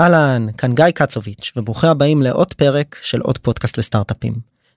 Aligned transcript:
אהלן, 0.00 0.46
כאן 0.58 0.74
גיא 0.74 0.90
קצוביץ', 0.90 1.52
וברוכים 1.56 1.90
הבאים 1.90 2.22
לעוד 2.22 2.52
פרק 2.52 2.96
של 3.02 3.20
עוד 3.20 3.38
פודקאסט 3.38 3.78
לסטארט-אפים. 3.78 4.34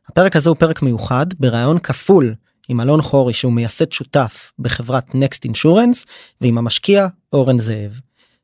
הפרק 0.08 0.36
הזה 0.36 0.50
הוא 0.50 0.58
פרק 0.60 0.82
מיוחד 0.82 1.26
בראיון 1.40 1.80
כפול 1.80 2.36
עם 2.70 2.82
אלון 2.82 3.02
חורי 3.02 3.34
שהוא 3.34 3.54
מייסד 3.54 3.92
שותף 3.92 4.52
בחברת 4.60 5.16
נקסט 5.16 5.46
אינשורנס 5.46 6.06
ועם 6.42 6.58
המשקיע 6.58 7.08
אורן 7.34 7.60
זאב. 7.60 8.00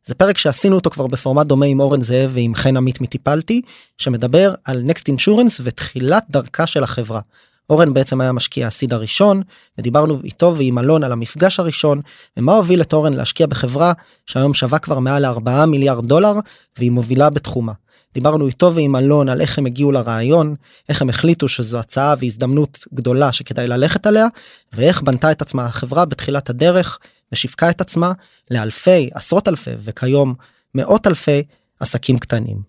זה 0.06 0.16
פרק 0.16 0.38
שעשינו 0.38 0.76
אותו 0.76 0.90
כבר 0.90 1.08
בפורמט 1.08 1.48
דומה 1.48 1.66
עם 1.66 1.80
אורן 1.80 2.02
זאב 2.02 2.32
ועם 2.34 2.55
חן 2.55 2.78
עמית 2.78 3.02
מטיפלתי 3.02 3.62
שמדבר 3.98 4.54
על 4.64 4.82
נקסט 4.82 5.07
אינשורנס 5.07 5.62
ותחילת 5.64 6.23
דרכה 6.30 6.68
של 6.68 6.84
החברה. 6.84 7.21
אורן 7.70 7.93
בעצם 7.93 8.21
היה 8.21 8.32
משקיע 8.32 8.68
הסיד 8.68 8.93
הראשון 8.93 9.41
ודיברנו 9.77 10.20
איתו 10.23 10.55
ועם 10.57 10.79
אלון 10.79 11.04
על 11.04 11.11
המפגש 11.11 11.59
הראשון 11.59 12.02
ומה 12.38 12.54
הוביל 12.54 12.81
את 12.81 12.93
אורן 12.93 13.13
להשקיע 13.13 13.48
בחברה 13.48 13.93
שהיום 14.25 14.54
שווה 14.54 14.80
כבר 14.80 14.99
מעל 14.99 15.25
4 15.25 15.66
מיליארד 15.66 16.07
דולר 16.07 16.34
והיא 16.77 16.91
מובילה 16.91 17.30
בתחומה. 17.30 17.73
דיברנו 18.13 18.48
איתו 18.48 18.73
ועם 18.73 18.95
אלון 18.95 19.30
על 19.30 19.41
איך 19.41 19.57
הם 19.57 19.66
הגיעו 19.66 19.91
לרעיון, 19.91 20.55
איך 20.90 21.02
הם 21.02 21.09
החליטו 21.09 21.48
שזו 21.48 21.80
הצעה 21.80 22.16
והזדמנות 22.20 22.85
גדולה 22.93 23.31
שכדאי 23.31 23.68
ללכת 23.68 24.07
עליה, 24.07 24.27
ואיך 24.73 25.02
בנתה 25.02 25.32
את 25.32 25.41
עצמה 25.41 25.66
החברה 25.66 26.05
בתחילת 26.05 26.49
הדרך 26.49 26.99
ושיווקה 27.32 27.70
את 27.70 27.82
עצמה 27.82 28.12
לאלפי, 28.52 29.09
עשרות 29.13 29.48
אלפי 29.48 29.71
וכיום 29.79 30.34
מאות 30.76 31.07
אלפי 31.07 31.43
עסקים 31.79 32.20
קטנים. 32.20 32.62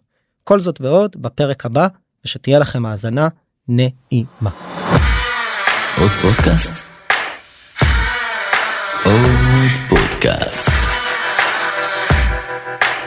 כל 0.45 0.61
זאת 0.61 0.81
ועוד 0.81 1.17
בפרק 1.21 1.67
הבא, 1.67 1.89
ושתהיה 2.25 2.59
לכם 2.59 2.87
האזנה 2.87 3.29
נעימה. 3.69 4.51
עוד 5.99 6.11
פודקאסט? 6.23 6.91
עוד 9.05 9.71
פודקאסט. 9.89 10.71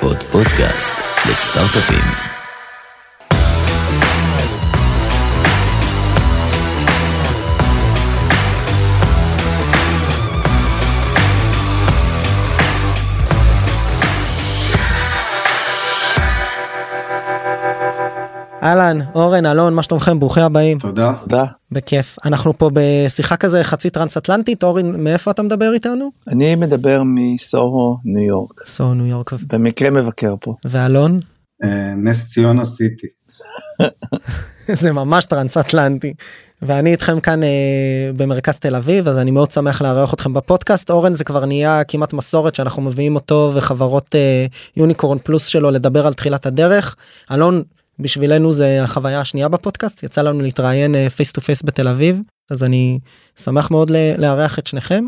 עוד 0.02 0.18
פודקאסט 0.18 0.94
לסטארט-אפים. 1.30 2.39
אהלן 18.64 19.00
אורן 19.16 19.46
אלון 19.46 19.74
מה 19.74 19.84
שלומכם? 19.84 20.20
ברוכים 20.20 20.44
הבאים. 20.44 20.78
תודה. 20.78 21.14
תודה. 21.22 21.46
בכיף. 21.72 22.18
אנחנו 22.26 22.58
פה 22.58 22.70
בשיחה 22.74 23.38
כזה 23.38 23.64
חצי 23.64 23.90
טרנס-אטלנטית. 23.90 24.64
אורן 24.64 25.04
מאיפה 25.04 25.32
אתה 25.32 25.44
מדבר 25.44 25.74
איתנו? 25.74 26.12
אני 26.28 26.56
מדבר 26.56 27.02
מסוהו 27.06 27.98
ניו 28.06 28.28
יורק. 28.28 28.62
סוהו 28.66 28.94
ניו 28.94 29.06
יורק. 29.06 29.34
במקרה 29.34 29.90
מבקר 29.90 30.36
פה. 30.42 30.56
ואלון? 30.66 31.20
אה, 31.64 31.94
נס 31.98 32.30
ציונה 32.30 32.66
סיטי. 32.66 33.08
זה 34.82 34.92
ממש 34.92 35.26
טרנס-אטלנטי. 35.26 36.14
ואני 36.62 36.92
איתכם 36.92 37.20
כאן 37.20 37.44
אה, 37.44 38.12
במרכז 38.18 38.58
תל 38.58 38.76
אביב 38.76 39.08
אז 39.08 39.18
אני 39.18 39.32
מאוד 39.32 39.52
שמח 39.52 39.82
לארח 39.82 40.14
אתכם 40.14 40.34
בפודקאסט. 40.34 40.92
אורן 40.92 41.14
זה 41.14 41.24
כבר 41.24 41.46
נהיה 41.46 41.84
כמעט 41.84 42.14
מסורת 42.14 42.56
שאנחנו 42.56 42.82
מביאים 42.82 43.16
אותו 43.16 43.52
וחברות 43.56 44.16
אה, 44.16 44.46
unicorn 44.78 45.18
plus 45.18 45.46
שלו 45.46 45.72
לדבר 45.72 46.08
על 46.08 46.14
תחילת 46.14 46.46
הדרך. 46.46 46.96
אלון 47.32 47.64
בשבילנו 48.00 48.52
זה 48.52 48.84
החוויה 48.84 49.22
השנייה 49.22 49.48
בפודקאסט 49.48 50.04
יצא 50.04 50.22
לנו 50.22 50.42
להתראיין 50.42 51.10
face 51.10 51.32
to 51.32 51.42
face 51.42 51.62
בתל 51.64 51.88
אביב 51.88 52.22
אז 52.52 52.64
אני 52.64 53.00
שמח 53.40 53.72
מאוד 53.72 53.92
לארח 54.18 54.60
את 54.60 54.68
שניכם. 54.68 55.06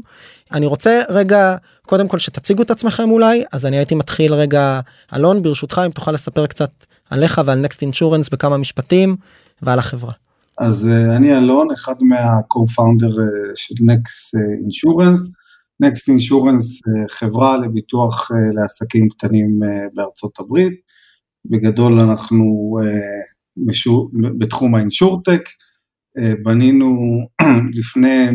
אני 0.51 0.65
רוצה 0.65 1.01
רגע 1.09 1.55
קודם 1.85 2.07
כל 2.07 2.19
שתציגו 2.19 2.63
את 2.63 2.71
עצמכם 2.71 3.11
אולי 3.11 3.43
אז 3.51 3.65
אני 3.65 3.77
הייתי 3.77 3.95
מתחיל 3.95 4.33
רגע 4.33 4.79
אלון 5.15 5.41
ברשותך 5.41 5.81
אם 5.85 5.91
תוכל 5.91 6.11
לספר 6.11 6.47
קצת 6.47 6.71
עליך 7.09 7.41
ועל 7.45 7.59
נקסט 7.59 7.81
אינשורנס 7.81 8.29
בכמה 8.29 8.57
משפטים 8.57 9.15
ועל 9.61 9.79
החברה. 9.79 10.13
אז 10.57 10.89
uh, 10.89 11.15
אני 11.15 11.37
אלון 11.37 11.67
אחד 11.71 11.95
מה-co-founder 12.01 13.13
uh, 13.13 13.51
של 13.55 13.75
נקסט 13.81 14.35
אינשורנס. 14.61 15.33
נקסט 15.79 16.09
אינשורנס 16.09 16.81
חברה 17.09 17.57
לביטוח 17.57 18.31
uh, 18.31 18.35
לעסקים 18.53 19.09
קטנים 19.09 19.59
בארצות 19.93 20.39
הברית. 20.39 20.73
בגדול 21.45 21.99
אנחנו 21.99 22.77
uh, 22.81 22.85
משור, 23.57 24.11
בתחום 24.37 24.75
האינשורטק, 24.75 25.41
uh, 26.17 26.43
בנינו 26.43 26.95
לפני 27.79 28.27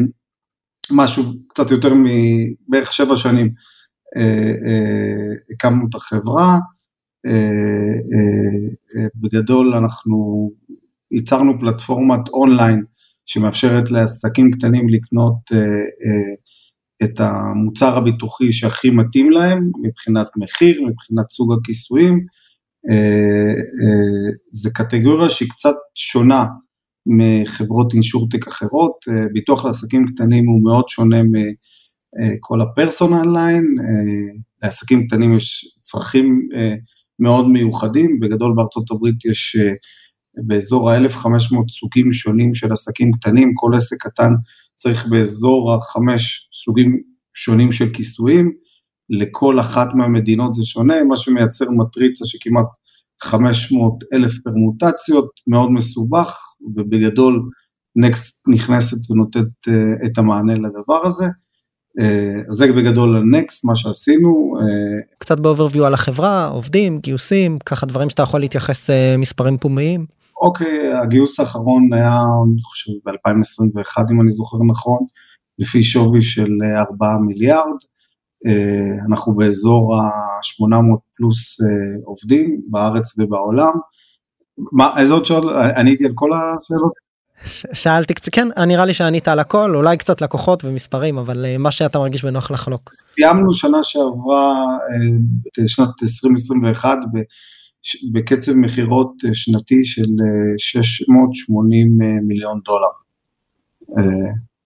משהו 0.93 1.23
קצת 1.49 1.71
יותר 1.71 1.95
מבערך 1.95 2.93
שבע 2.93 3.17
שנים, 3.17 3.51
uh, 4.19 5.55
הקמנו 5.55 5.87
את 5.91 5.95
החברה, 5.95 6.59
בגדול 9.15 9.75
אנחנו 9.75 10.51
ייצרנו 11.11 11.61
פלטפורמת 11.61 12.29
אונליין 12.29 12.85
שמאפשרת 13.25 13.91
לעסקים 13.91 14.51
קטנים 14.51 14.89
לקנות 14.89 15.51
את 17.05 17.21
המוצר 17.21 17.97
הביטוחי 17.97 18.53
שהכי 18.53 18.91
מתאים 18.91 19.31
להם 19.31 19.71
מבחינת 19.83 20.27
מחיר, 20.37 20.83
מבחינת 20.83 21.31
סוג 21.31 21.53
הכיסויים, 21.53 22.27
אה, 22.91 23.55
אה, 23.55 24.33
זה 24.51 24.71
קטגוריה 24.71 25.31
שהיא 25.31 25.49
קצת 25.51 25.75
שונה 25.95 26.45
מחברות 27.07 27.95
אינשורטק 27.95 28.47
אחרות, 28.47 28.93
אה, 29.09 29.27
ביטוח 29.33 29.65
לעסקים 29.65 30.07
קטנים 30.07 30.47
הוא 30.47 30.65
מאוד 30.65 30.89
שונה 30.89 31.21
מכל 31.23 32.61
הפרסונל 32.61 33.39
ליין, 33.39 33.75
לעסקים 34.63 35.07
קטנים 35.07 35.37
יש 35.37 35.77
צרכים 35.83 36.49
מאוד 37.19 37.49
מיוחדים, 37.49 38.21
בגדול 38.21 38.55
בארצות 38.57 38.91
הברית 38.91 39.25
יש 39.25 39.57
באזור 40.47 40.91
ה-1500 40.91 41.71
סוגים 41.71 42.13
שונים 42.13 42.55
של 42.55 42.73
עסקים 42.73 43.13
קטנים, 43.13 43.53
כל 43.55 43.75
עסק 43.77 43.97
קטן 44.01 44.33
צריך 44.77 45.07
באזור 45.07 45.75
החמש 45.75 46.49
סוגים 46.53 47.01
שונים 47.35 47.73
של 47.73 47.93
כיסויים, 47.93 48.53
לכל 49.11 49.61
אחת 49.61 49.89
מהמדינות 49.95 50.55
זה 50.55 50.65
שונה, 50.65 51.05
מה 51.05 51.17
שמייצר 51.17 51.71
מטריצה 51.71 52.27
שכמעט 52.27 52.67
500 53.23 54.05
אלף 54.13 54.33
פרמוטציות, 54.45 55.31
מאוד 55.47 55.73
מסובך, 55.73 56.39
ובגדול 56.77 57.43
נקסט 57.97 58.49
נכנסת 58.49 59.11
ונותנת 59.11 59.45
uh, 59.69 60.07
את 60.07 60.19
המענה 60.19 60.55
לדבר 60.55 61.07
הזה. 61.07 61.27
Uh, 62.01 62.45
זה 62.49 62.73
בגדול 62.73 63.17
הנקסט, 63.17 63.65
מה 63.65 63.77
שעשינו. 63.77 64.55
Uh, 64.59 65.19
קצת 65.19 65.41
באוברוויו 65.41 65.87
על 65.87 65.95
החברה, 65.95 66.47
עובדים, 66.47 66.99
גיוסים, 66.99 67.59
ככה 67.59 67.87
דברים 67.87 68.11
שאתה 68.11 68.23
יכול 68.23 68.41
להתייחס 68.41 68.91
מספרים 69.19 69.59
פומיים. 69.59 70.07
אוקיי, 70.41 70.93
okay, 70.93 71.03
הגיוס 71.03 71.41
האחרון 71.41 71.93
היה, 71.93 72.21
אני 72.21 72.63
חושב, 72.63 72.93
ב-2021, 73.05 74.13
אם 74.13 74.21
אני 74.21 74.33
זוכר 74.33 74.59
נכון, 74.69 74.99
לפי 75.59 75.83
שווי 75.83 76.23
של 76.23 76.51
4 76.77 77.17
מיליארד. 77.27 77.77
אה, 78.47 79.05
אנחנו 79.09 79.35
באזור 79.35 79.97
ה-800 79.97 80.99
פלוס 81.17 81.61
אה, 81.61 81.67
עובדים 82.05 82.61
בארץ 82.69 83.19
ובעולם. 83.19 83.73
מה, 84.73 84.95
איזה 85.01 85.13
עוד 85.13 85.25
שאלות? 85.25 85.53
עניתי 85.77 86.05
על 86.05 86.13
כל 86.15 86.31
השאלות? 86.33 86.93
שאלתי 87.73 88.15
קצת, 88.15 88.35
כן, 88.35 88.49
נראה 88.67 88.85
לי 88.85 88.95
שענית 88.95 89.29
על 89.29 89.39
הכל, 89.39 89.77
אולי 89.77 89.97
קצת 89.97 90.21
לקוחות 90.21 90.65
ומספרים, 90.65 91.19
אבל 91.19 91.45
אה, 91.45 91.59
מה 91.59 91.71
שאתה 91.71 91.99
מרגיש 91.99 92.25
בנוח 92.25 92.51
לחלוק. 92.51 92.91
סיימנו 92.95 93.55
שנה 93.55 93.83
שעברה, 93.83 94.55
שנת 95.67 95.89
2021, 96.03 96.99
בקצב 98.13 98.53
מכירות 98.53 99.13
שנתי 99.33 99.85
של 99.85 100.11
680 100.59 101.99
מיליון 102.23 102.61
דולר, 102.65 102.89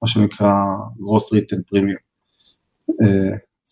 מה 0.02 0.08
שנקרא 0.08 0.54
gross 1.00 1.34
written 1.34 1.58
premium. 1.70 2.10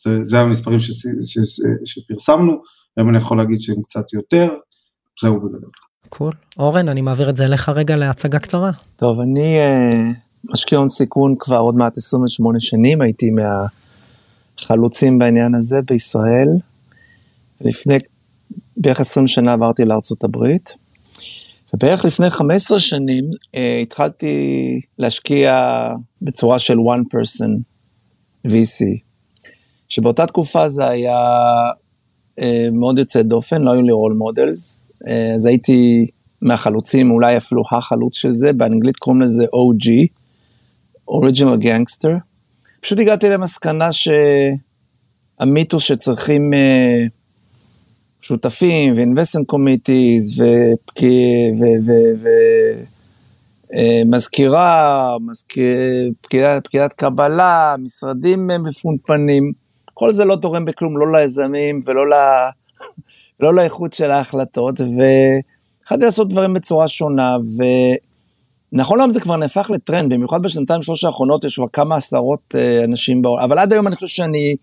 זה, 0.04 0.24
זה 0.24 0.40
המספרים 0.40 0.80
ש, 0.80 0.90
ש, 0.90 1.38
ש, 1.44 1.60
שפרסמנו, 1.84 2.52
היום 2.96 3.08
אני 3.08 3.18
יכול 3.18 3.38
להגיד 3.38 3.60
שהם 3.60 3.82
קצת 3.82 4.12
יותר, 4.12 4.48
זהו 5.22 5.40
בגדול. 5.40 5.70
קול. 6.08 6.32
Cool. 6.32 6.58
אורן, 6.58 6.88
אני 6.88 7.00
מעביר 7.00 7.30
את 7.30 7.36
זה 7.36 7.44
אליך 7.44 7.68
רגע 7.68 7.96
להצגה 7.96 8.38
קצרה. 8.38 8.70
טוב, 8.96 9.20
אני 9.20 9.56
uh, 9.58 10.52
משקיע 10.52 10.78
הון 10.78 10.88
סיכון 10.88 11.34
כבר 11.38 11.58
עוד 11.58 11.74
מעט 11.74 11.96
28 11.96 12.60
שנים, 12.60 13.00
הייתי 13.00 13.26
מהחלוצים 14.60 15.18
בעניין 15.18 15.54
הזה 15.54 15.76
בישראל. 15.90 16.48
לפני 17.60 17.98
בערך 18.76 19.00
20 19.00 19.26
שנה 19.26 19.52
עברתי 19.52 19.84
לארצות 19.84 20.24
הברית. 20.24 20.74
ובערך 21.74 22.04
לפני 22.04 22.30
15 22.30 22.80
שנים 22.80 23.24
uh, 23.24 23.58
התחלתי 23.82 24.36
להשקיע 24.98 25.78
בצורה 26.22 26.58
של 26.58 26.76
one 26.78 27.02
person 27.14 27.50
VC. 28.46 29.07
שבאותה 29.88 30.26
תקופה 30.26 30.68
זה 30.68 30.88
היה 30.88 31.18
אה, 32.40 32.68
מאוד 32.72 32.98
יוצא 32.98 33.22
דופן, 33.22 33.62
לא 33.62 33.72
היו 33.72 33.82
לי 33.82 33.92
role 33.92 34.12
models, 34.12 34.90
אה, 35.08 35.34
אז 35.34 35.46
הייתי 35.46 36.06
מהחלוצים, 36.42 37.10
אולי 37.10 37.36
אפילו 37.36 37.62
החלוץ 37.72 38.16
של 38.16 38.32
זה, 38.32 38.52
באנגלית 38.52 38.96
קוראים 38.96 39.22
לזה 39.22 39.44
OG, 39.44 39.86
Original 41.10 41.62
Gangster. 41.62 42.10
פשוט 42.80 42.98
הגעתי 42.98 43.28
למסקנה 43.28 43.88
שהמיתוס 45.40 45.82
שצריכים 45.82 46.54
אה, 46.54 47.06
שותפים 48.20 48.94
ו-investment 48.96 49.54
committees 49.54 50.42
ומזכירה, 54.04 55.16
פקידת 56.62 56.92
קבלה, 56.96 57.74
משרדים 57.78 58.50
מפונפנים, 58.64 59.52
כל 59.98 60.10
זה 60.10 60.24
לא 60.24 60.36
תורם 60.36 60.64
בכלום, 60.64 60.98
לא 60.98 61.12
ליזמים 61.12 61.82
ולא 61.86 62.10
ל... 62.10 62.12
לא 63.40 63.54
לאיכות 63.54 63.92
של 63.92 64.10
ההחלטות, 64.10 64.80
והתחלתי 64.80 66.04
לעשות 66.04 66.28
דברים 66.28 66.54
בצורה 66.54 66.88
שונה, 66.88 67.36
ונכון 68.72 68.98
להיום 68.98 69.10
זה 69.10 69.20
כבר 69.20 69.36
נהפך 69.36 69.70
לטרנד, 69.70 70.12
במיוחד 70.12 70.42
בשנתיים 70.42 70.82
שלוש 70.82 71.04
האחרונות 71.04 71.44
יש 71.44 71.56
כבר 71.56 71.68
כמה 71.72 71.96
עשרות 71.96 72.54
אה, 72.54 72.84
אנשים 72.84 73.22
בעולם, 73.22 73.44
אבל 73.44 73.58
עד 73.58 73.72
היום 73.72 73.86
אני 73.86 73.96
חושב 73.96 74.06
שאני 74.06 74.56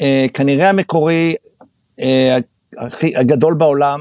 אה, 0.00 0.26
כנראה 0.34 0.68
המקורי 0.68 1.34
אה, 2.00 2.38
הכי 2.78 3.16
הגדול 3.16 3.54
בעולם, 3.54 4.00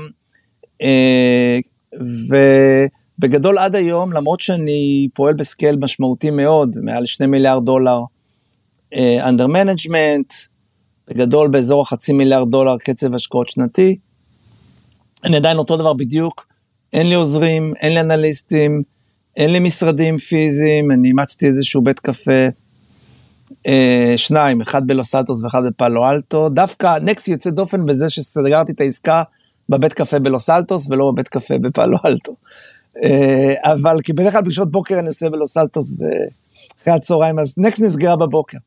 אה, 0.82 1.60
ובגדול 3.20 3.58
עד 3.58 3.76
היום, 3.76 4.14
למרות 4.14 4.40
שאני 4.40 5.08
פועל 5.14 5.34
ב 5.34 5.41
scale 5.41 5.76
משמעותי 5.82 6.32
מאוד, 6.32 6.78
מעל 6.82 7.06
שני 7.06 7.28
מיליארד 7.28 7.66
דולר, 7.66 8.00
אה, 8.94 9.30
under 9.30 9.48
management, 9.48 10.49
בגדול 11.10 11.48
באזור 11.48 11.82
החצי 11.82 12.14
מיליארד 12.14 12.52
דולר 12.52 12.78
קצב 12.78 13.14
השקעות 13.14 13.50
שנתי. 13.50 13.98
אני 15.24 15.38
עדיין 15.38 15.58
אותו 15.58 15.78
דבר 15.78 15.94
בדיוק, 15.94 16.48
אין 16.94 17.10
לי 17.10 17.16
עוזרים, 17.16 17.74
אין 17.82 17.94
לי 17.94 18.00
אנליסטים, 18.00 18.82
אין 19.38 19.50
לי 19.50 19.60
משרדים 19.60 20.18
פיזיים, 20.18 20.92
אני 20.92 21.08
אימצתי 21.08 21.48
איזשהו 21.48 21.82
בית 21.82 22.00
קפה, 22.00 22.48
אה, 23.68 24.14
שניים, 24.18 24.62
אחד 24.62 24.88
בלוס 24.88 25.16
אלטוס 25.16 25.44
ואחד 25.44 25.62
בפאלו 25.68 26.10
אלטו, 26.10 26.50
דווקא 26.50 26.98
נקסט 27.02 27.28
יוצא 27.28 27.50
דופן 27.50 27.86
בזה 27.86 28.10
שסגרתי 28.10 28.72
את 28.72 28.82
העסקה 28.82 29.24
בבית 29.70 29.94
קפה 29.94 30.20
בלוס 30.20 30.50
אלטוס 30.50 30.90
ולא 30.90 31.12
בבית 31.12 31.28
קפה 31.28 31.58
בפאלו 31.58 31.98
אלטו. 32.06 32.32
אה, 33.04 33.54
אבל 33.64 34.02
כי 34.04 34.14
בדרך 34.14 34.34
כלל 34.34 34.42
בשעות 34.42 34.72
בוקר 34.72 35.00
אני 35.00 35.08
עושה 35.08 35.30
בלוס 35.30 35.58
אלטוס 35.58 35.98
ואחרי 36.00 36.94
הצהריים, 36.94 37.40
אז 37.40 37.54
נקסט 37.58 37.82
נסגרה 37.82 38.16
בבוקר. 38.16 38.58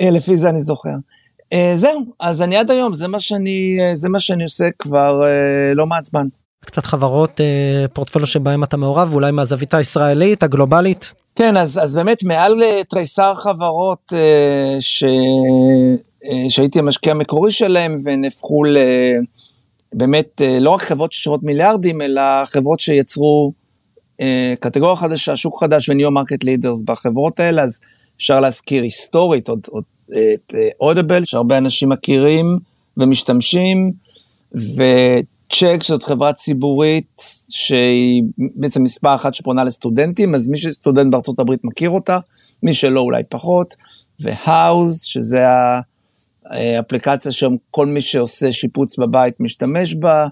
אה, 0.00 0.10
לפי 0.10 0.36
זה 0.36 0.48
אני 0.48 0.60
זוכר. 0.60 0.94
אה, 1.52 1.72
זהו, 1.74 2.04
אז 2.20 2.42
אני 2.42 2.56
עד 2.56 2.70
היום, 2.70 2.94
זה 2.94 3.08
מה 3.08 3.20
שאני, 3.20 3.76
אה, 3.80 3.94
זה 3.94 4.08
מה 4.08 4.20
שאני 4.20 4.44
עושה 4.44 4.68
כבר 4.78 5.22
אה, 5.22 5.74
לא 5.74 5.86
מעט 5.86 6.04
זמן. 6.04 6.26
קצת 6.64 6.86
חברות 6.86 7.40
פורטפוליו 7.92 8.26
שבהם 8.26 8.64
אתה 8.64 8.76
מעורב 8.76 9.10
אולי 9.12 9.30
מהזווית 9.30 9.74
הישראלית 9.74 10.42
הגלובלית. 10.42 11.12
כן 11.36 11.56
אז 11.56 11.80
אז 11.82 11.94
באמת 11.94 12.22
מעל 12.22 12.62
תריסר 12.88 13.34
חברות 13.34 14.12
ש... 14.80 15.04
שהייתי 16.48 16.78
המשקיע 16.78 17.12
המקורי 17.12 17.52
שלהם 17.52 18.00
ונהפכו 18.04 18.64
ל... 18.64 18.78
באמת 19.94 20.40
לא 20.60 20.70
רק 20.70 20.82
חברות 20.82 21.12
ששוות 21.12 21.42
מיליארדים 21.42 22.02
אלא 22.02 22.22
חברות 22.44 22.80
שיצרו 22.80 23.52
קטגוריה 24.60 24.96
חדשה 24.96 25.36
שוק 25.36 25.60
חדש 25.60 25.88
ו 25.88 25.94
new 25.94 26.10
market 26.10 26.44
leaders 26.44 26.82
בחברות 26.82 27.40
האלה 27.40 27.62
אז 27.62 27.80
אפשר 28.16 28.40
להזכיר 28.40 28.82
היסטורית 28.82 29.48
עוד, 29.48 29.60
עוד 29.70 29.84
את 30.10 30.54
אודיבל, 30.80 31.20
אה, 31.20 31.24
שהרבה 31.24 31.58
אנשים 31.58 31.88
מכירים 31.88 32.58
ומשתמשים, 32.96 33.92
וצ'ק 34.52 35.82
זאת 35.82 36.02
חברה 36.02 36.32
ציבורית 36.32 37.22
שהיא 37.50 38.22
בעצם 38.36 38.82
מספר 38.82 39.14
אחת 39.14 39.34
שפונה 39.34 39.64
לסטודנטים, 39.64 40.34
אז 40.34 40.48
מי 40.48 40.56
שסטודנט 40.56 41.12
בארצות 41.12 41.38
הברית 41.38 41.60
מכיר 41.64 41.90
אותה, 41.90 42.18
מי 42.62 42.74
שלא 42.74 43.00
אולי 43.00 43.22
פחות, 43.28 43.74
והאוז, 44.20 45.02
שזה 45.02 45.44
האפליקציה 46.46 47.32
שהיום 47.32 47.56
כל 47.70 47.86
מי 47.86 48.00
שעושה 48.00 48.52
שיפוץ 48.52 48.98
בבית 48.98 49.40
משתמש 49.40 49.94
בה, 49.94 50.26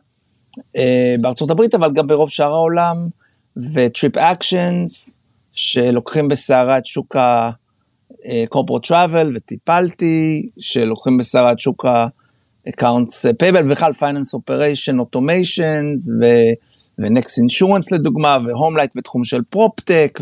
אה, 0.76 1.14
בארצות 1.20 1.50
הברית, 1.50 1.74
אבל 1.74 1.92
גם 1.92 2.06
ברוב 2.06 2.30
שאר 2.30 2.52
העולם, 2.52 3.08
ו-TripActions, 3.56 5.18
שלוקחים 5.52 6.28
בסערה 6.28 6.78
את 6.78 6.86
שוק 6.86 7.16
ה... 7.16 7.50
corporate 8.48 8.86
travel 8.86 9.32
ו-Tipalti, 9.36 10.46
שלוקחים 10.58 11.18
בסערת 11.18 11.58
שוק 11.58 11.84
ה-accounts 11.84 13.26
payable, 13.42 13.64
ובכלל 13.64 13.92
finance 13.92 14.38
operation 14.38 14.94
automations, 14.94 16.12
ו-Next 16.20 17.42
Insurance 17.44 17.88
לדוגמה, 17.92 18.38
ו-Homelight 18.44 18.90
בתחום 18.94 19.24
של 19.24 19.42
proptech, 19.50 20.18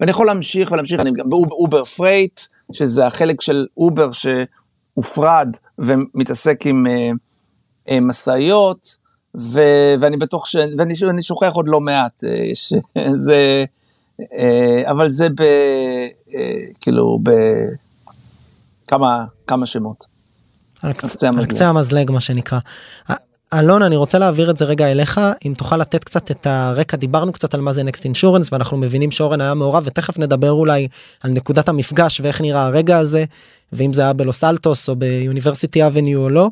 ואני 0.00 0.10
יכול 0.10 0.26
להמשיך 0.26 0.72
ולהמשיך, 0.72 1.00
אני 1.00 1.10
גם 1.10 1.30
ב-Uber 1.30 1.84
Freight, 1.84 2.40
שזה 2.72 3.06
החלק 3.06 3.40
של 3.40 3.66
Uber 3.76 4.10
שהופרד 4.12 5.56
ומתעסק 5.78 6.66
עם 6.66 6.86
uh, 6.86 7.16
uh, 7.88 7.92
משאיות, 8.00 8.96
ואני 10.00 10.16
בטוח 10.16 10.46
ש... 10.46 10.56
ואני 10.78 11.22
שוכח 11.22 11.52
עוד 11.52 11.68
לא 11.68 11.80
מעט, 11.80 12.24
uh, 12.24 12.54
שזה... 12.54 13.64
אה, 14.20 14.90
אבל 14.90 15.10
זה 15.10 15.28
ב... 15.28 15.40
אה, 16.34 16.58
כאילו 16.80 17.18
בכמה 18.86 19.24
כמה 19.46 19.66
שמות. 19.66 20.06
על 21.38 21.46
קצה 21.46 21.68
המזלג 21.68 22.10
מה 22.10 22.20
שנקרא. 22.20 22.58
אלון 23.54 23.82
אני 23.82 23.96
רוצה 23.96 24.18
להעביר 24.18 24.50
את 24.50 24.56
זה 24.56 24.64
רגע 24.64 24.90
אליך 24.90 25.20
אם 25.46 25.54
תוכל 25.56 25.76
לתת 25.76 26.04
קצת 26.04 26.30
את 26.30 26.46
הרקע 26.46 26.96
דיברנו 26.96 27.32
קצת 27.32 27.54
על 27.54 27.60
מה 27.60 27.72
זה 27.72 27.82
נקסט 27.82 28.04
אינשורנס 28.04 28.52
ואנחנו 28.52 28.76
מבינים 28.76 29.10
שאורן 29.10 29.40
היה 29.40 29.54
מעורב 29.54 29.82
ותכף 29.86 30.18
נדבר 30.18 30.50
אולי 30.50 30.88
על 31.22 31.30
נקודת 31.30 31.68
המפגש 31.68 32.20
ואיך 32.20 32.40
נראה 32.40 32.66
הרגע 32.66 32.98
הזה 32.98 33.24
ואם 33.72 33.92
זה 33.92 34.02
היה 34.02 34.12
בלוס 34.12 34.44
אלטוס 34.44 34.88
או 34.88 34.96
ביוניברסיטי 34.96 35.86
אבניו 35.86 36.20
או 36.20 36.28
לא 36.28 36.50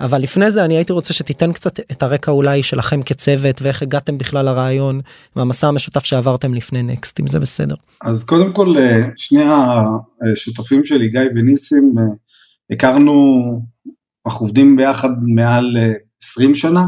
אבל 0.00 0.22
לפני 0.22 0.50
זה 0.50 0.64
אני 0.64 0.76
הייתי 0.76 0.92
רוצה 0.92 1.12
שתיתן 1.12 1.52
קצת 1.52 1.80
את 1.80 2.02
הרקע 2.02 2.32
אולי 2.32 2.62
שלכם 2.62 3.02
כצוות 3.02 3.62
ואיך 3.62 3.82
הגעתם 3.82 4.18
בכלל 4.18 4.44
לרעיון 4.44 5.00
והמסע 5.36 5.68
המשותף 5.68 6.04
שעברתם 6.04 6.54
לפני 6.54 6.82
נקסט 6.82 7.20
אם 7.20 7.26
זה 7.26 7.40
בסדר. 7.40 7.74
אז 8.02 8.24
קודם 8.24 8.52
כל 8.52 8.74
אה, 8.78 9.08
שני 9.16 9.44
השותפים 10.32 10.84
שלי 10.84 11.08
גיא 11.08 11.20
וניסים 11.34 11.94
אה, 11.98 12.04
הכרנו 12.70 13.12
אנחנו 14.26 14.46
עובדים 14.46 14.76
ביחד 14.76 15.10
מעל 15.22 15.76
אה, 15.76 15.92
20 16.22 16.54
שנה, 16.54 16.84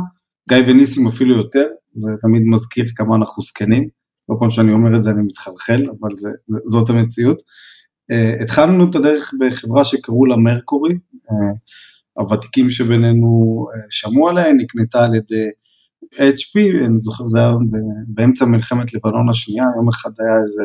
גיא 0.49 0.59
וניסים 0.67 1.07
אפילו 1.07 1.37
יותר, 1.37 1.65
זה 1.93 2.11
תמיד 2.21 2.43
מזכיר 2.47 2.85
כמה 2.97 3.17
אנחנו 3.17 3.43
זקנים, 3.43 3.89
כל 4.27 4.35
פעם 4.41 4.51
שאני 4.51 4.73
אומר 4.73 4.97
את 4.97 5.03
זה 5.03 5.11
אני 5.11 5.23
מתחלחל, 5.23 5.87
אבל 6.01 6.17
זה, 6.17 6.29
זה, 6.47 6.59
זאת 6.67 6.91
המציאות. 6.91 7.43
Uh, 8.13 8.43
התחלנו 8.43 8.91
את 8.91 8.95
הדרך 8.95 9.35
בחברה 9.41 9.85
שקראו 9.85 10.27
לה 10.27 10.37
מרקורי, 10.37 10.93
uh, 10.93 11.33
הוותיקים 12.13 12.71
שבינינו 12.71 13.67
uh, 13.71 13.87
שמעו 13.91 14.29
עליה, 14.29 14.53
נקנתה 14.53 15.05
על 15.05 15.15
ידי 15.15 15.49
HP, 16.15 16.85
אני 16.87 16.99
זוכר 16.99 17.27
זה 17.27 17.39
היה 17.39 17.53
באמצע 18.07 18.45
מלחמת 18.45 18.95
לבנון 18.95 19.29
השנייה, 19.29 19.65
יום 19.77 19.89
אחד 19.89 20.11
היה 20.19 20.41
איזה 20.41 20.63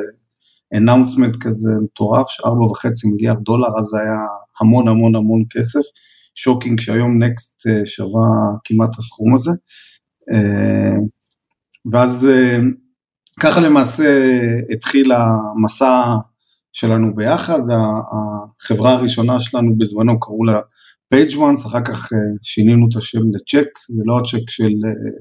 announcement 0.75 1.37
כזה 1.39 1.71
מטורף, 1.83 2.27
שארבע 2.29 2.63
וחצי 2.63 3.07
מיליארד 3.07 3.43
דולר, 3.43 3.79
אז 3.79 3.85
זה 3.85 4.01
היה 4.01 4.17
המון 4.59 4.87
המון 4.87 5.15
המון 5.15 5.43
כסף. 5.49 5.81
שוקינג 6.35 6.79
שהיום 6.79 7.23
נקסט 7.23 7.67
אה, 7.67 7.85
שווה 7.85 8.27
כמעט 8.63 8.97
הסכום 8.97 9.33
הזה. 9.33 9.51
אה, 10.31 10.95
ואז 11.91 12.27
אה, 12.31 12.59
ככה 13.39 13.61
למעשה 13.61 14.39
התחיל 14.73 15.11
המסע 15.11 16.13
שלנו 16.73 17.15
ביחד, 17.15 17.59
החברה 18.59 18.93
הראשונה 18.93 19.39
שלנו 19.39 19.77
בזמנו 19.77 20.19
קראו 20.19 20.43
לה 20.43 20.59
PageOnce, 21.09 21.65
אחר 21.65 21.81
כך 21.81 22.09
שינינו 22.41 22.87
את 22.91 22.97
השם 22.97 23.21
לצ'ק, 23.33 23.67
זה 23.89 24.03
לא 24.05 24.17
הצ'ק 24.17 24.49
של, 24.49 24.73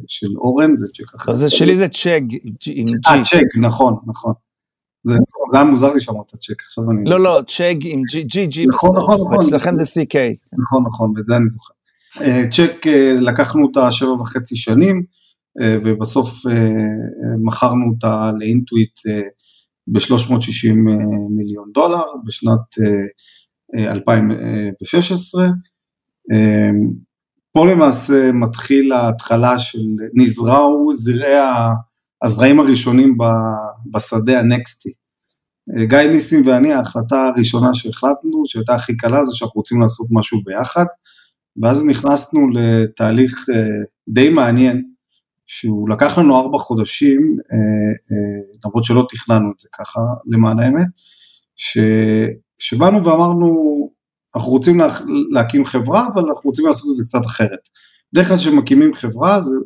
של 0.09 0.29
אורן, 0.37 0.77
זה 0.77 0.87
צ'ק 0.87 1.15
אחר. 1.15 1.35
זה 1.35 1.51
שלי 1.51 1.77
זה 1.77 1.89
צ'ק 1.89 2.21
עם 2.67 2.85
ג'י. 2.85 2.85
אה, 3.09 3.25
צ'ק, 3.25 3.47
נכון, 3.61 3.97
נכון. 4.07 4.33
זה 5.05 5.15
היה 5.53 5.65
מוזר 5.65 5.93
לי 5.93 6.01
שאמרת 6.01 6.31
צ'ק, 6.31 6.61
עכשיו 6.61 6.85
אני... 6.91 7.11
לא, 7.11 7.21
לא, 7.21 7.41
צ'ק 7.47 7.77
עם 7.83 8.03
ג'י 8.25 8.47
ג'י 8.47 8.67
נכון, 8.67 8.91
בסוף, 8.91 9.03
נכון, 9.03 9.15
נכון. 9.15 9.37
אצלכם 9.37 9.77
זה 9.77 9.85
CK. 9.85 10.17
נכון, 10.63 10.85
נכון, 10.87 11.13
ואת 11.17 11.27
זה 11.27 11.37
אני 11.37 11.49
זוכר. 11.49 11.75
אה, 12.21 12.43
צ'ק, 12.51 12.87
אה, 12.87 13.17
לקחנו 13.21 13.67
אותה 13.67 13.93
שבע 13.93 14.13
וחצי 14.13 14.57
שנים, 14.57 15.03
אה, 15.61 15.77
ובסוף 15.85 16.31
מכרנו 17.45 17.85
אותה 17.95 18.31
לאינטואיט 18.39 19.01
ב-360 19.93 20.75
מיליון 21.31 21.71
דולר 21.75 22.05
בשנת 22.25 22.61
2016. 23.77 25.47
פה 27.53 27.67
למעשה 27.67 28.33
מתחיל 28.33 28.93
ההתחלה 28.93 29.59
של, 29.59 29.83
נזרעו 30.15 30.93
זרעי 30.95 31.51
הזרעים 32.23 32.61
הראשונים 32.61 33.19
בשדה 33.95 34.41
הנקסטי. 34.41 34.91
גיא 35.89 35.99
ניסים 35.99 36.47
ואני, 36.47 36.73
ההחלטה 36.73 37.23
הראשונה 37.27 37.75
שהחלטנו, 37.75 38.43
שהייתה 38.47 38.75
הכי 38.75 38.97
קלה, 38.97 39.25
זה 39.25 39.35
שאנחנו 39.35 39.59
רוצים 39.59 39.81
לעשות 39.81 40.07
משהו 40.11 40.39
ביחד, 40.45 40.85
ואז 41.63 41.85
נכנסנו 41.85 42.41
לתהליך 42.51 43.47
אה, 43.55 43.85
די 44.09 44.29
מעניין, 44.29 44.90
שהוא 45.53 45.89
לקח 45.89 46.19
לנו 46.19 46.41
ארבע 46.41 46.59
חודשים, 46.59 47.37
אה, 47.53 47.57
אה, 47.57 48.57
למרות 48.65 48.85
שלא 48.85 49.07
תכננו 49.09 49.53
את 49.55 49.61
זה 49.61 49.69
ככה, 49.73 50.01
למען 50.27 50.59
האמת, 50.59 50.87
ש, 51.57 51.79
שבאנו 52.59 53.05
ואמרנו, 53.05 53.51
אנחנו 54.37 54.51
רוצים 54.51 54.79
לה, 54.79 54.89
להקים 55.31 55.65
חברה, 55.65 56.09
אבל 56.15 56.25
אנחנו 56.29 56.51
רוצים 56.51 56.67
לעשות 56.67 56.91
את 56.91 56.95
זה 56.95 57.05
קצת 57.05 57.27
אחרת. 57.27 57.59
בדרך 58.13 58.29
כלל 58.29 58.37
כשמקימים 58.37 58.95
חברה, 58.95 59.41
זה, 59.41 59.57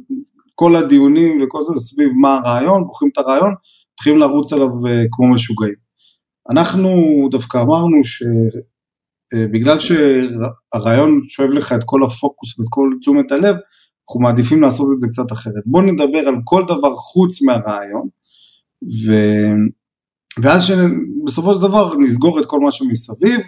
כל 0.55 0.76
הדיונים 0.76 1.43
וכל 1.43 1.62
זה 1.62 1.81
סביב 1.81 2.09
מה 2.21 2.35
הרעיון, 2.35 2.85
בוחרים 2.87 3.11
את 3.12 3.19
הרעיון, 3.19 3.55
מתחילים 3.93 4.19
לרוץ 4.19 4.53
עליו 4.53 4.69
אה, 4.87 5.03
כמו 5.11 5.35
משוגעים. 5.35 5.75
אנחנו 6.50 6.91
דווקא 7.31 7.59
אמרנו 7.62 7.97
שבגלל 9.35 9.79
שהרעיון 9.79 11.21
שואב 11.29 11.50
לך 11.50 11.73
את 11.73 11.81
כל 11.85 12.05
הפוקוס 12.05 12.59
ואת 12.59 12.67
כל 12.71 12.91
תשומת 13.00 13.33
הלב, 13.33 13.57
אנחנו 14.08 14.20
מעדיפים 14.20 14.62
לעשות 14.62 14.87
את 14.94 15.00
זה 15.00 15.06
קצת 15.06 15.32
אחרת. 15.32 15.62
בואו 15.66 15.82
נדבר 15.82 16.28
על 16.28 16.34
כל 16.44 16.64
דבר 16.64 16.96
חוץ 16.96 17.42
מהרעיון, 17.42 18.08
ו... 19.06 19.12
ואז 20.42 20.64
שבסופו 20.64 21.54
של 21.54 21.61
דבר 21.61 21.94
נסגור 21.99 22.40
את 22.40 22.44
כל 22.46 22.61
מה 22.61 22.70
שמסביב, 22.70 23.40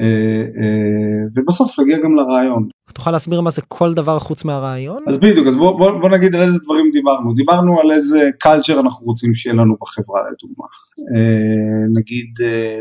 אה, 0.00 0.44
אה, 0.62 1.24
ובסוף 1.34 1.80
נגיע 1.80 1.98
גם 1.98 2.14
לרעיון. 2.14 2.68
תוכל 2.94 3.10
להסביר 3.10 3.40
מה 3.40 3.50
זה 3.50 3.62
כל 3.68 3.94
דבר 3.94 4.18
חוץ 4.18 4.44
מהרעיון? 4.44 5.02
אז 5.06 5.18
בדיוק, 5.18 5.46
אז 5.46 5.56
בוא, 5.56 5.78
בוא, 5.78 6.00
בוא 6.00 6.08
נגיד 6.08 6.34
על 6.34 6.42
איזה 6.42 6.58
דברים 6.64 6.90
דיברנו. 6.92 7.34
דיברנו 7.34 7.80
על 7.80 7.92
איזה 7.92 8.30
קלצ'ר 8.38 8.80
אנחנו 8.80 9.06
רוצים 9.06 9.34
שיהיה 9.34 9.54
לנו 9.54 9.76
בחברה 9.80 10.20
לדוגמה. 10.20 10.66
אה, 11.14 12.00
נגיד 12.00 12.28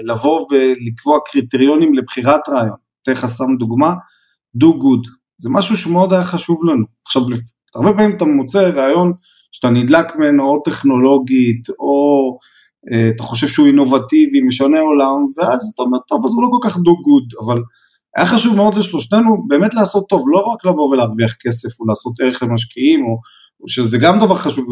לבוא 0.04 0.46
ולקבוע 0.52 1.20
קריטריונים 1.26 1.94
לבחירת 1.94 2.50
רעיון. 2.50 2.78
אתן 3.04 3.12
לך 3.12 3.26
סתם 3.26 3.56
דוגמה, 3.60 3.94
do 4.58 4.68
good. 4.68 5.21
זה 5.42 5.50
משהו 5.50 5.78
שמאוד 5.78 6.14
היה 6.14 6.24
חשוב 6.24 6.60
לנו. 6.66 6.86
עכשיו, 7.06 7.22
הרבה 7.76 7.94
פעמים 7.94 8.18
אתה 8.18 8.26
מוצא 8.26 8.70
רעיון 8.70 9.14
שאתה 9.52 9.70
נדלק 9.70 10.16
ממנו 10.16 10.44
או 10.44 10.62
טכנולוגית 10.66 11.70
או 11.70 12.38
אה, 12.92 13.10
אתה 13.16 13.24
חושב 13.24 13.48
שהוא 13.48 13.68
אינובטיבי, 13.68 14.42
משנה 14.42 14.80
עולם, 14.80 15.26
ואז 15.38 15.72
אתה 15.74 15.82
אומר, 15.82 15.98
טוב, 16.08 16.26
אז 16.26 16.32
הוא 16.32 16.44
לא 16.44 16.48
כל 16.52 16.70
כך 16.70 16.76
do 16.76 16.80
good, 16.80 17.46
אבל 17.46 17.62
היה 18.16 18.26
חשוב 18.26 18.56
מאוד 18.56 18.74
לשלושתנו 18.76 19.48
באמת 19.48 19.74
לעשות 19.74 20.06
טוב, 20.10 20.26
לא 20.28 20.40
רק 20.40 20.66
לבוא 20.66 20.90
ולהרוויח 20.90 21.36
כסף 21.40 21.80
או 21.80 21.86
לעשות 21.86 22.14
ערך 22.20 22.44
למשקיעים, 22.44 23.06
או, 23.06 23.18
או 23.62 23.70
שזה 23.70 23.98
גם 23.98 24.20
דבר 24.20 24.36
חשוב 24.36 24.66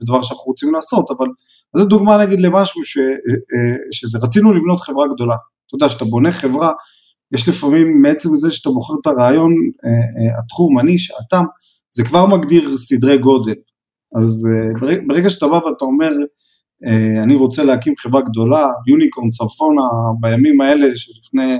ודבר 0.00 0.22
שאנחנו 0.22 0.44
רוצים 0.44 0.74
לעשות, 0.74 1.10
אבל 1.10 1.26
זו 1.76 1.84
דוגמה 1.84 2.16
נגיד 2.16 2.40
למשהו 2.40 2.84
ש, 2.84 2.98
אה, 2.98 3.04
אה, 3.04 3.76
שזה, 3.92 4.18
רצינו 4.18 4.52
לבנות 4.52 4.80
חברה 4.80 5.06
גדולה. 5.14 5.36
אתה 5.66 5.74
יודע, 5.74 5.88
כשאתה 5.88 6.04
בונה 6.04 6.32
חברה, 6.32 6.72
יש 7.34 7.48
לפעמים, 7.48 8.02
מעצם 8.02 8.28
זה 8.34 8.50
שאתה 8.50 8.70
בוחר 8.70 8.94
את 9.00 9.06
הרעיון, 9.06 9.52
התחום, 10.38 10.78
אני, 10.78 10.98
שעתם, 10.98 11.44
זה 11.90 12.04
כבר 12.04 12.26
מגדיר 12.26 12.76
סדרי 12.76 13.18
גודל. 13.18 13.54
אז 14.16 14.48
ברגע 15.06 15.30
שאתה 15.30 15.48
בא 15.48 15.54
ואתה 15.54 15.84
אומר, 15.84 16.12
אה, 16.86 17.22
אני 17.22 17.34
רוצה 17.34 17.64
להקים 17.64 17.94
חברה 17.98 18.20
גדולה, 18.22 18.68
יוניקורן 18.88 19.30
צפונה, 19.30 19.82
בימים 20.20 20.60
האלה 20.60 20.96
שלפני 20.96 21.58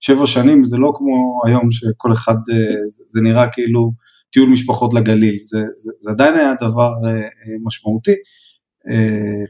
שבע 0.00 0.26
שנים, 0.26 0.64
זה 0.64 0.76
לא 0.76 0.92
כמו 0.94 1.40
היום 1.46 1.72
שכל 1.72 2.12
אחד, 2.12 2.34
אה, 2.34 3.04
זה 3.08 3.20
נראה 3.20 3.52
כאילו 3.52 3.92
טיול 4.32 4.48
משפחות 4.48 4.94
לגליל, 4.94 5.38
זה, 5.42 5.58
זה, 5.76 5.92
זה 6.00 6.10
עדיין 6.10 6.34
היה 6.34 6.54
דבר 6.60 6.90
אה, 7.06 7.28
משמעותי, 7.64 8.14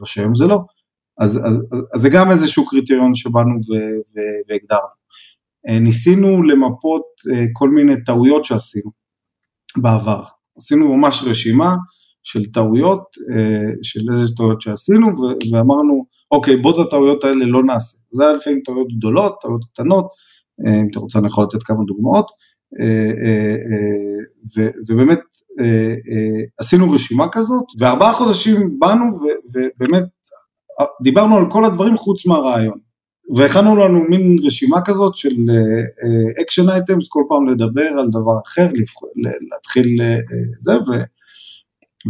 לא 0.01 0.07
שהיום 0.07 0.35
זה 0.35 0.47
לא, 0.47 0.59
אז, 1.19 1.37
אז, 1.37 1.67
אז, 1.73 1.89
אז 1.95 2.01
זה 2.01 2.09
גם 2.09 2.31
איזשהו 2.31 2.67
קריטריון 2.67 3.15
שבאנו 3.15 3.55
והגדרנו. 4.49 4.98
ניסינו 5.69 6.43
למפות 6.43 7.03
כל 7.53 7.71
מיני 7.71 8.05
טעויות 8.05 8.45
שעשינו 8.45 8.91
בעבר, 9.77 10.23
עשינו 10.57 10.97
ממש 10.97 11.23
רשימה, 11.27 11.75
של 12.29 12.45
טעויות, 12.45 13.03
אה, 13.31 13.73
של 13.83 14.01
איזה 14.11 14.35
טעויות 14.37 14.61
שעשינו, 14.61 15.07
ואמרנו, 15.53 16.07
אוקיי, 16.31 16.57
בוא 16.57 16.73
את 16.73 16.87
הטעויות 16.87 17.25
האלה 17.25 17.47
לא 17.47 17.65
נעשה. 17.65 17.99
זה 18.13 18.25
היה 18.25 18.37
לפעמים 18.37 18.61
טעויות 18.65 18.89
גדולות, 18.97 19.37
טעויות 19.41 19.65
קטנות, 19.73 20.07
אה, 20.67 20.81
אם 20.81 20.89
אתה 20.91 20.99
רוצה 20.99 21.19
אני 21.19 21.27
יכול 21.27 21.45
לתת 21.45 21.63
כמה 21.63 21.85
דוגמאות, 21.87 22.31
אה, 22.81 23.13
ובאמת 24.89 25.21
עשינו 26.59 26.91
רשימה 26.91 27.29
כזאת, 27.33 27.65
וארבעה 27.79 28.13
חודשים 28.13 28.79
באנו 28.79 29.05
ובאמת 29.55 30.03
דיברנו 31.03 31.37
על 31.37 31.45
כל 31.51 31.65
הדברים 31.65 31.97
חוץ 31.97 32.27
מהרעיון. 32.27 32.79
והכנו 33.37 33.77
לנו 33.77 34.01
מין 34.09 34.37
רשימה 34.45 34.81
כזאת 34.85 35.17
של 35.17 35.37
action 36.43 36.69
uh, 36.69 36.73
items, 36.73 37.09
כל 37.09 37.23
פעם 37.29 37.49
לדבר 37.49 37.89
על 37.99 38.09
דבר 38.11 38.39
אחר, 38.47 38.69
להתחיל 39.53 40.01
uh, 40.01 40.35
זה, 40.59 40.73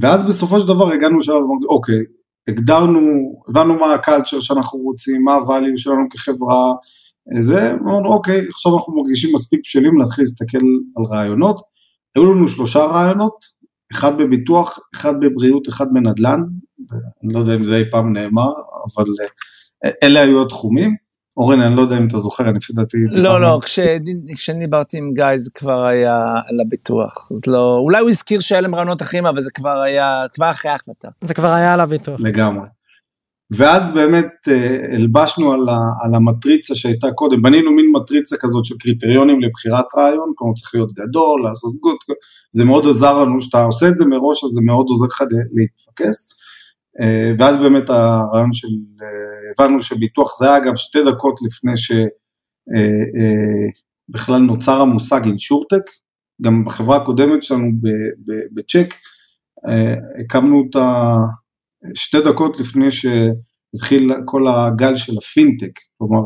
ואז 0.03 0.25
בסופו 0.25 0.61
של 0.61 0.67
דבר 0.69 0.93
הגענו 0.93 1.19
לשלב, 1.19 1.37
אוקיי, 1.69 2.03
הגדרנו, 2.49 3.01
הבנו 3.49 3.79
מה 3.79 3.95
ה 3.95 4.00
culture 4.00 4.40
שאנחנו 4.41 4.79
רוצים, 4.79 5.25
מה 5.25 5.37
ה 5.37 5.43
value 5.43 5.76
שלנו 5.77 6.09
כחברה, 6.11 6.73
זה, 7.39 7.73
אמרנו, 7.73 8.13
אוקיי, 8.13 8.47
עכשיו 8.49 8.77
אנחנו 8.77 8.97
מרגישים 8.97 9.35
מספיק 9.35 9.61
בשלים 9.65 9.99
להתחיל 9.99 10.25
להסתכל 10.25 10.59
על 10.97 11.05
רעיונות. 11.05 11.61
היו 12.17 12.35
לנו 12.35 12.49
שלושה 12.49 12.85
רעיונות, 12.85 13.45
אחד 13.93 14.19
בביטוח, 14.19 14.79
אחד 14.95 15.21
בבריאות, 15.21 15.69
אחד 15.69 15.87
בנדל"ן, 15.93 16.41
אני 17.25 17.33
לא 17.33 17.39
יודע 17.39 17.55
אם 17.55 17.65
זה 17.65 17.77
אי 17.77 17.91
פעם 17.91 18.13
נאמר, 18.13 18.51
אבל 18.95 19.05
אה, 19.85 19.91
אלה 20.03 20.21
היו 20.21 20.43
התחומים. 20.43 21.08
אורן, 21.38 21.61
אני 21.61 21.76
לא 21.76 21.80
יודע 21.80 21.99
אם 21.99 22.07
אתה 22.07 22.18
זוכר, 22.18 22.49
אני 22.49 22.57
לפי 22.57 22.73
דעתי... 22.73 22.97
לא, 23.11 23.40
לא, 23.40 23.61
כשאני 24.35 24.59
דיברתי 24.59 24.99
עם 24.99 25.12
גיא 25.14 25.37
זה 25.37 25.50
כבר 25.54 25.85
היה 25.85 26.16
על 26.49 26.61
הביטוח. 26.61 27.28
אז 27.35 27.47
לא, 27.47 27.76
אולי 27.76 28.00
הוא 28.00 28.09
הזכיר 28.09 28.40
שהיה 28.40 28.61
להם 28.61 28.75
רעיונות 28.75 29.02
אחרים, 29.02 29.26
אבל 29.26 29.40
זה 29.40 29.50
כבר 29.50 29.80
היה, 29.80 30.25
כבר 30.35 30.50
אחרי 30.50 30.71
ההחלטה. 30.71 31.09
זה 31.25 31.35
כבר 31.35 31.49
היה 31.49 31.73
על 31.73 31.80
הביטוח. 31.80 32.14
לגמרי. 32.18 32.66
ואז 33.50 33.90
באמת 33.90 34.33
אה, 34.49 34.95
הלבשנו 34.95 35.52
על, 35.52 35.68
ה, 35.68 35.78
על 36.00 36.14
המטריצה 36.14 36.75
שהייתה 36.75 37.11
קודם, 37.11 37.42
בנינו 37.42 37.73
מין 37.73 37.87
מטריצה 37.92 38.37
כזאת 38.40 38.64
של 38.64 38.75
קריטריונים 38.80 39.40
לבחירת 39.40 39.85
רעיון, 39.97 40.33
כלומר 40.37 40.54
צריך 40.54 40.75
להיות 40.75 40.92
גדול, 40.92 41.45
לעשות 41.45 41.75
גוד, 41.80 41.97
זה 42.52 42.64
מאוד 42.64 42.87
עזר 42.87 43.23
לנו, 43.23 43.38
כשאתה 43.40 43.64
עושה 43.64 43.88
את 43.88 43.97
זה 43.97 44.04
מראש, 44.07 44.45
אז 44.45 44.50
זה 44.50 44.61
מאוד 44.61 44.87
עוזר 44.88 45.07
לך 45.07 45.23
להתפקס. 45.52 46.38
אה, 47.00 47.30
ואז 47.38 47.57
באמת 47.57 47.90
הרעיון 47.90 48.52
של, 48.52 48.68
אה, 49.02 49.07
הבנו 49.59 49.80
שביטוח 49.80 50.38
זה 50.38 50.47
היה 50.47 50.57
אגב 50.57 50.76
שתי 50.76 50.99
דקות 51.04 51.40
לפני 51.42 51.73
שבכלל 51.76 52.04
אה, 54.35 54.40
נוצר 54.40 54.80
המושג 54.80 55.25
אינשורטק, 55.25 55.83
גם 56.42 56.64
בחברה 56.64 56.97
הקודמת 56.97 57.42
שלנו 57.42 57.71
בצ'ק, 58.52 58.95
הקמנו 60.21 60.59
אותה 60.59 61.16
שתי 61.95 62.21
דקות 62.21 62.61
לפני 62.61 62.90
שהתחיל 62.90 64.12
כל 64.25 64.49
הגל 64.49 64.97
של 64.97 65.12
הפינטק, 65.18 65.78
כלומר 65.99 66.23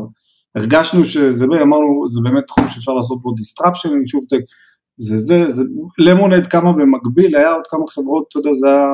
הרגשנו 0.55 1.05
שזה, 1.05 1.45
אמרנו, 1.45 2.07
זה 2.07 2.21
באמת 2.23 2.43
תחום 2.47 2.69
שאפשר 2.69 2.93
לעשות 2.93 3.21
בו 3.21 3.29
disruption 3.29 3.89
אינשורטק, 3.95 4.41
זה 4.97 5.19
זה, 5.19 5.49
זה 5.49 5.63
למונד 5.97 6.47
כמה 6.47 6.73
במקביל, 6.73 7.35
היה 7.35 7.51
עוד 7.51 7.67
כמה 7.69 7.83
חברות, 7.89 8.25
אתה 8.29 8.39
יודע, 8.39 8.53
זה 8.53 8.67
היה 8.67 8.85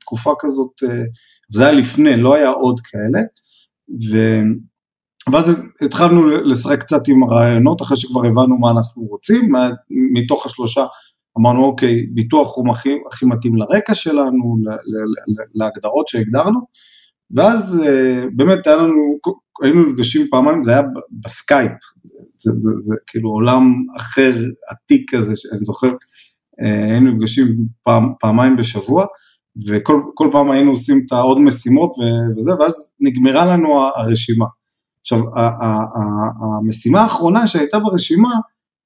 תקופה 0.00 0.32
כזאת, 0.38 0.82
אה, 0.82 1.02
זה 1.48 1.62
היה 1.62 1.72
לפני, 1.72 2.16
לא 2.16 2.34
היה 2.34 2.48
עוד 2.48 2.80
כאלה, 2.80 3.20
ו... 4.10 4.16
ואז 5.32 5.60
התחלנו 5.80 6.26
לשחק 6.26 6.80
קצת 6.80 7.08
עם 7.08 7.22
הרעיונות, 7.22 7.82
אחרי 7.82 7.96
שכבר 7.96 8.26
הבנו 8.26 8.58
מה 8.58 8.70
אנחנו 8.70 9.02
רוצים, 9.02 9.52
מתוך 9.90 10.46
השלושה 10.46 10.84
אמרנו, 11.38 11.64
אוקיי, 11.64 12.06
ביטוח 12.14 12.56
הוא 12.56 12.70
הכי, 12.70 12.98
הכי 13.12 13.26
מתאים 13.26 13.56
לרקע 13.56 13.94
שלנו, 13.94 14.56
להגדרות 15.54 16.08
שהגדרנו, 16.08 16.60
ואז 17.30 17.82
אה, 17.86 18.24
באמת 18.36 18.66
היה 18.66 18.76
לנו, 18.76 19.18
היינו 19.62 19.82
נפגשים 19.82 20.26
פעמיים, 20.30 20.62
זה 20.62 20.70
היה 20.70 20.82
בסקייפ, 21.24 21.72
זה, 22.38 22.50
זה, 22.54 22.70
זה 22.76 22.94
כאילו 23.06 23.30
עולם 23.30 23.84
אחר 23.96 24.32
עתיק 24.68 25.14
כזה, 25.14 25.32
שאני 25.36 25.58
זוכר, 25.58 25.90
אה, 26.62 26.84
היינו 26.84 27.10
נפגשים 27.10 27.56
פעם, 27.82 28.12
פעמיים 28.20 28.56
בשבוע, 28.56 29.06
וכל 29.66 30.28
פעם 30.32 30.50
היינו 30.50 30.70
עושים 30.70 31.02
את 31.06 31.12
העוד 31.12 31.38
משימות 31.40 31.96
וזה, 32.36 32.50
ואז 32.60 32.92
נגמרה 33.00 33.46
לנו 33.46 33.84
הרשימה. 33.96 34.46
עכשיו, 35.00 35.20
המשימה 36.60 37.02
האחרונה 37.02 37.46
שהייתה 37.46 37.78
ברשימה, 37.78 38.30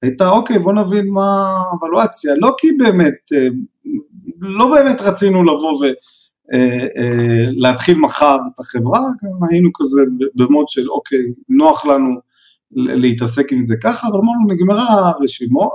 הייתה, 0.03 0.31
אוקיי, 0.31 0.59
בוא 0.59 0.73
נבין 0.73 1.09
מה 1.09 1.55
האבלואציה, 1.73 2.35
לא 2.37 2.55
כי 2.59 2.73
באמת, 2.79 3.15
אה, 3.33 3.47
לא 4.41 4.71
באמת 4.71 5.01
רצינו 5.01 5.45
לבוא 5.45 5.73
ולהתחיל 7.59 7.97
אה, 7.97 8.01
מחר 8.01 8.39
את 8.55 8.61
החברה, 8.61 9.01
היינו 9.51 9.71
כזה 9.75 10.01
במוד 10.35 10.69
של, 10.69 10.91
אוקיי, 10.91 11.19
נוח 11.49 11.87
לנו 11.87 12.21
להתעסק 12.75 13.53
עם 13.53 13.61
זה 13.61 13.77
ככה, 13.83 14.09
אבל 14.09 14.17
אמרנו, 14.17 14.47
נגמרה 14.49 15.11
הרשימו, 15.11 15.71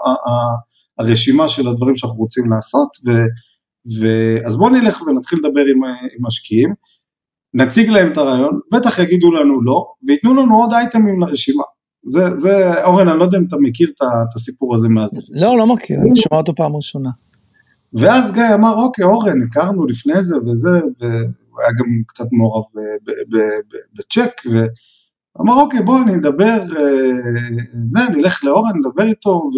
הרשימה 0.99 1.47
של 1.47 1.67
הדברים 1.67 1.95
שאנחנו 1.95 2.17
רוצים 2.17 2.51
לעשות, 2.51 2.89
ו, 3.05 3.11
ו, 3.99 4.07
אז 4.45 4.57
בואו 4.57 4.69
נלך 4.69 5.01
ונתחיל 5.01 5.39
לדבר 5.39 5.61
עם, 5.75 5.83
עם 5.83 6.25
משקיעים, 6.25 6.73
נציג 7.53 7.89
להם 7.89 8.11
את 8.11 8.17
הרעיון, 8.17 8.59
בטח 8.73 8.99
יגידו 8.99 9.31
לנו 9.31 9.61
לא, 9.63 9.85
וייתנו 10.07 10.33
לנו 10.33 10.61
עוד 10.61 10.73
אייטמים 10.73 11.21
לרשימה. 11.21 11.63
זה, 12.05 12.35
זה, 12.35 12.83
אורן, 12.83 13.07
אני 13.07 13.19
לא 13.19 13.23
יודע 13.23 13.37
אם 13.37 13.45
אתה 13.47 13.55
מכיר 13.59 13.89
את 13.89 14.35
הסיפור 14.35 14.75
הזה 14.75 14.87
מאז. 14.89 15.29
לא, 15.29 15.57
לא 15.57 15.75
מכיר, 15.75 15.97
אני 16.01 16.15
שומע 16.15 16.39
אותו 16.39 16.55
פעם 16.55 16.75
ראשונה. 16.75 17.09
ואז 17.93 18.31
גיא 18.31 18.53
אמר, 18.53 18.73
אוקיי, 18.73 19.05
אורן, 19.05 19.41
הכרנו 19.41 19.85
לפני 19.85 20.21
זה 20.21 20.35
וזה, 20.37 20.69
והוא 20.69 21.61
היה 21.61 21.71
גם 21.79 21.85
קצת 22.07 22.25
מעורב 22.31 22.63
בצ'ק, 23.97 24.41
אמר 25.41 25.53
אוקיי 25.53 25.81
בוא 25.81 25.99
אני 26.01 26.15
אדבר, 26.15 26.59
אה, 26.77 27.11
זה, 27.85 27.99
נלך 28.11 28.43
לאורן, 28.43 28.71
נדבר 28.77 29.03
איתו 29.03 29.49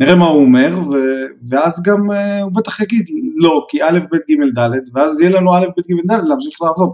נראה 0.00 0.14
מה 0.14 0.26
הוא 0.26 0.42
אומר, 0.42 0.78
ו, 0.78 0.96
ואז 1.48 1.82
גם 1.82 2.10
uh, 2.10 2.42
הוא 2.42 2.52
בטח 2.52 2.80
יגיד 2.80 3.06
לא, 3.36 3.66
כי 3.68 3.82
א', 3.82 3.98
ב', 4.12 4.16
ג', 4.16 4.58
ד', 4.58 4.70
ואז 4.94 5.20
יהיה 5.20 5.30
לנו 5.30 5.56
א', 5.56 5.66
ב', 5.76 5.80
ג', 5.80 6.12
ד', 6.12 6.24
להמשיך 6.24 6.62
לעבוד. 6.62 6.90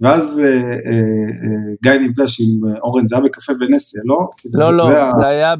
ואז 0.00 0.42
uh, 0.42 0.74
uh, 0.74 0.88
uh, 0.88 1.76
גיא 1.82 1.92
נפגש 1.92 2.40
עם 2.40 2.60
אורן, 2.82 3.06
זה 3.06 3.14
היה 3.14 3.24
בקפה 3.24 3.52
ונציה, 3.60 4.00
לא? 4.04 4.28
לא, 4.52 4.66
זה, 4.66 4.72
לא, 4.72 4.84
זה, 4.84 5.20
זה 5.20 5.26
היה 5.26 5.54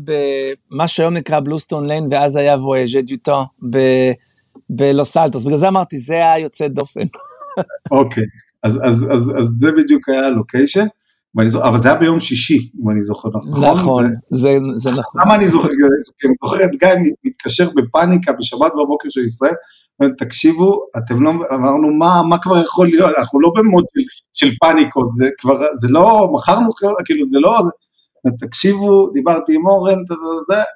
במה 0.71 0.89
שהיום 0.89 1.15
נקרא 1.15 1.41
Bluestone 1.41 1.87
Lane, 1.87 2.09
ואז 2.11 2.37
היה 2.37 2.57
וויאז'ה 2.57 3.01
דיוטו 3.03 3.47
בלוס 4.71 5.17
אלטוס, 5.17 5.45
בגלל 5.45 5.57
זה 5.57 5.69
אמרתי, 5.69 5.99
זה 5.99 6.15
היה 6.15 6.39
יוצא 6.39 6.69
דופן. 6.69 7.07
אוקיי, 7.91 8.25
אז, 8.63 8.79
אז, 8.83 9.07
אז, 9.11 9.31
אז 9.39 9.47
זה 9.47 9.73
בדיוק 9.73 10.09
היה 10.09 10.27
ה 10.27 10.33
location. 10.33 10.87
אבל 11.37 11.79
זה 11.79 11.89
היה 11.89 11.99
ביום 11.99 12.21
שישי, 12.21 12.71
אם 12.83 12.91
אני 12.91 13.03
זוכר 13.03 13.29
נכון. 13.29 13.71
נכון, 13.71 14.05
זה, 14.31 14.59
זה, 14.77 14.91
זה 14.91 15.01
נכון. 15.01 15.21
למה 15.21 15.35
אני 15.35 15.49
זוכר? 15.49 15.69
כי 15.69 16.27
אני 16.27 16.35
זוכר 16.43 16.65
את 16.65 16.71
גיא 16.71 16.89
מתקשר 17.25 17.71
בפאניקה 17.77 18.33
בשבת 18.33 18.73
בבוקר 18.73 19.09
של 19.09 19.21
ישראל, 19.21 19.53
תקשיבו, 20.19 20.85
אתם 20.99 21.23
לא, 21.23 21.31
אמרנו, 21.55 21.95
מה, 21.99 22.23
מה 22.29 22.39
כבר 22.39 22.59
יכול 22.59 22.89
להיות? 22.89 23.11
אנחנו 23.19 23.41
לא 23.41 23.53
במוד 23.57 23.85
של, 23.95 24.05
של 24.33 24.55
פאניקות, 24.61 25.13
זה 25.13 25.29
כבר, 25.39 25.61
זה 25.79 25.89
לא, 25.91 26.31
מכרנו, 26.35 26.71
כאילו, 27.05 27.25
זה 27.25 27.41
לא, 27.41 27.59
זה, 27.65 28.31
תקשיבו, 28.47 29.11
דיברתי 29.13 29.55
עם 29.55 29.67
אורן, 29.67 29.99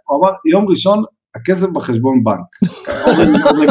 הוא 0.06 0.18
אמר, 0.18 0.32
יום 0.50 0.68
ראשון, 0.68 1.04
הכסף 1.36 1.66
בחשבון 1.68 2.24
בנק. 2.24 2.70
אורן, 3.06 3.42
אורן 3.42 3.66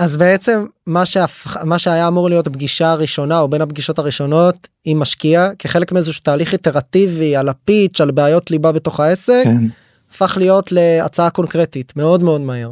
אז 0.00 0.16
בעצם 0.16 0.64
מה, 0.86 1.06
שהפ... 1.06 1.46
מה 1.64 1.78
שהיה 1.78 2.08
אמור 2.08 2.28
להיות 2.28 2.48
פגישה 2.48 2.94
ראשונה 2.94 3.40
או 3.40 3.48
בין 3.48 3.60
הפגישות 3.60 3.98
הראשונות 3.98 4.68
עם 4.84 4.98
משקיע 4.98 5.50
כחלק 5.58 5.92
מאיזשהו 5.92 6.22
תהליך 6.22 6.52
איטרטיבי 6.52 7.36
על 7.36 7.48
הפיץ' 7.48 8.00
על 8.00 8.10
בעיות 8.10 8.50
ליבה 8.50 8.72
בתוך 8.72 9.00
העסק 9.00 9.42
כן. 9.44 9.64
הפך 10.10 10.36
להיות 10.36 10.72
להצעה 10.72 11.30
קונקרטית 11.30 11.96
מאוד 11.96 12.22
מאוד 12.22 12.40
מהר. 12.40 12.70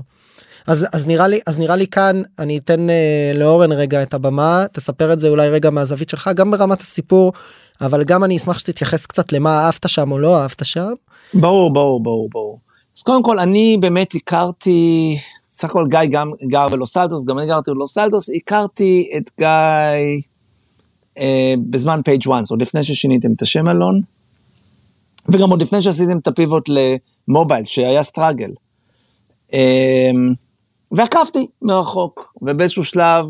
אז 0.67 0.87
אז 0.93 1.07
נראה 1.07 1.27
לי 1.29 1.41
אז 1.47 1.59
נראה 1.59 1.77
לי 1.77 1.87
כאן 1.87 2.23
אני 2.39 2.59
אתן 2.59 2.91
אה, 2.91 3.33
לאורן 3.35 3.73
רגע 3.73 4.03
את 4.03 4.15
הבמה 4.15 4.65
תספר 4.73 5.13
את 5.13 5.21
זה 5.21 5.29
אולי 5.29 5.49
רגע 5.49 5.71
מהזווית 5.71 6.09
שלך 6.09 6.31
גם 6.35 6.51
ברמת 6.51 6.81
הסיפור 6.81 7.33
אבל 7.81 8.05
גם 8.05 8.25
אני 8.25 8.37
אשמח 8.37 8.59
שתתייחס 8.59 9.07
קצת 9.07 9.33
למה 9.33 9.65
אהבת 9.65 9.89
שם 9.89 10.13
או 10.13 10.19
לא 10.19 10.41
אהבת 10.41 10.65
שם. 10.65 10.93
ברור 11.35 11.73
ברור 11.73 12.03
ברור 12.03 12.29
ברור. 12.33 12.59
אז 12.97 13.03
קודם 13.03 13.23
כל 13.23 13.39
אני 13.39 13.79
באמת 13.81 14.15
הכרתי 14.15 15.17
סך 15.59 15.71
הכל 15.71 15.87
גיא 15.89 16.01
גם 16.11 16.33
גר 16.43 16.69
בלוס 16.69 16.97
אלטוס, 16.97 17.25
גם 17.25 17.39
אני 17.39 17.47
גרתי 17.47 17.71
בלוס 17.71 17.99
אלטוס, 17.99 18.31
הכרתי 18.37 19.11
את 19.17 19.31
גיא 19.39 19.47
אה, 21.19 21.55
בזמן 21.71 22.01
פייג' 22.05 22.23
וואנס, 22.27 22.51
עוד 22.51 22.63
לפני 22.63 22.85
ששיניתם 22.85 23.33
את 23.33 23.43
השם 23.43 23.69
אלון, 23.69 24.01
וגם 25.29 25.51
עוד 25.51 25.63
לפני 25.63 25.83
שעשיתם 25.83 26.19
את 26.19 26.27
הפיבוט 26.27 26.69
למובייל, 27.29 27.65
שהיה 27.65 28.03
סטראגל. 28.03 28.51
אה, 29.53 30.11
ועקבתי 30.93 31.47
מרחוק, 31.63 32.35
ובאיזשהו 32.43 32.85
שלב 32.85 33.25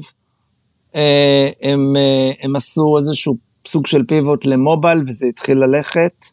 אה, 0.94 1.49
הם, 1.62 1.97
אה, 1.97 2.30
הם 2.40 2.56
עשו 2.56 2.97
איזשהו 2.99 3.37
סוג 3.66 3.87
של 3.87 4.04
פיבוט 4.04 4.47
למובייל, 4.47 5.02
וזה 5.06 5.26
התחיל 5.26 5.58
ללכת. 5.58 6.26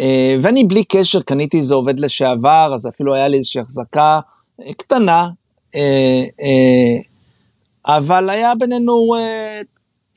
אה, 0.00 0.36
ואני 0.42 0.64
בלי 0.64 0.84
קשר 0.84 1.20
קניתי 1.20 1.58
איזה 1.58 1.74
עובד 1.74 2.00
לשעבר, 2.00 2.70
אז 2.74 2.88
אפילו 2.88 3.14
היה 3.14 3.28
לי 3.28 3.36
איזושהי 3.36 3.60
החזקה. 3.60 4.20
קטנה, 4.76 5.30
אה, 5.74 6.24
אה, 6.42 6.96
אבל 7.86 8.30
היה 8.30 8.54
בינינו, 8.54 9.14
אה, 9.14 9.60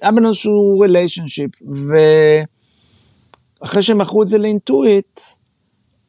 היה 0.01 0.11
בינינו 0.11 0.29
איזשהו 0.29 0.79
ריליישנשיפ, 0.79 1.51
ואחרי 3.61 3.83
שהם 3.83 3.97
מכרו 3.97 4.23
את 4.23 4.27
זה 4.27 4.37
לאינטואיט, 4.37 5.19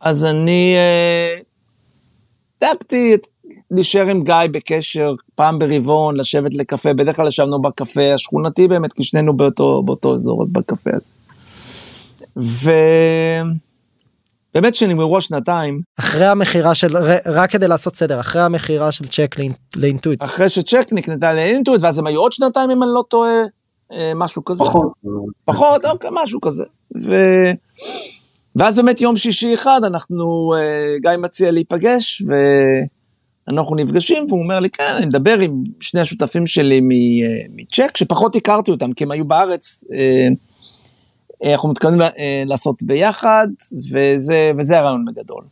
אז 0.01 0.25
אני 0.25 0.77
דאגתי 2.61 3.17
להישאר 3.71 4.11
עם 4.11 4.25
גיא 4.25 4.35
בקשר 4.53 5.15
פעם 5.35 5.59
ברבעון, 5.59 6.17
לשבת 6.17 6.55
לקפה, 6.55 6.93
בדרך 6.93 7.17
כלל 7.17 7.29
ישבנו 7.29 7.63
בקפה 7.63 8.15
השכונתי 8.15 8.69
באמת, 8.69 8.93
כי 8.93 9.05
שנינו 9.05 9.37
באותו, 9.37 9.83
באותו 9.83 10.15
אזור, 10.15 10.43
אז 10.43 10.51
בקפה 10.51 10.91
הזה. 10.95 11.11
ו... 12.37 12.71
באמת 14.55 14.75
שנגמרו 14.75 15.19
השנתיים. 15.19 15.81
אחרי 15.99 16.27
המכירה 16.27 16.75
של 16.75 16.97
רק 17.27 17.51
כדי 17.51 17.69
לעשות 17.69 17.97
סדר 17.97 18.21
אחרי 18.21 18.43
המכירה 18.43 18.93
של 18.93 19.07
צ'ק 19.07 19.37
לאינטואיט. 19.77 20.23
אחרי 20.23 20.49
שצ'ק 20.49 20.89
נקנתה 20.93 21.35
לאינטואיט 21.35 21.83
ואז 21.83 21.99
הם 21.99 22.07
היו 22.07 22.21
עוד 22.21 22.33
שנתיים 22.33 22.71
אם 22.71 22.83
אני 22.83 22.91
לא 22.95 23.05
טועה 23.09 23.43
אה, 23.93 24.13
משהו 24.15 24.45
כזה. 24.45 24.65
פחות. 24.65 24.93
פחות 25.45 25.85
אוקיי 25.85 26.11
משהו 26.13 26.41
כזה. 26.41 26.65
ו... 27.03 27.15
ואז 28.57 28.77
באמת 28.77 29.01
יום 29.01 29.17
שישי 29.17 29.55
אחד 29.55 29.81
אנחנו 29.85 30.55
אה, 30.57 30.95
גיא 31.01 31.11
מציע 31.19 31.51
להיפגש 31.51 32.23
ואנחנו 33.49 33.77
נפגשים 33.77 34.27
והוא 34.29 34.43
אומר 34.43 34.61
לי 34.61 34.71
כן 34.71 34.95
אני 34.97 35.07
מדבר 35.07 35.39
עם 35.39 35.65
שני 35.81 36.01
השותפים 36.01 36.47
שלי 36.47 36.81
אה, 36.81 37.47
מצ'ק 37.51 37.97
שפחות 37.97 38.37
הכרתי 38.37 38.71
אותם 38.71 38.93
כי 38.93 39.05
הם 39.05 39.11
היו 39.11 39.25
בארץ. 39.25 39.85
אנחנו 41.53 41.69
מתכוונים 41.69 42.03
אה, 42.03 42.43
לעשות 42.47 42.83
ביחד, 42.83 43.49
וזה, 43.93 44.53
וזה 44.59 44.79
הרעיון 44.79 45.05
בגדול. 45.05 45.45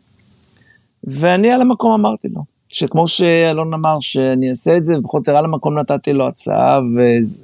ואני 1.05 1.51
על 1.51 1.61
המקום 1.61 1.93
אמרתי 1.93 2.29
לו, 2.29 2.41
שכמו 2.69 3.09
שאלון 3.09 3.75
אמר 3.75 3.97
שאני 4.01 4.51
אעשה 4.51 4.77
את 4.77 4.87
זה, 4.87 4.99
ובכל 4.99 5.19
זאת 5.19 5.29
על 5.29 5.45
המקום 5.45 5.79
נתתי 5.79 6.13
לו 6.13 6.29
הצעה, 6.29 6.81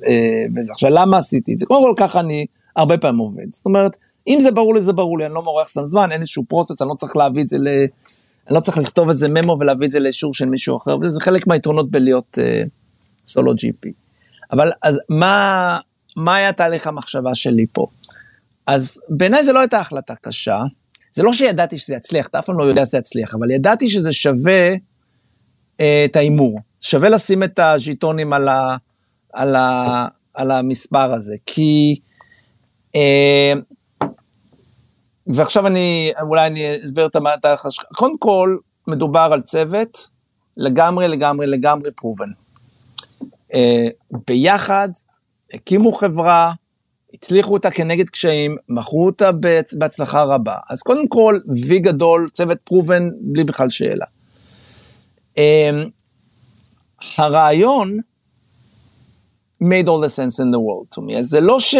אה, 0.06 0.44
וזה. 0.56 0.72
עכשיו, 0.72 0.90
למה 0.90 1.18
עשיתי 1.18 1.52
את 1.52 1.58
זה? 1.58 1.66
קודם 1.66 1.82
כל 1.82 1.92
ככה 1.96 2.20
אני 2.20 2.46
הרבה 2.76 2.98
פעמים 2.98 3.18
עובד. 3.18 3.46
זאת 3.52 3.66
אומרת, 3.66 3.96
אם 4.28 4.38
זה 4.40 4.50
ברור 4.50 4.74
לי, 4.74 4.80
זה 4.80 4.92
ברור 4.92 5.18
לי, 5.18 5.26
אני 5.26 5.34
לא 5.34 5.42
מורח 5.42 5.68
סתם 5.68 5.86
זמן, 5.86 6.12
אין 6.12 6.20
איזשהו 6.20 6.44
פרוסס, 6.48 6.82
אני 6.82 6.88
לא 6.88 6.94
צריך 6.94 7.16
להביא 7.16 7.42
את 7.42 7.48
זה 7.48 7.58
ל... 7.58 7.68
אני 8.48 8.56
לא 8.56 8.60
צריך 8.60 8.78
לכתוב 8.78 9.08
איזה 9.08 9.28
ממו 9.28 9.56
ולהביא 9.60 9.86
את 9.86 9.92
זה 9.92 10.00
לאישור 10.00 10.34
של 10.34 10.44
מישהו 10.44 10.76
אחר, 10.76 10.96
וזה 11.00 11.20
חלק 11.20 11.46
מהיתרונות 11.46 11.90
בלהיות 11.90 12.38
uh, 12.38 12.68
סולו 13.26 13.52
GP. 13.52 13.88
אבל 14.52 14.72
אז 14.82 14.98
מה, 15.08 15.78
מה 16.16 16.34
היה 16.34 16.52
תהליך 16.52 16.86
המחשבה 16.86 17.34
שלי 17.34 17.66
פה? 17.72 17.86
אז 18.68 19.00
בעיניי 19.08 19.44
זו 19.44 19.52
לא 19.52 19.60
הייתה 19.60 19.78
החלטה 19.78 20.14
קשה. 20.14 20.58
זה 21.12 21.22
לא 21.22 21.32
שידעתי 21.32 21.78
שזה 21.78 21.94
יצליח, 21.94 22.26
אתה 22.26 22.38
אף 22.38 22.46
פעם 22.46 22.58
לא 22.58 22.64
יודע 22.64 22.86
שזה 22.86 22.98
יצליח, 22.98 23.34
אבל 23.34 23.50
ידעתי 23.50 23.88
שזה 23.88 24.12
שווה 24.12 24.70
אה, 25.80 26.04
את 26.04 26.16
ההימור. 26.16 26.58
שווה 26.80 27.08
לשים 27.08 27.42
את 27.42 27.58
הז'יטונים 27.58 28.32
על, 28.32 28.48
ה, 28.48 28.76
על, 29.32 29.56
ה, 29.56 30.06
על 30.34 30.50
המספר 30.50 31.14
הזה, 31.14 31.34
כי... 31.46 32.00
אה, 32.94 33.52
ועכשיו 35.26 35.66
אני, 35.66 36.12
אולי 36.22 36.46
אני 36.46 36.84
אסביר 36.84 37.06
את 37.06 37.16
המעטה, 37.16 37.54
קודם 37.96 38.18
כל, 38.18 38.56
מדובר 38.86 39.30
על 39.32 39.42
צוות 39.42 40.10
לגמרי, 40.56 41.08
לגמרי, 41.08 41.46
לגמרי 41.46 41.90
פרובן. 41.92 42.30
אה, 43.54 43.86
ביחד, 44.26 44.88
הקימו 45.54 45.92
חברה, 45.92 46.52
הצליחו 47.18 47.52
אותה 47.52 47.70
כנגד 47.70 48.08
קשיים, 48.10 48.56
מכרו 48.68 49.06
אותה 49.06 49.30
בהצלחה 49.72 50.22
רבה. 50.22 50.54
אז 50.70 50.82
קודם 50.82 51.08
כל, 51.08 51.38
וי 51.66 51.78
גדול, 51.78 52.28
צוות 52.32 52.58
פרובן, 52.64 53.08
בלי 53.20 53.44
בכלל 53.44 53.68
שאלה. 53.68 54.06
Um, 55.36 55.40
הרעיון 57.16 57.98
made 59.62 59.88
all 59.88 60.00
the 60.00 60.08
sense 60.08 60.38
in 60.38 60.50
the 60.50 60.60
world 60.60 60.98
to 60.98 61.00
me. 61.02 61.18
אז 61.18 61.26
זה 61.26 61.40
לא 61.40 61.60
ש... 61.60 61.74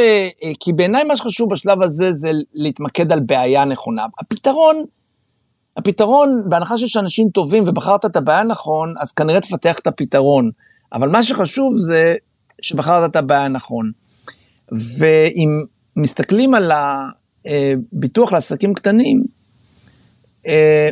כי 0.61 0.72
בעיניי 0.72 1.05
מה 1.05 1.16
שחשוב 1.16 1.51
בשלב 1.51 1.83
הזה 1.83 2.12
זה 2.12 2.31
להתמקד 2.55 3.12
על 3.12 3.20
בעיה 3.20 3.64
נכונה. 3.64 4.07
הפתרון, 4.20 4.77
הפתרון, 5.77 6.42
בהנחה 6.48 6.79
שיש 6.79 6.96
אנשים 6.96 7.29
טובים 7.29 7.64
ובחרת 7.66 8.05
את 8.05 8.16
הבעיה 8.16 8.42
נכון, 8.42 8.94
אז 9.01 9.12
כנראה 9.12 9.40
תפתח 9.40 9.79
את 9.79 9.87
הפתרון. 9.87 10.51
אבל 10.92 11.09
מה 11.09 11.22
שחשוב 11.22 11.77
זה 11.77 12.14
שבחרת 12.62 13.11
את 13.11 13.16
הבעיה 13.16 13.48
נכון. 13.48 13.90
ואם 14.72 15.64
מסתכלים 15.96 16.54
על 16.54 16.72
הביטוח 17.46 18.33
לעסקים 18.33 18.74
קטנים, 18.74 19.24
אה, 20.46 20.88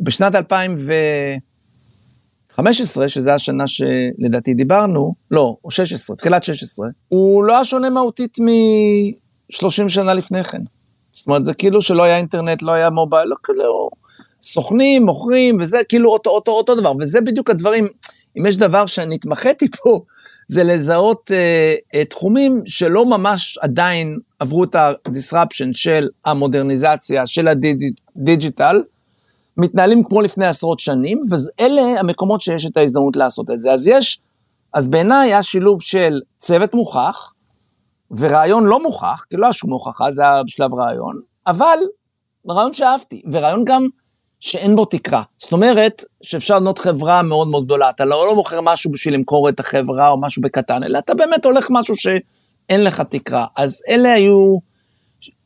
בשנת 0.00 0.34
2015, 0.34 3.08
שזו 3.08 3.30
השנה 3.30 3.64
שלדעתי 3.66 4.54
דיברנו, 4.54 5.14
לא, 5.30 5.56
או 5.64 5.70
16, 5.70 6.16
תחילת 6.16 6.42
16, 6.42 6.88
הוא 7.08 7.44
לא 7.44 7.54
היה 7.54 7.64
שונה 7.64 7.90
מהותית 7.90 8.38
מ-30 8.40 9.88
שנה 9.88 10.14
לפני 10.14 10.44
כן. 10.44 10.62
זאת 11.12 11.26
אומרת, 11.26 11.44
זה 11.44 11.54
כאילו 11.54 11.82
שלא 11.82 12.02
היה 12.02 12.16
אינטרנט, 12.16 12.62
לא 12.62 12.72
היה 12.72 12.90
מובייל, 12.90 13.28
לא 13.28 13.36
כאילו, 13.42 13.90
סוכנים, 14.42 15.06
מוכרים, 15.06 15.58
וזה 15.60 15.78
כאילו 15.88 16.12
אותו, 16.12 16.30
אותו, 16.30 16.52
אותו 16.52 16.74
דבר, 16.74 16.92
וזה 17.00 17.20
בדיוק 17.20 17.50
הדברים, 17.50 17.88
אם 18.38 18.46
יש 18.46 18.56
דבר 18.56 18.86
שאני 18.86 19.14
התמחיתי 19.14 19.68
פה, 19.70 20.00
זה 20.48 20.62
לזהות 20.62 21.30
uh, 21.30 21.96
uh, 21.96 22.04
תחומים 22.10 22.62
שלא 22.66 23.06
ממש 23.06 23.58
עדיין 23.58 24.18
עברו 24.38 24.64
את 24.64 24.74
ה-disruption 24.74 25.68
של 25.72 26.08
המודרניזציה, 26.24 27.26
של 27.26 27.48
הדיג'יטל, 27.48 28.82
מתנהלים 29.56 30.04
כמו 30.04 30.22
לפני 30.22 30.46
עשרות 30.46 30.78
שנים, 30.78 31.22
ואלה 31.30 32.00
המקומות 32.00 32.40
שיש 32.40 32.66
את 32.66 32.76
ההזדמנות 32.76 33.16
לעשות 33.16 33.50
את 33.50 33.60
זה. 33.60 33.72
אז 33.72 33.88
יש, 33.88 34.20
אז 34.74 34.86
בעיניי 34.86 35.28
היה 35.28 35.42
שילוב 35.42 35.82
של 35.82 36.20
צוות 36.38 36.74
מוכח, 36.74 37.32
ורעיון 38.10 38.64
לא 38.64 38.82
מוכח, 38.82 39.24
כי 39.30 39.36
לא 39.36 39.46
היה 39.46 39.52
שום 39.52 39.70
הוכחה, 39.70 40.10
זה 40.10 40.22
היה 40.22 40.42
בשלב 40.42 40.74
רעיון, 40.74 41.20
אבל 41.46 41.78
רעיון 42.48 42.72
שאהבתי, 42.72 43.22
ורעיון 43.32 43.64
גם 43.64 43.86
שאין 44.40 44.76
בו 44.76 44.84
תקרה. 44.84 45.22
זאת 45.36 45.52
אומרת 45.52 46.04
שאפשר 46.22 46.56
לבנות 46.56 46.78
חברה 46.78 47.22
מאוד 47.22 47.48
מאוד 47.48 47.64
גדולה, 47.64 47.90
אתה 47.90 48.04
לא, 48.04 48.26
לא 48.26 48.34
מוכר 48.34 48.60
משהו 48.60 48.92
בשביל 48.92 49.14
למכור 49.14 49.48
את 49.48 49.60
החברה 49.60 50.08
או 50.08 50.20
משהו 50.20 50.42
בקטן, 50.42 50.82
אלא 50.82 50.98
אתה 50.98 51.14
באמת 51.14 51.44
הולך 51.44 51.66
משהו 51.70 51.94
שאין 51.96 52.84
לך 52.84 53.00
תקרה. 53.00 53.46
אז 53.56 53.82
אלה 53.88 54.12
היו, 54.12 54.58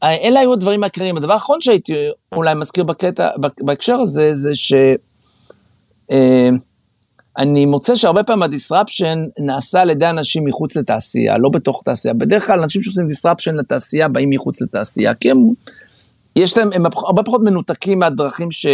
אלה 0.02 0.40
היו 0.40 0.52
הדברים 0.52 0.82
העיקריים. 0.82 1.16
הדבר 1.16 1.32
האחרון 1.32 1.60
שהייתי 1.60 1.92
אולי 2.32 2.54
מזכיר 2.54 2.84
בקטע, 2.84 3.28
בהקשר 3.60 4.00
הזה, 4.00 4.28
זה 4.32 4.54
ש... 4.54 4.72
אה, 6.10 6.50
אני 7.38 7.66
מוצא 7.66 7.94
שהרבה 7.94 8.22
פעמים 8.22 8.42
ה 8.42 8.49
disruption 8.49 9.18
נעשה 9.38 9.80
על 9.80 9.90
ידי 9.90 10.06
אנשים 10.06 10.44
מחוץ 10.44 10.76
לתעשייה, 10.76 11.38
לא 11.38 11.48
בתוך 11.48 11.82
תעשייה. 11.84 12.14
בדרך 12.14 12.46
כלל 12.46 12.62
אנשים 12.62 12.82
שעושים 12.82 13.08
disruption 13.08 13.56
לתעשייה 13.56 14.08
באים 14.08 14.30
מחוץ 14.30 14.60
לתעשייה, 14.60 15.14
כי 15.14 15.30
הם, 15.30 15.38
יש 16.36 16.58
להם, 16.58 16.72
הם 16.72 16.86
הרבה 16.86 17.22
פחות 17.22 17.40
מנותקים 17.44 17.98
מהדרכים 17.98 18.50
ש, 18.50 18.66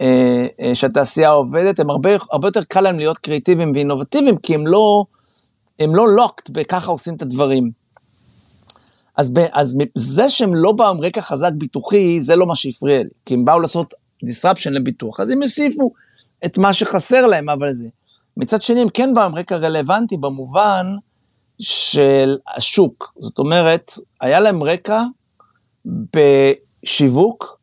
אה, 0.00 0.46
אה, 0.60 0.74
שהתעשייה 0.74 1.30
עובדת, 1.30 1.80
הם 1.80 1.90
הרבה, 1.90 2.10
הרבה 2.30 2.48
יותר 2.48 2.64
קל 2.64 2.80
להם 2.80 2.98
להיות 2.98 3.18
קריאיטיביים 3.18 3.72
ואינובטיביים, 3.74 4.36
כי 4.36 4.54
הם 4.54 4.66
לא, 4.66 5.04
הם 5.78 5.94
לא 5.94 6.08
לוקט 6.08 6.50
בככה 6.50 6.92
עושים 6.92 7.14
את 7.14 7.22
הדברים. 7.22 7.70
אז, 9.16 9.32
ב, 9.32 9.38
אז 9.52 9.76
זה 9.94 10.28
שהם 10.28 10.54
לא 10.54 10.72
באו 10.72 10.86
עם 10.86 11.00
רקע 11.00 11.20
חזק 11.20 11.52
ביטוחי, 11.52 12.20
זה 12.20 12.36
לא 12.36 12.46
מה 12.46 12.56
שהפריע 12.56 13.02
לי, 13.02 13.08
כי 13.26 13.34
הם 13.34 13.44
באו 13.44 13.60
לעשות 13.60 13.94
disruption 14.24 14.70
לביטוח, 14.70 15.20
אז 15.20 15.30
הם 15.30 15.42
הוסיפו 15.42 15.92
את 16.44 16.58
מה 16.58 16.72
שחסר 16.72 17.26
להם, 17.26 17.50
אבל 17.50 17.72
זה. 17.72 17.88
מצד 18.36 18.62
שני, 18.62 18.82
הם 18.82 18.88
כן 18.88 19.14
באו 19.14 19.24
עם 19.24 19.34
רקע 19.34 19.56
רלוונטי 19.56 20.16
במובן 20.16 20.86
של 21.58 22.36
השוק. 22.56 23.14
זאת 23.18 23.38
אומרת, 23.38 23.92
היה 24.20 24.40
להם 24.40 24.62
רקע 24.62 25.02
בשיווק 25.86 27.58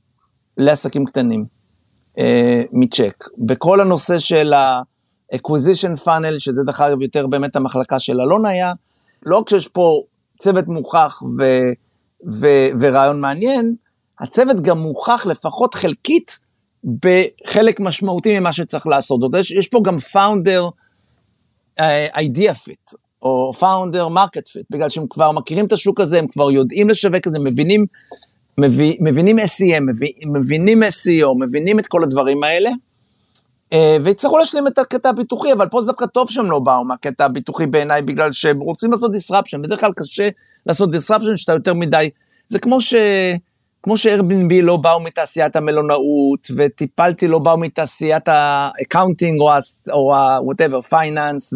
לעסקים 0.57 1.05
קטנים, 1.05 1.45
אה, 2.19 2.63
מצ'ק. 2.71 3.23
בכל 3.37 3.81
הנושא 3.81 4.19
של 4.19 4.53
ה-acquisition 4.53 6.05
funnel, 6.05 6.39
שזה 6.39 6.61
דרך 6.65 6.81
אגב 6.81 7.01
יותר 7.01 7.27
באמת 7.27 7.55
המחלקה 7.55 7.99
של 7.99 8.21
אלון 8.21 8.45
היה, 8.45 8.73
לא 9.25 9.43
כשיש 9.45 9.67
פה 9.67 10.01
צוות 10.39 10.67
מוכח 10.67 11.21
ו- 11.39 11.71
ו- 12.41 12.69
ורעיון 12.79 13.21
מעניין, 13.21 13.75
הצוות 14.19 14.61
גם 14.61 14.77
מוכח 14.77 15.25
לפחות 15.25 15.73
חלקית 15.73 16.39
בחלק 16.83 17.79
משמעותי 17.79 18.39
ממה 18.39 18.53
שצריך 18.53 18.87
לעשות. 18.87 19.21
זאת 19.21 19.33
אומרת, 19.33 19.45
יש 19.55 19.67
פה 19.67 19.79
גם 19.83 19.99
פאונדר 19.99 20.69
idea 22.17 22.53
fit, 22.53 22.91
או 23.21 23.53
founder 23.53 24.07
market 24.07 24.47
fit, 24.47 24.65
בגלל 24.69 24.89
שהם 24.89 25.07
כבר 25.09 25.31
מכירים 25.31 25.65
את 25.65 25.71
השוק 25.71 25.99
הזה, 25.99 26.19
הם 26.19 26.27
כבר 26.27 26.51
יודעים 26.51 26.89
לשווק 26.89 27.27
את 27.27 27.31
זה, 27.31 27.39
מבינים, 27.39 27.85
מבין, 28.57 28.93
מבינים 28.99 29.39
SEM, 29.39 29.83
מבינים 30.27 30.83
SEO, 30.83 31.27
מבינים 31.39 31.79
את 31.79 31.87
כל 31.87 32.03
הדברים 32.03 32.43
האלה, 32.43 32.69
אה, 33.73 33.97
ויצטרכו 34.03 34.37
להשלים 34.37 34.67
את 34.67 34.77
הקטע 34.77 35.09
הביטוחי, 35.09 35.53
אבל 35.53 35.67
פה 35.69 35.81
זה 35.81 35.87
דווקא 35.87 36.05
טוב 36.05 36.29
שהם 36.29 36.51
לא 36.51 36.59
באו 36.59 36.83
מהקטע 36.83 37.25
הביטוחי 37.25 37.65
בעיניי, 37.65 38.01
בגלל 38.01 38.31
שהם 38.31 38.59
רוצים 38.59 38.91
לעשות 38.91 39.11
disruption, 39.11 39.57
בדרך 39.63 39.79
כלל 39.79 39.91
קשה 39.95 40.29
לעשות 40.65 40.89
disruption 40.89 41.37
שאתה 41.37 41.53
יותר 41.53 41.73
מדי, 41.73 42.09
זה 42.47 42.59
כמו 42.59 42.81
ש... 42.81 42.95
כמו 43.87 43.97
ש-Airbnb 43.97 44.61
לא 44.61 44.77
באו 44.77 44.99
מתעשיית 44.99 45.55
המלונאות, 45.55 46.47
ו-Tipalti 46.55 47.27
לא 47.27 47.39
באו 47.39 47.57
מתעשיית 47.57 48.27
ה 48.27 48.38
accounting 48.38 49.41
או 49.91 50.15
ה-whatever, 50.15 50.81
finance, 50.81 51.53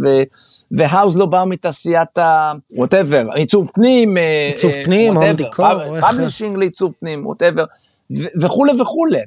ו-Houzz 0.72 1.18
לא 1.18 1.26
באו 1.26 1.46
מתעשיית 1.46 2.18
ה-whatever, 2.18 3.36
עיצוב 3.36 3.72
פנים, 3.74 4.18
אה, 4.18 4.48
עיצוב 4.48 4.72
פנים, 4.86 5.18
home 5.18 5.34
decor, 5.34 6.00
publishing 6.02 6.58
לעיצוב 6.58 6.94
פנים, 7.00 7.28
whatever, 7.28 7.66
וכולי 8.42 8.82
וכולי, 8.82 9.20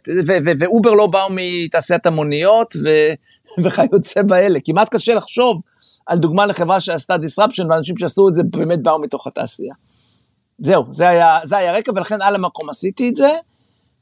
ו-Uber 0.58 0.94
לא 0.94 1.06
באו 1.06 1.28
מתעשיית 1.30 2.06
המוניות, 2.06 2.74
וכיוצא 3.64 4.22
באלה, 4.22 4.58
כמעט 4.64 4.94
קשה 4.94 5.14
לחשוב 5.14 5.60
על 6.06 6.18
דוגמה 6.18 6.46
לחברה 6.46 6.80
שעשתה 6.80 7.14
disruption, 7.14 7.66
ואנשים 7.70 7.96
שעשו 7.96 8.28
את 8.28 8.34
זה 8.34 8.42
באמת 8.42 8.82
באו 8.82 9.00
מתוך 9.00 9.26
התעשייה. 9.26 9.74
זהו, 10.58 10.84
זה 10.90 11.08
היה, 11.08 11.38
זה 11.44 11.56
היה 11.56 11.72
רקע, 11.72 11.92
ולכן 11.94 12.22
על 12.22 12.34
המקום 12.34 12.70
עשיתי 12.70 13.08
את 13.08 13.16
זה, 13.16 13.30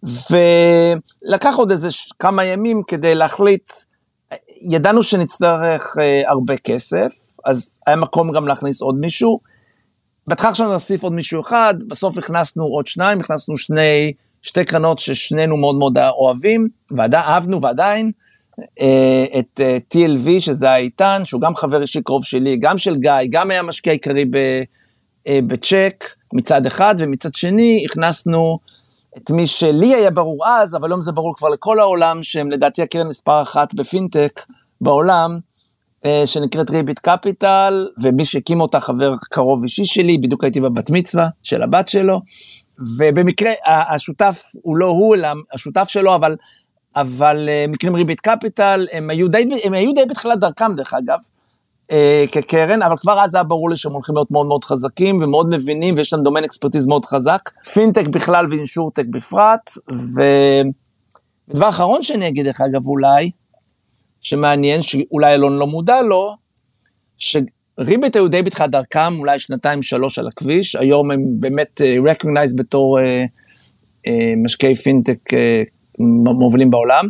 ולקח 0.02 1.54
עוד 1.56 1.70
איזה 1.70 1.88
כמה 2.18 2.44
ימים 2.44 2.82
כדי 2.86 3.14
להחליט, 3.14 3.72
ידענו 4.70 5.02
שנצטרך 5.02 5.96
אה, 6.00 6.30
הרבה 6.30 6.56
כסף, 6.56 7.12
אז 7.44 7.80
היה 7.86 7.96
מקום 7.96 8.32
גם 8.32 8.48
להכניס 8.48 8.82
עוד 8.82 8.94
מישהו. 8.94 9.38
בהתחלה 10.26 10.50
עכשיו 10.50 10.72
נוסיף 10.72 11.02
עוד 11.02 11.12
מישהו 11.12 11.40
אחד, 11.40 11.74
בסוף 11.88 12.18
הכנסנו 12.18 12.64
עוד 12.64 12.86
שניים, 12.86 13.20
הכנסנו 13.20 13.58
שני, 13.58 14.12
שתי 14.42 14.64
קרנות 14.64 14.98
ששנינו 14.98 15.56
מאוד 15.56 15.76
מאוד 15.76 15.98
אוהבים, 15.98 16.68
ואהבנו 16.90 17.62
ועדיין, 17.62 18.12
אה, 18.80 19.24
את 19.38 19.60
אה, 19.60 19.78
TLV, 19.94 20.40
שזה 20.40 20.66
היה 20.66 20.76
איתן, 20.76 21.22
שהוא 21.24 21.40
גם 21.40 21.54
חבר 21.54 21.82
אישי 21.82 22.02
קרוב 22.02 22.24
שלי, 22.24 22.56
גם 22.56 22.78
של 22.78 22.96
גיא, 22.96 23.12
גם 23.30 23.50
היה 23.50 23.62
משקיע 23.62 23.92
עיקרי 23.92 24.24
אה, 24.34 24.62
בצ'ק 25.30 26.04
מצד 26.32 26.66
אחד, 26.66 26.94
ומצד 26.98 27.34
שני 27.34 27.84
הכנסנו 27.90 28.58
את 29.16 29.30
מי 29.30 29.46
שלי 29.46 29.94
היה 29.94 30.10
ברור 30.10 30.48
אז, 30.48 30.76
אבל 30.76 30.90
היום 30.90 31.00
זה 31.00 31.12
ברור 31.12 31.34
כבר 31.36 31.48
לכל 31.48 31.80
העולם, 31.80 32.22
שהם 32.22 32.50
לדעתי 32.50 32.82
הקרן 32.82 33.06
מספר 33.06 33.42
אחת 33.42 33.74
בפינטק 33.74 34.40
בעולם, 34.80 35.38
אה, 36.04 36.22
שנקראת 36.24 36.70
Ribbit 36.70 36.98
Capital, 36.98 37.88
ומי 38.02 38.24
שהקים 38.24 38.60
אותה 38.60 38.80
חבר 38.80 39.12
קרוב 39.30 39.62
אישי 39.62 39.84
שלי, 39.84 40.18
בדיוק 40.18 40.44
הייתי 40.44 40.60
בבת 40.60 40.90
מצווה 40.90 41.28
של 41.42 41.62
הבת 41.62 41.88
שלו, 41.88 42.20
ובמקרה 42.98 43.52
השותף 43.66 44.42
הוא 44.62 44.76
לא 44.76 44.86
הוא, 44.86 45.14
אלא 45.14 45.28
השותף 45.52 45.88
שלו, 45.88 46.14
אבל, 46.14 46.36
אבל 46.96 47.48
אה, 47.48 47.64
מקרים 47.68 47.94
Ribbit 47.94 48.20
Capital, 48.20 48.86
הם 48.92 49.10
היו 49.10 49.28
די, 49.28 49.44
הם 49.64 49.72
היו 49.72 49.92
די 49.94 50.04
בתחילת 50.04 50.40
דרכם 50.40 50.74
דרך 50.76 50.94
אגב, 50.94 51.18
אה, 51.92 52.24
כקרן, 52.32 52.82
אבל 52.82 52.96
כבר 52.96 53.20
אז 53.20 53.34
היה 53.34 53.44
ברור 53.44 53.70
לי 53.70 53.76
שהם 53.76 53.92
הולכים 53.92 54.14
להיות 54.14 54.30
מאוד 54.30 54.46
מאוד 54.46 54.64
חזקים 54.64 55.22
ומאוד 55.22 55.54
מבינים 55.54 55.94
ויש 55.96 56.12
להם 56.12 56.22
domain 56.22 56.44
expertise 56.44 56.86
מאוד 56.86 57.04
חזק, 57.04 57.50
פינטק 57.74 58.08
בכלל 58.08 58.46
ו 58.50 58.56
insurtech 58.56 59.04
בפרט, 59.10 59.70
ודבר 61.48 61.68
אחרון 61.68 62.02
שאני 62.02 62.28
אגיד 62.28 62.46
לך 62.46 62.60
אגב 62.60 62.86
אולי, 62.86 63.30
שמעניין, 64.20 64.82
שאולי 64.82 65.34
אלון 65.34 65.58
לא 65.58 65.66
מודע 65.66 66.02
לו, 66.02 66.36
שריבית 67.18 68.16
היו 68.16 68.28
די 68.28 68.42
בתחילת 68.42 68.70
דרכם, 68.70 69.18
אולי 69.18 69.38
שנתיים 69.38 69.82
שלוש 69.82 70.18
על 70.18 70.28
הכביש, 70.28 70.76
היום 70.76 71.10
הם 71.10 71.24
באמת 71.40 71.80
uh, 71.80 72.10
recognized 72.10 72.56
בתור 72.56 72.98
uh, 72.98 73.02
uh, 74.06 74.10
משקיעי 74.36 74.74
פינטק 74.74 75.18
uh, 75.30 75.36
מובילים 76.24 76.70
בעולם. 76.70 77.08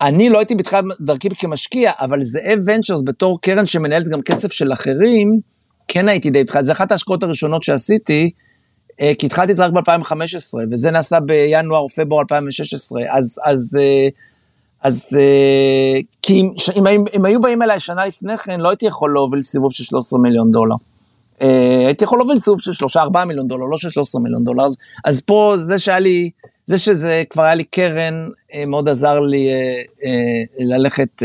אני 0.00 0.30
לא 0.30 0.38
הייתי 0.38 0.54
בתחילת 0.54 0.84
דרכי 1.00 1.28
כמשקיע, 1.38 1.92
אבל 2.00 2.22
זאב 2.22 2.58
ונצ'רס 2.66 3.00
בתור 3.04 3.40
קרן 3.40 3.66
שמנהלת 3.66 4.08
גם 4.08 4.22
כסף 4.22 4.52
של 4.52 4.72
אחרים, 4.72 5.40
כן 5.88 6.08
הייתי 6.08 6.30
די 6.30 6.44
בתחילת, 6.44 6.64
זה 6.64 6.72
אחת 6.72 6.92
ההשקעות 6.92 7.22
הראשונות 7.22 7.62
שעשיתי, 7.62 8.30
אה, 9.00 9.12
כי 9.18 9.26
התחלתי 9.26 9.52
את 9.52 9.56
זה 9.56 9.64
רק 9.64 9.72
ב-2015, 9.72 10.54
וזה 10.70 10.90
נעשה 10.90 11.20
בינואר 11.20 11.80
או 11.80 11.88
פברואר 11.88 12.20
2016, 12.20 13.02
אז, 13.10 13.40
אז, 13.44 13.78
אה, 13.80 14.08
אז 14.82 15.16
אה, 15.18 16.00
כי 16.22 16.40
אם, 16.40 16.50
אם, 16.76 16.86
אם, 16.86 17.04
אם 17.16 17.24
היו 17.24 17.40
באים 17.40 17.62
אליי 17.62 17.80
שנה 17.80 18.06
לפני 18.06 18.38
כן, 18.38 18.60
לא 18.60 18.68
הייתי 18.68 18.86
יכול 18.86 19.12
להוביל 19.12 19.42
סיבוב 19.42 19.72
של 19.72 19.84
13 19.84 20.18
מיליון 20.18 20.52
דולר. 20.52 20.74
הייתי 21.86 22.04
יכול 22.04 22.18
להוביל 22.18 22.38
סיבוב 22.38 22.60
של 22.60 22.84
3-4 22.98 23.24
מיליון 23.24 23.48
דולר, 23.48 23.64
לא 23.64 23.78
של 23.78 23.90
13 23.90 24.20
מיליון 24.20 24.44
דולר, 24.44 24.64
אז, 24.64 24.76
אז 25.04 25.20
פה 25.20 25.54
זה 25.58 25.78
שהיה 25.78 25.98
לי... 25.98 26.30
זה 26.66 26.78
שזה 26.78 27.22
כבר 27.30 27.42
היה 27.42 27.54
לי 27.54 27.64
קרן, 27.64 28.28
אה, 28.54 28.66
מאוד 28.66 28.88
עזר 28.88 29.20
לי 29.20 29.48
אה, 29.48 29.82
אה, 30.04 30.42
ללכת 30.58 31.22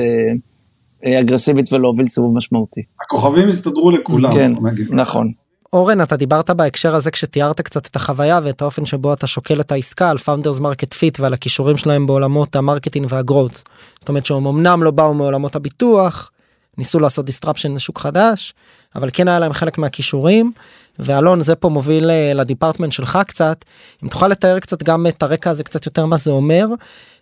אגרסיבית 1.20 1.74
ולהוביל 1.74 2.08
סיבוב 2.08 2.36
משמעותי. 2.36 2.82
הכוכבים 3.02 3.50
הסתדרו 3.50 3.92
לכולם. 3.92 4.32
כן, 4.32 4.52
נכון. 4.90 5.32
אורן 5.74 6.02
אתה 6.02 6.16
דיברת 6.18 6.50
בהקשר 6.50 6.96
הזה 6.96 7.12
כשתיארת 7.12 7.62
קצת 7.62 7.86
את 7.86 7.96
החוויה 7.96 8.40
ואת 8.44 8.62
האופן 8.62 8.86
שבו 8.86 9.14
אתה 9.14 9.28
שוקל 9.28 9.62
את 9.62 9.72
העסקה 9.72 10.10
על 10.10 10.18
founders 10.18 10.60
market 10.60 10.94
fit 10.94 11.20
ועל 11.20 11.34
הכישורים 11.34 11.78
שלהם 11.78 12.08
בעולמות 12.08 12.56
ה 12.56 12.61
marketing 12.61 13.06
וה 13.10 13.22
growth. 13.22 13.64
זאת 14.00 14.10
אומרת 14.10 14.26
שהם 14.26 14.48
אמנם 14.48 14.84
לא 14.84 14.92
באו 14.92 15.14
מעולמות 15.14 15.56
הביטוח 15.56 16.32
ניסו 16.78 17.00
לעשות 17.00 17.26
disruption 17.26 17.74
לשוק 17.76 18.00
חדש 18.00 18.54
אבל 18.96 19.10
כן 19.14 19.28
היה 19.28 19.40
להם 19.40 19.54
חלק 19.54 19.78
מהכישורים 19.78 20.52
ואלון 21.00 21.42
זה 21.42 21.56
פה 21.56 21.70
מוביל 21.70 22.12
אה, 22.12 22.34
ל 22.34 22.39
department 22.39 22.92
שלך 22.92 23.20
קצת 23.28 23.66
אם 24.04 24.10
תוכל 24.10 24.28
לתאר 24.28 24.60
קצת 24.60 24.84
גם 24.84 25.08
את 25.08 25.24
הרקע 25.24 25.50
הזה 25.50 25.64
קצת 25.64 25.86
יותר 25.86 26.06
מה 26.06 26.18
זה 26.18 26.32
אומר 26.32 26.68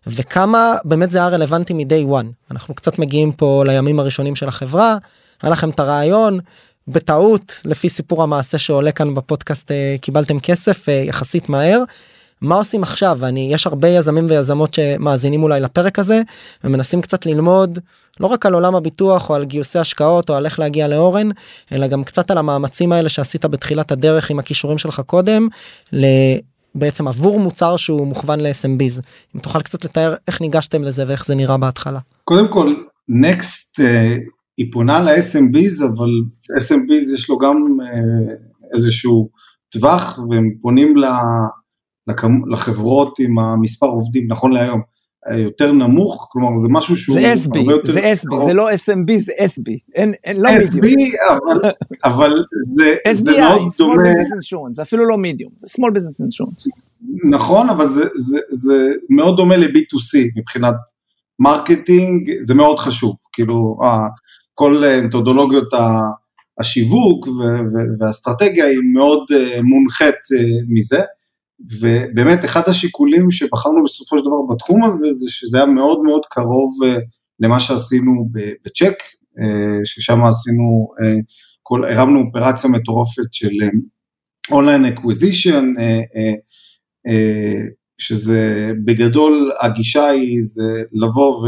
וכמה 0.07 0.75
באמת 0.83 1.11
זה 1.11 1.17
היה 1.17 1.27
רלוונטי 1.27 1.73
מ-day 1.73 2.11
one 2.11 2.51
אנחנו 2.51 2.73
קצת 2.73 2.99
מגיעים 2.99 3.31
פה 3.31 3.63
לימים 3.67 3.99
הראשונים 3.99 4.35
של 4.35 4.47
החברה 4.47 4.97
היה 5.41 5.51
לכם 5.51 5.69
את 5.69 5.79
הרעיון 5.79 6.39
בטעות 6.87 7.61
לפי 7.65 7.89
סיפור 7.89 8.23
המעשה 8.23 8.57
שעולה 8.57 8.91
כאן 8.91 9.15
בפודקאסט 9.15 9.71
אה, 9.71 9.95
קיבלתם 10.01 10.39
כסף 10.39 10.89
אה, 10.89 10.93
יחסית 10.93 11.49
מהר. 11.49 11.83
מה 12.41 12.55
עושים 12.55 12.83
עכשיו 12.83 13.17
ואני 13.19 13.49
יש 13.53 13.67
הרבה 13.67 13.87
יזמים 13.87 14.25
ויזמות 14.29 14.73
שמאזינים 14.73 15.43
אולי 15.43 15.59
לפרק 15.59 15.99
הזה 15.99 16.21
ומנסים 16.63 17.01
קצת 17.01 17.25
ללמוד 17.25 17.79
לא 18.19 18.27
רק 18.27 18.45
על 18.45 18.53
עולם 18.53 18.75
הביטוח 18.75 19.29
או 19.29 19.35
על 19.35 19.45
גיוסי 19.45 19.79
השקעות 19.79 20.29
או 20.29 20.35
על 20.35 20.45
איך 20.45 20.59
להגיע 20.59 20.87
לאורן 20.87 21.29
אלא 21.71 21.87
גם 21.87 22.03
קצת 22.03 22.31
על 22.31 22.37
המאמצים 22.37 22.91
האלה 22.91 23.09
שעשית 23.09 23.45
בתחילת 23.45 23.91
הדרך 23.91 24.29
עם 24.29 24.39
הכישורים 24.39 24.77
שלך 24.77 25.01
קודם 25.05 25.47
בעצם 26.75 27.07
עבור 27.07 27.39
מוצר 27.39 27.77
שהוא 27.77 28.07
מוכוון 28.07 28.39
ל-SMBs. 28.39 29.01
אם 29.35 29.41
תוכל 29.41 29.61
קצת 29.61 29.85
לתאר 29.85 30.15
איך 30.27 30.41
ניגשתם 30.41 30.83
לזה 30.83 31.03
ואיך 31.07 31.25
זה 31.25 31.35
נראה 31.35 31.57
בהתחלה. 31.57 31.99
קודם 32.23 32.47
כל, 32.47 32.73
נקסט 33.09 33.79
uh, 33.79 33.83
היא 34.57 34.71
פונה 34.71 34.99
ל-SMBs, 34.99 35.85
אבל 35.85 36.09
SMBs 36.59 37.13
יש 37.13 37.29
לו 37.29 37.37
גם 37.37 37.55
uh, 37.81 38.73
איזשהו 38.73 39.29
טווח, 39.69 40.19
והם 40.29 40.49
פונים 40.61 40.97
ל, 40.97 41.05
לכמ, 41.05 41.58
לחברות 42.49 43.19
עם 43.19 43.39
המספר 43.39 43.85
עובדים, 43.85 44.27
נכון 44.27 44.51
להיום. 44.51 44.81
יותר 45.37 45.71
נמוך, 45.71 46.27
כלומר 46.31 46.55
זה 46.55 46.67
משהו 46.71 46.97
שהוא 46.97 47.13
זה 47.13 47.33
SB, 47.33 47.57
זה 47.83 48.13
SB, 48.13 48.45
זה 48.45 48.53
לא 48.53 48.71
SMB, 48.71 49.17
זה 49.17 49.31
SB, 49.39 49.71
אין, 49.95 50.13
אין, 50.23 50.41
לא 50.41 50.49
SB, 50.49 50.77
אבל, 51.29 51.71
אבל 52.03 52.43
זה, 52.75 52.95
SBI, 53.07 53.13
זה 53.13 53.31
מאוד 53.31 53.61
Small 53.61 53.77
דומה, 53.77 54.03
Business 54.03 54.53
Insurance, 54.53 54.73
זה 54.73 54.81
אפילו 54.81 55.05
לא 55.05 55.17
מידיום, 55.17 55.51
זה 55.57 55.67
Small 55.67 55.91
Business 55.91 56.25
Insurance. 56.25 56.69
נכון, 57.29 57.69
אבל 57.69 57.85
זה, 57.85 58.03
זה, 58.15 58.39
זה 58.51 58.91
מאוד 59.09 59.37
דומה 59.37 59.57
ל-B2C 59.57 60.31
מבחינת 60.35 60.75
marketing, 61.39 62.31
זה 62.41 62.53
מאוד 62.53 62.79
חשוב, 62.79 63.15
כאילו 63.33 63.79
אה, 63.83 64.07
כל 64.53 64.83
מתודולוגיות 65.03 65.73
השיווק 66.59 67.27
והאסטרטגיה 67.99 68.65
היא 68.65 68.79
מאוד 68.93 69.23
אה, 69.33 69.61
מונחית 69.61 70.15
אה, 70.37 70.45
מזה. 70.67 70.99
ובאמת 71.79 72.45
אחד 72.45 72.61
השיקולים 72.67 73.31
שבחרנו 73.31 73.83
בסופו 73.83 74.17
של 74.17 74.23
דבר 74.23 74.53
בתחום 74.53 74.83
הזה 74.83 75.11
זה 75.11 75.31
שזה 75.31 75.57
היה 75.57 75.65
מאוד 75.65 75.99
מאוד 76.03 76.21
קרוב 76.29 76.69
אה, 76.83 76.99
למה 77.39 77.59
שעשינו 77.59 78.29
בצ'ק, 78.65 78.95
אה, 79.39 79.41
ששם 79.83 80.23
עשינו, 80.23 80.87
אה, 81.01 81.05
כל, 81.63 81.85
הרמנו 81.85 82.19
אופרציה 82.19 82.69
מטורפת 82.69 83.33
של 83.33 83.51
online 84.51 84.85
acquisition, 84.85 85.65
שזה 87.97 88.71
בגדול 88.85 89.51
הגישה 89.61 90.07
היא 90.07 90.37
זה 90.41 90.83
לבוא 90.93 91.47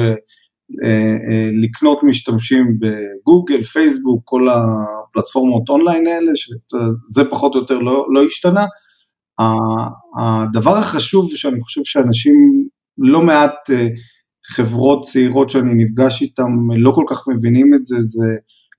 ולקנות 0.81 1.99
משתמשים 2.03 2.79
בגוגל, 2.79 3.63
פייסבוק, 3.63 4.21
כל 4.25 4.47
הפלטפורמות 4.49 5.69
אונליין 5.69 6.07
האלה, 6.07 6.31
שזה 6.35 7.23
פחות 7.29 7.55
או 7.55 7.59
יותר 7.59 7.77
לא, 7.79 8.05
לא 8.13 8.23
השתנה. 8.25 8.65
הדבר 10.19 10.77
החשוב 10.77 11.31
שאני 11.31 11.61
חושב 11.61 11.81
שאנשים, 11.83 12.67
לא 12.97 13.21
מעט 13.21 13.69
אה, 13.69 13.87
חברות 14.45 15.03
צעירות 15.05 15.49
שאני 15.49 15.83
נפגש 15.83 16.21
איתן 16.21 16.43
לא 16.77 16.91
כל 16.91 17.05
כך 17.09 17.27
מבינים 17.27 17.73
את 17.73 17.85
זה, 17.85 17.95
זה 17.99 18.25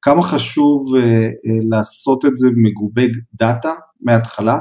כמה 0.03 0.23
חשוב 0.23 0.97
אה, 0.97 1.03
אה, 1.03 1.29
לעשות 1.71 2.25
את 2.25 2.37
זה 2.37 2.49
מגובה 2.57 3.03
דאטה 3.35 3.73
מההתחלה, 4.01 4.59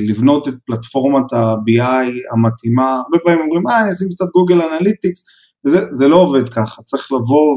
לבנות 0.00 0.48
את 0.48 0.54
פלטפורמת 0.66 1.32
ה-BI 1.32 2.32
המתאימה, 2.32 3.02
הרבה 3.04 3.18
פעמים 3.24 3.40
אומרים, 3.40 3.68
אה, 3.68 3.80
אני 3.80 3.90
אשים 3.90 4.08
קצת 4.10 4.24
Google 4.34 4.62
Analytics, 4.62 5.24
וזה 5.66 5.80
זה 5.90 6.08
לא 6.08 6.16
עובד 6.16 6.48
ככה, 6.48 6.82
צריך 6.82 7.12
לבוא 7.12 7.56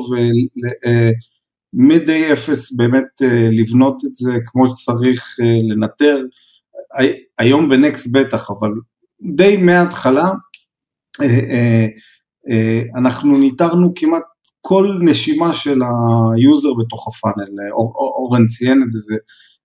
ומ-day 1.74 2.34
אפס 2.34 2.72
באמת 2.76 3.22
לבנות 3.52 4.02
את 4.06 4.16
זה 4.16 4.38
כמו 4.46 4.68
שצריך, 4.68 5.38
לנטר 5.70 6.24
היום 7.40 7.70
בנקסט 7.70 8.08
בטח, 8.12 8.52
אבל 8.52 8.70
די 9.36 9.58
מההתחלה 9.58 10.32
אה, 11.22 11.28
אה, 11.28 11.88
אה, 12.50 12.82
אנחנו 12.96 13.38
ניטרנו 13.38 13.92
כמעט 13.96 14.24
כל 14.62 15.00
נשימה 15.02 15.54
של 15.54 15.82
ה 16.36 16.42
user 16.42 16.70
בתוך 16.74 17.08
ה 17.08 17.13
funnel, 17.13 17.50
אורן 18.18 18.48
ציין 18.48 18.84
את 18.84 18.92
זה, 18.92 19.00
זה, 19.00 19.16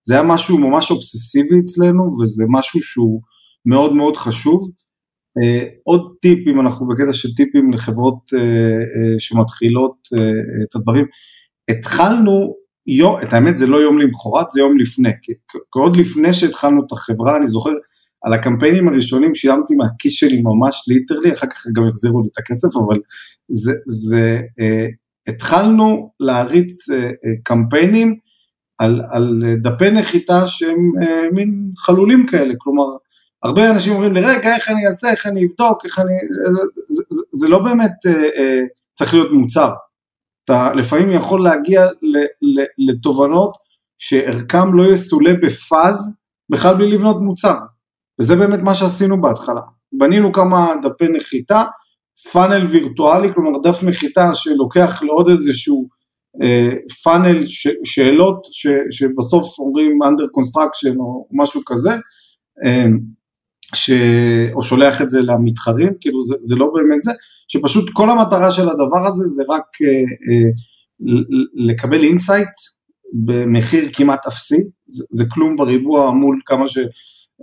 זה 0.04 0.14
היה 0.14 0.22
משהו 0.22 0.58
ממש 0.58 0.90
אובססיבי 0.90 1.60
אצלנו 1.60 2.10
וזה 2.22 2.44
משהו 2.48 2.82
שהוא 2.82 3.20
מאוד 3.66 3.92
מאוד 3.92 4.16
חשוב. 4.16 4.70
עוד 5.84 6.12
טיפ, 6.22 6.48
אם 6.48 6.60
אנחנו 6.60 6.88
בקטע 6.88 7.12
של 7.12 7.34
טיפים 7.34 7.72
לחברות 7.72 8.18
שמתחילות 9.18 9.94
את 10.62 10.76
הדברים, 10.76 11.06
התחלנו 11.70 12.54
יום, 12.88 13.16
את 13.22 13.32
האמת 13.32 13.58
זה 13.58 13.66
לא 13.66 13.76
יום 13.76 13.98
למחרת, 13.98 14.50
זה 14.50 14.60
יום 14.60 14.78
לפני, 14.78 15.10
כי 15.22 15.32
עוד 15.70 15.96
לפני 15.96 16.32
שהתחלנו 16.32 16.82
את 16.86 16.92
החברה, 16.92 17.36
אני 17.36 17.46
זוכר, 17.46 17.70
על 18.24 18.32
הקמפיינים 18.32 18.88
הראשונים 18.88 19.34
שילמתי 19.34 19.74
מהכיס 19.74 20.12
שלי 20.12 20.42
ממש 20.42 20.84
ליטרלי, 20.88 21.32
אחר 21.32 21.46
כך 21.46 21.66
גם 21.76 21.88
החזירו 21.88 22.22
לי 22.22 22.28
את 22.32 22.38
הכסף, 22.38 22.68
אבל 22.76 22.98
זה, 23.48 23.72
זה 23.86 24.40
אה, 24.60 24.86
התחלנו 25.28 26.10
להריץ 26.20 26.90
אה, 26.90 27.04
אה, 27.04 27.10
קמפיינים 27.42 28.14
על, 28.78 29.02
על 29.10 29.42
דפי 29.62 29.90
נחיתה 29.90 30.46
שהם 30.46 30.92
אה, 31.02 31.30
מין 31.32 31.70
חלולים 31.78 32.26
כאלה, 32.26 32.54
כלומר, 32.58 32.84
הרבה 33.42 33.70
אנשים 33.70 33.92
אומרים 33.92 34.12
לי, 34.12 34.20
רגע, 34.20 34.54
איך 34.54 34.70
אני 34.70 34.86
אעשה, 34.86 35.10
איך 35.10 35.26
אני 35.26 35.40
אבדוק, 35.46 35.84
איך 35.84 35.98
אני... 35.98 36.12
זה, 36.88 37.02
זה, 37.08 37.22
זה 37.32 37.48
לא 37.48 37.58
באמת 37.58 38.06
אה, 38.06 38.12
אה, 38.12 38.62
צריך 38.92 39.14
להיות 39.14 39.32
מוצר. 39.32 39.72
אתה 40.48 40.72
לפעמים 40.74 41.10
יכול 41.10 41.44
להגיע 41.44 41.86
לתובנות 42.78 43.52
שערכם 43.98 44.74
לא 44.74 44.92
יסולא 44.92 45.32
בפאז 45.42 46.12
בכלל 46.50 46.74
בלי 46.76 46.90
לבנות 46.90 47.16
מוצר. 47.20 47.56
וזה 48.20 48.36
באמת 48.36 48.60
מה 48.60 48.74
שעשינו 48.74 49.20
בהתחלה. 49.20 49.60
בנינו 49.92 50.32
כמה 50.32 50.74
דפי 50.82 51.08
נחיתה, 51.08 51.64
פאנל 52.32 52.66
וירטואלי, 52.66 53.34
כלומר 53.34 53.58
דף 53.58 53.82
נחיתה 53.82 54.34
שלוקח 54.34 55.02
לעוד 55.02 55.28
איזשהו 55.28 55.88
אה, 56.42 56.70
פאנל 57.02 57.46
ש, 57.46 57.68
שאלות 57.84 58.46
ש, 58.52 58.66
שבסוף 58.90 59.58
אומרים 59.58 60.02
under 60.02 60.24
construction 60.24 60.96
או 60.98 61.28
משהו 61.32 61.60
כזה, 61.66 61.92
אה, 62.64 62.84
ש... 63.74 63.90
או 64.54 64.62
שולח 64.62 65.02
את 65.02 65.10
זה 65.10 65.22
למתחרים, 65.22 65.92
כאילו 66.00 66.22
זה, 66.22 66.34
זה 66.40 66.56
לא 66.56 66.70
באמת 66.74 67.02
זה, 67.02 67.12
שפשוט 67.48 67.90
כל 67.92 68.10
המטרה 68.10 68.50
של 68.50 68.68
הדבר 68.68 69.06
הזה 69.06 69.26
זה 69.26 69.42
רק 69.48 69.64
אה, 69.82 69.88
אה, 69.88 70.50
לקבל 71.54 72.02
insight 72.02 72.48
במחיר 73.12 73.88
כמעט 73.92 74.26
אפסי, 74.26 74.62
זה, 74.86 75.04
זה 75.10 75.24
כלום 75.30 75.56
בריבוע 75.56 76.10
מול 76.10 76.40
כמה 76.46 76.66
ש... 76.66 76.78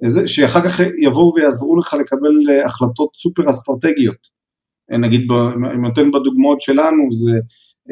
זה, 0.07 0.27
שאחר 0.27 0.61
כך 0.61 0.79
יבואו 1.01 1.33
ויעזרו 1.35 1.77
לך 1.77 1.93
לקבל 1.99 2.51
אה, 2.51 2.65
החלטות 2.65 3.09
סופר 3.15 3.49
אסטרטגיות. 3.49 4.35
אה, 4.91 4.97
נגיד, 4.97 5.31
אני 5.71 5.81
נותן 5.81 6.11
בדוגמאות 6.11 6.61
שלנו, 6.61 7.11
זה 7.11 7.39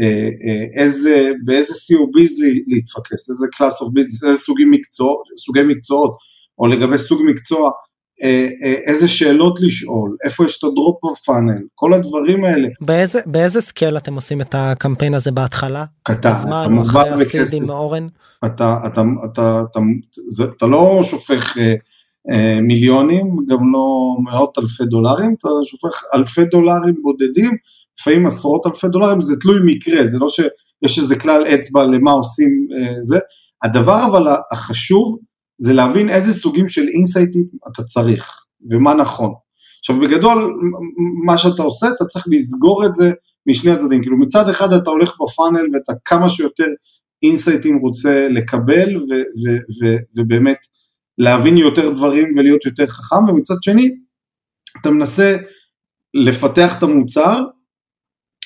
אה, 0.01 0.81
איזה, 0.81 1.29
באיזה 1.45 1.73
COBs 1.73 2.31
להתפקס, 2.67 3.29
איזה 3.29 3.45
class 3.55 3.85
of 3.85 3.87
business, 3.87 4.27
איזה 4.27 4.37
סוגי 4.37 4.65
מקצוע, 4.71 5.15
סוגי 5.37 5.63
מקצועות, 5.63 6.15
או 6.59 6.67
לגבי 6.67 6.97
סוג 6.97 7.21
מקצוע, 7.25 7.61
אה, 7.61 7.69
אה, 7.69 7.92
איזה 8.85 9.07
שאלות 9.07 9.61
לשאול, 9.61 10.17
איפה 10.23 10.45
יש 10.45 10.57
את 10.57 10.63
ה 10.63 10.74
drop 10.74 11.19
funnel, 11.25 11.61
כל 11.75 11.93
הדברים 11.93 12.45
האלה. 12.45 12.67
באיזה, 12.81 13.19
באיזה 13.25 13.61
scale 13.61 13.97
אתם 13.97 14.15
עושים 14.15 14.41
את 14.41 14.55
הקמפיין 14.57 15.13
הזה 15.13 15.31
בהתחלה? 15.31 15.85
קטן, 16.03 16.31
אתה 16.31 16.67
מוגבל 16.69 17.13
בכסף. 17.19 17.57
אתה, 18.45 18.77
אתה, 18.85 19.01
אתה, 19.25 19.61
אתה, 19.71 19.79
זה, 20.27 20.43
אתה 20.57 20.65
לא 20.65 20.99
שופך 21.03 21.57
אה, 21.57 21.73
אה, 22.31 22.61
מיליונים, 22.61 23.35
גם 23.47 23.73
לא 23.73 24.15
מאות 24.23 24.57
אלפי 24.57 24.85
דולרים, 24.85 25.35
אתה 25.39 25.49
שופך 25.63 26.03
אלפי 26.15 26.45
דולרים 26.45 26.95
בודדים, 27.01 27.51
לפעמים 27.99 28.25
עשרות 28.25 28.65
אלפי 28.65 28.87
דולרים, 28.87 29.21
זה 29.21 29.35
תלוי 29.41 29.59
מקרה, 29.65 30.05
זה 30.05 30.19
לא 30.19 30.27
שיש 30.29 30.99
איזה 30.99 31.19
כלל 31.19 31.47
אצבע 31.47 31.85
למה 31.85 32.11
עושים 32.11 32.67
אה, 32.71 32.93
זה. 33.01 33.19
הדבר 33.63 34.05
אבל 34.05 34.27
החשוב, 34.51 35.17
זה 35.57 35.73
להבין 35.73 36.09
איזה 36.09 36.33
סוגים 36.33 36.69
של 36.69 36.85
אינסייטים 36.97 37.45
אתה 37.71 37.83
צריך 37.83 38.45
ומה 38.71 38.93
נכון. 38.93 39.33
עכשיו 39.79 39.99
בגדול 39.99 40.59
מה 41.25 41.37
שאתה 41.37 41.63
עושה 41.63 41.87
אתה 41.95 42.05
צריך 42.05 42.25
לסגור 42.31 42.85
את 42.85 42.93
זה 42.93 43.11
משני 43.47 43.71
הצדדים, 43.71 44.01
כאילו 44.01 44.17
מצד 44.17 44.49
אחד 44.49 44.73
אתה 44.73 44.89
הולך 44.89 45.13
בפאנל 45.21 45.67
ואתה 45.73 45.93
כמה 46.05 46.29
שיותר 46.29 46.67
אינסייטים 47.23 47.77
רוצה 47.77 48.27
לקבל 48.29 48.97
ו- 48.97 49.01
ו- 49.13 49.85
ו- 49.85 49.97
ובאמת 50.17 50.57
להבין 51.17 51.57
יותר 51.57 51.89
דברים 51.89 52.31
ולהיות 52.35 52.65
יותר 52.65 52.85
חכם 52.85 53.29
ומצד 53.29 53.55
שני 53.61 53.89
אתה 54.81 54.91
מנסה 54.91 55.37
לפתח 56.13 56.77
את 56.77 56.83
המוצר, 56.83 57.43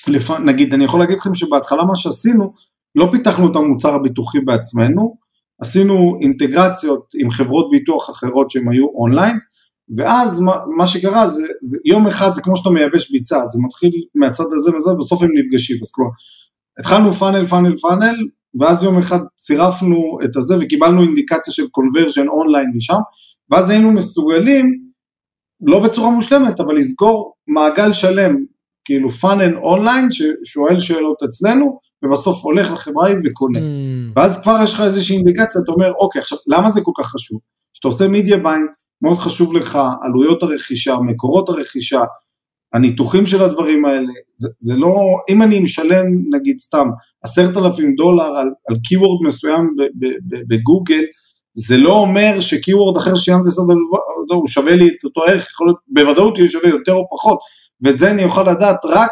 לפ... 0.08 0.30
נגיד 0.30 0.74
אני 0.74 0.84
יכול 0.84 1.00
להגיד 1.00 1.18
לכם 1.18 1.34
שבהתחלה 1.34 1.84
מה 1.84 1.96
שעשינו 1.96 2.52
לא 2.94 3.08
פיתחנו 3.12 3.50
את 3.50 3.56
המוצר 3.56 3.94
הביטוחי 3.94 4.40
בעצמנו 4.40 5.16
עשינו 5.60 6.18
אינטגרציות 6.22 7.12
עם 7.14 7.30
חברות 7.30 7.70
ביטוח 7.70 8.10
אחרות 8.10 8.50
שהן 8.50 8.72
היו 8.72 8.86
אונליין, 8.86 9.38
ואז 9.96 10.40
מה, 10.40 10.52
מה 10.76 10.86
שקרה 10.86 11.26
זה, 11.26 11.46
זה 11.62 11.78
יום 11.84 12.06
אחד 12.06 12.32
זה 12.32 12.42
כמו 12.42 12.56
שאתה 12.56 12.70
מייבש 12.70 13.10
ביצה, 13.10 13.42
זה 13.48 13.58
מתחיל 13.62 13.90
מהצד 14.14 14.44
הזה 14.54 14.76
וזה, 14.76 14.90
בסוף 14.98 15.22
הם 15.22 15.30
נפגשים, 15.34 15.76
אז 15.82 15.90
כלומר, 15.90 16.10
התחלנו 16.78 17.12
funnel, 17.12 17.44
funnel, 17.44 17.76
funnel, 17.76 18.16
ואז 18.60 18.82
יום 18.82 18.98
אחד 18.98 19.18
צירפנו 19.36 20.18
את 20.24 20.36
הזה 20.36 20.56
וקיבלנו 20.60 21.02
אינדיקציה 21.02 21.54
של 21.54 21.68
conversion 21.68 22.28
online 22.28 22.72
משם, 22.76 22.98
ואז 23.50 23.70
היינו 23.70 23.92
מסוגלים, 23.92 24.88
לא 25.60 25.80
בצורה 25.80 26.10
מושלמת, 26.10 26.60
אבל 26.60 26.76
לסגור 26.76 27.34
מעגל 27.46 27.92
שלם, 27.92 28.36
כאילו 28.84 29.10
funnel 29.10 29.56
online 29.56 30.08
ששואל 30.12 30.78
שאלות 30.80 31.22
אצלנו, 31.28 31.78
ובסוף 32.04 32.44
הולך 32.44 32.72
לחברה 32.72 33.06
ההיא 33.06 33.16
וקונה. 33.24 33.58
Mm. 33.58 33.62
ואז 34.16 34.42
כבר 34.42 34.58
יש 34.62 34.74
לך 34.74 34.80
איזושהי 34.80 35.16
אינדיקציה, 35.16 35.62
אתה 35.64 35.72
אומר, 35.72 35.92
אוקיי, 35.98 36.20
עכשיו, 36.20 36.38
למה 36.46 36.70
זה 36.70 36.80
כל 36.80 36.92
כך 36.98 37.06
חשוב? 37.06 37.38
כשאתה 37.72 37.88
עושה 37.88 38.08
מידיה 38.08 38.36
ביין, 38.36 38.66
מאוד 39.02 39.18
חשוב 39.18 39.54
לך 39.54 39.78
עלויות 40.02 40.42
הרכישה, 40.42 40.96
מקורות 40.96 41.48
הרכישה, 41.48 42.00
הניתוחים 42.72 43.26
של 43.26 43.42
הדברים 43.42 43.84
האלה, 43.84 44.12
זה, 44.36 44.48
זה 44.58 44.76
לא, 44.76 44.94
אם 45.28 45.42
אני 45.42 45.60
משלם 45.60 46.06
נגיד 46.30 46.58
סתם 46.60 46.88
עשרת 47.24 47.56
אלפים 47.56 47.94
דולר 47.94 48.24
על, 48.24 48.48
על 48.68 48.76
קיוורד 48.88 49.26
מסוים 49.26 49.74
בגוגל, 50.48 51.04
זה 51.54 51.76
לא 51.76 51.92
אומר 51.92 52.40
שקיוורד 52.40 52.96
אחר 52.96 53.14
ששילמתי 53.14 53.48
עשרת 53.48 53.64
אלפים 53.64 53.82
דולר 54.28 54.40
הוא 54.40 54.46
שווה 54.46 54.76
לי 54.76 54.88
את 54.88 55.04
אותו 55.04 55.24
ערך, 55.24 55.50
יכול 55.50 55.66
להיות, 55.66 55.78
בוודאות 55.88 56.38
הוא 56.38 56.46
שווה 56.46 56.68
יותר 56.68 56.92
או 56.92 57.06
פחות, 57.10 57.38
ואת 57.82 57.98
זה 57.98 58.10
אני 58.10 58.24
אוכל 58.24 58.50
לדעת 58.50 58.84
רק 58.84 59.10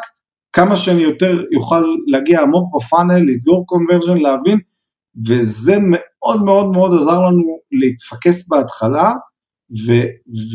כמה 0.57 0.77
שאני 0.77 1.03
יותר 1.03 1.45
יוכל 1.53 1.85
להגיע 2.07 2.41
עמוק 2.41 2.75
בפאנל, 2.75 3.31
לסגור 3.31 3.67
קונברג'ן, 3.67 4.19
להבין, 4.19 4.59
וזה 5.29 5.77
מאוד 5.81 6.43
מאוד 6.45 6.67
מאוד 6.67 6.95
עזר 6.99 7.21
לנו 7.21 7.59
להתפקס 7.73 8.49
בהתחלה, 8.49 9.13
ו, 9.87 9.93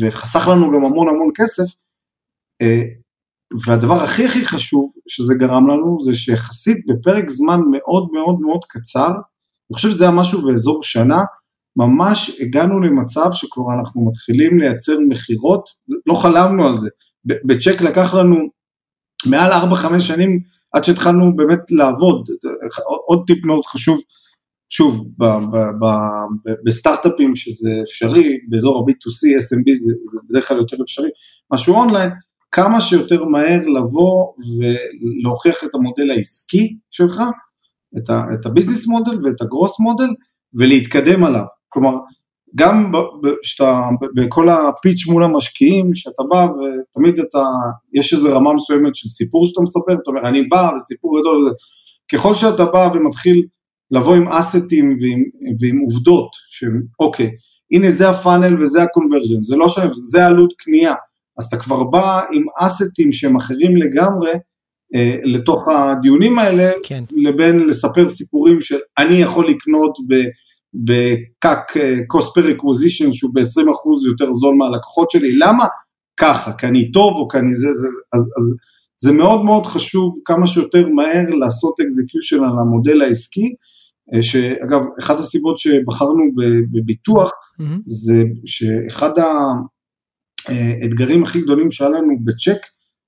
וחסך 0.00 0.48
לנו 0.48 0.70
גם 0.70 0.84
המון 0.84 1.08
המון 1.08 1.30
כסף, 1.34 1.74
אה, 2.62 2.82
והדבר 3.66 4.02
הכי 4.02 4.24
הכי 4.24 4.44
חשוב 4.44 4.92
שזה 5.08 5.34
גרם 5.34 5.70
לנו, 5.70 5.98
זה 6.00 6.14
שיחסית 6.14 6.86
בפרק 6.86 7.28
זמן 7.28 7.60
מאוד 7.72 8.08
מאוד 8.12 8.40
מאוד 8.40 8.64
קצר, 8.68 9.08
אני 9.10 9.74
חושב 9.74 9.90
שזה 9.90 10.04
היה 10.04 10.12
משהו 10.12 10.42
באזור 10.42 10.82
שנה, 10.82 11.22
ממש 11.76 12.40
הגענו 12.40 12.80
למצב 12.80 13.28
שכבר 13.32 13.72
אנחנו 13.78 14.04
מתחילים 14.08 14.58
לייצר 14.58 14.96
מכירות, 15.08 15.68
לא 16.06 16.14
חלמנו 16.14 16.68
על 16.68 16.76
זה, 16.76 16.88
בצ'ק 17.24 17.80
לקח 17.80 18.14
לנו 18.14 18.61
מעל 19.26 19.52
4-5 19.52 20.00
שנים 20.00 20.40
עד 20.72 20.84
שהתחלנו 20.84 21.36
באמת 21.36 21.58
לעבוד, 21.70 22.28
עוד 23.06 23.22
טיפ 23.26 23.44
מאוד 23.44 23.64
חשוב, 23.64 24.00
שוב, 24.70 25.08
בסטארט-אפים 26.64 27.36
שזה 27.36 27.70
אפשרי, 27.82 28.38
באזור 28.48 28.78
ה-B2C, 28.78 29.38
SMB 29.38 29.74
זה, 29.74 29.92
זה 30.02 30.18
בדרך 30.30 30.48
כלל 30.48 30.56
יותר 30.56 30.76
אפשרי, 30.82 31.08
משהו 31.52 31.74
אונליין, 31.74 32.10
כמה 32.52 32.80
שיותר 32.80 33.24
מהר 33.24 33.60
לבוא 33.60 34.32
ולהוכיח 34.58 35.64
את 35.64 35.74
המודל 35.74 36.10
העסקי 36.10 36.76
שלך, 36.90 37.22
את, 37.98 38.10
ה, 38.10 38.24
את 38.34 38.46
הביזנס 38.46 38.86
מודל 38.86 39.18
ואת 39.24 39.40
הגרוס 39.40 39.80
מודל, 39.80 40.08
ולהתקדם 40.54 41.24
עליו. 41.24 41.44
כלומר, 41.68 41.96
גם 42.54 42.92
שאתה, 43.42 43.80
בכל 44.14 44.48
הפיץ' 44.48 45.06
מול 45.06 45.24
המשקיעים, 45.24 45.94
שאתה 45.94 46.22
בא 46.30 46.46
ותמיד 46.46 47.18
אתה, 47.18 47.42
יש 47.94 48.12
איזו 48.12 48.36
רמה 48.36 48.54
מסוימת 48.54 48.94
של 48.94 49.08
סיפור 49.08 49.46
שאתה 49.46 49.60
מספר, 49.60 49.92
אתה 49.92 50.02
אומר, 50.10 50.28
אני 50.28 50.42
בא 50.42 50.70
וסיפור 50.76 51.20
גדול 51.20 51.38
וזה, 51.38 51.50
ככל 52.12 52.34
שאתה 52.34 52.64
בא 52.64 52.90
ומתחיל 52.94 53.46
לבוא 53.90 54.14
עם 54.14 54.28
אסטים 54.28 54.96
ועם, 55.00 55.22
ועם 55.60 55.78
עובדות, 55.78 56.30
שאוקיי, 56.48 57.30
הנה 57.72 57.90
זה 57.90 58.08
הפאנל 58.08 58.62
וזה 58.62 58.82
הקונברג'ן, 58.82 59.42
זה 59.42 59.56
לא 59.56 59.68
שונה, 59.68 59.90
זה 60.04 60.26
עלות 60.26 60.52
קנייה, 60.58 60.94
אז 61.38 61.44
אתה 61.44 61.56
כבר 61.56 61.84
בא 61.84 62.20
עם 62.32 62.44
אסטים 62.58 63.12
שהם 63.12 63.36
אחרים 63.36 63.76
לגמרי, 63.76 64.32
אה, 64.94 65.16
לתוך 65.24 65.68
הדיונים 65.68 66.38
האלה, 66.38 66.70
כן. 66.82 67.04
לבין 67.10 67.58
לספר 67.58 68.08
סיפורים 68.08 68.62
של 68.62 68.78
אני 68.98 69.14
יכול 69.14 69.48
לקנות 69.48 69.98
ב... 70.08 70.14
בקאק 70.74 71.76
אה, 71.76 71.96
cost 72.12 72.26
per 72.26 72.56
acquisition 72.56 73.12
שהוא 73.12 73.30
ב-20% 73.34 74.08
יותר 74.10 74.32
זול 74.32 74.54
מהלקוחות 74.54 75.10
שלי, 75.10 75.38
למה? 75.38 75.66
ככה, 76.16 76.52
כי 76.52 76.66
אני 76.66 76.92
טוב 76.92 77.12
או 77.16 77.28
כי 77.28 77.38
אני 77.38 77.54
זה, 77.54 77.74
זה 77.74 77.88
אז, 78.12 78.20
אז 78.20 78.54
זה 79.02 79.12
מאוד 79.12 79.44
מאוד 79.44 79.66
חשוב 79.66 80.14
כמה 80.24 80.46
שיותר 80.46 80.88
מהר 80.88 81.30
לעשות 81.40 81.74
execution 81.80 82.38
על 82.38 82.58
המודל 82.60 83.02
העסקי, 83.02 83.54
אה, 84.14 84.22
שאגב, 84.22 84.80
אחת 85.00 85.18
הסיבות 85.18 85.58
שבחרנו 85.58 86.22
בביטוח, 86.72 87.30
mm-hmm. 87.30 87.64
זה 87.86 88.22
שאחד 88.46 89.10
האתגרים 90.48 91.22
הכי 91.22 91.40
גדולים 91.40 91.70
שהיה 91.70 91.90
לנו 91.90 92.24
בצ'ק, 92.24 92.66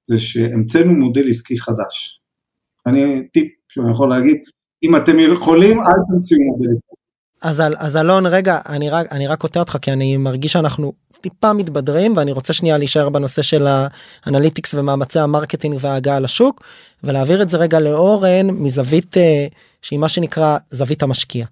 זה 0.09 0.19
שהמצאנו 0.19 0.95
מודל 0.95 1.29
עסקי 1.29 1.59
חדש. 1.59 2.21
אני 2.87 3.29
טיפ 3.33 3.53
שאני 3.69 3.91
יכול 3.91 4.11
להגיד, 4.11 4.37
אם 4.83 4.97
אתם 4.97 5.19
יכולים, 5.19 5.79
אל 5.79 6.01
תמציאו 6.09 6.39
מודל 6.41 6.71
עסקי. 6.71 6.94
אז, 7.45 7.63
אז 7.77 7.97
אלון 7.97 8.27
רגע 8.27 8.59
אני 8.69 8.91
רק 8.91 9.13
אני 9.13 9.27
רק 9.27 9.39
קוטע 9.39 9.61
אותך 9.61 9.77
כי 9.83 9.93
אני 9.93 10.17
מרגיש 10.17 10.53
שאנחנו 10.53 10.93
טיפה 11.21 11.53
מתבזרים 11.53 12.17
ואני 12.17 12.33
רוצה 12.33 12.53
שנייה 12.53 12.79
להישאר 12.79 13.09
בנושא 13.09 13.43
של 13.43 13.67
ה 14.27 14.31
analytics 14.31 14.75
ומאמצי 14.75 15.19
ה 15.19 15.24
marketing 15.24 15.77
וההגעה 15.81 16.21
לשוק 16.21 16.63
ולהעביר 17.05 17.43
את 17.43 17.49
זה 17.49 17.57
רגע 17.57 17.81
לאורן 17.81 18.51
מזווית 18.51 19.17
אה, 19.17 19.47
שהיא 19.83 19.99
מה 19.99 20.09
שנקרא 20.09 20.59
זווית 20.71 21.03
המשקיע. 21.03 21.47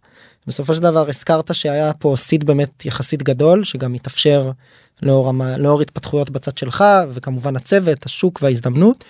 בסופו 0.47 0.75
של 0.75 0.83
דבר 0.83 1.09
הזכרת 1.09 1.55
שהיה 1.55 1.93
פה 1.93 2.15
seed 2.17 2.45
באמת 2.45 2.87
יחסית 2.87 3.23
גדול 3.23 3.65
שגם 3.65 3.95
התאפשר 3.95 4.51
לאור, 5.03 5.33
לאור 5.59 5.81
התפתחויות 5.81 6.31
בצד 6.31 6.59
שלך 6.59 6.85
וכמובן 7.13 7.57
הצוות 7.57 8.07
השוק 8.07 8.39
וההזדמנות. 8.43 9.05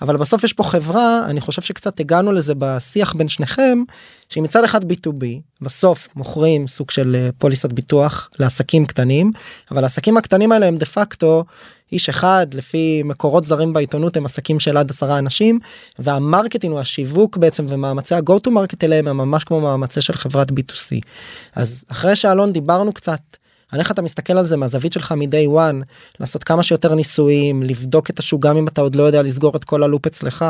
אבל 0.00 0.16
בסוף 0.16 0.44
יש 0.44 0.52
פה 0.52 0.62
חברה 0.62 1.26
אני 1.26 1.40
חושב 1.40 1.62
שקצת 1.62 2.00
הגענו 2.00 2.32
לזה 2.32 2.54
בשיח 2.58 3.14
בין 3.14 3.28
שניכם 3.28 3.78
שהיא 4.28 4.42
מצד 4.42 4.64
אחד 4.64 4.84
b2b 4.84 5.24
בסוף 5.60 6.08
מוכרים 6.16 6.66
סוג 6.66 6.90
של 6.90 7.16
אה, 7.18 7.28
פוליסת 7.38 7.72
ביטוח 7.72 8.30
לעסקים 8.38 8.86
קטנים 8.86 9.30
אבל 9.70 9.82
העסקים 9.82 10.16
הקטנים 10.16 10.52
האלה 10.52 10.66
הם 10.66 10.76
דה 10.76 10.86
פקטו 10.86 11.44
איש 11.92 12.08
אחד 12.08 12.46
לפי 12.54 13.02
מקורות 13.04 13.46
זרים 13.46 13.72
בעיתונות 13.72 14.16
הם 14.16 14.24
עסקים 14.24 14.60
של 14.60 14.76
עד 14.76 14.90
עשרה 14.90 15.18
אנשים 15.18 15.58
והמרקטינג 15.98 16.72
הוא 16.72 16.80
השיווק 16.80 17.36
בעצם 17.36 17.66
ומאמצי 17.68 18.14
ה-go 18.14 18.48
to 18.48 18.50
market 18.50 18.78
אליהם 18.82 19.08
הם 19.08 19.16
ממש 19.16 19.44
כמו 19.44 19.60
מאמצי 19.60 20.00
של 20.00 20.12
חברת 20.12 20.50
b2c 20.50 21.00
אז 21.54 21.84
אחרי 21.88 22.16
שאלון 22.16 22.52
דיברנו 22.52 22.92
קצת. 22.92 23.20
על 23.74 23.80
איך 23.80 23.90
אתה 23.90 24.02
מסתכל 24.02 24.38
על 24.38 24.46
זה 24.46 24.56
מהזווית 24.56 24.92
שלך 24.92 25.12
מ-day 25.12 25.56
one 25.56 25.84
לעשות 26.20 26.44
כמה 26.44 26.62
שיותר 26.62 26.94
ניסויים 26.94 27.62
לבדוק 27.62 28.10
את 28.10 28.18
השוק 28.18 28.42
גם 28.42 28.56
אם 28.56 28.68
אתה 28.68 28.80
עוד 28.80 28.96
לא 28.96 29.02
יודע 29.02 29.22
לסגור 29.22 29.56
את 29.56 29.64
כל 29.64 29.82
הלופ 29.82 30.06
אצלך 30.06 30.44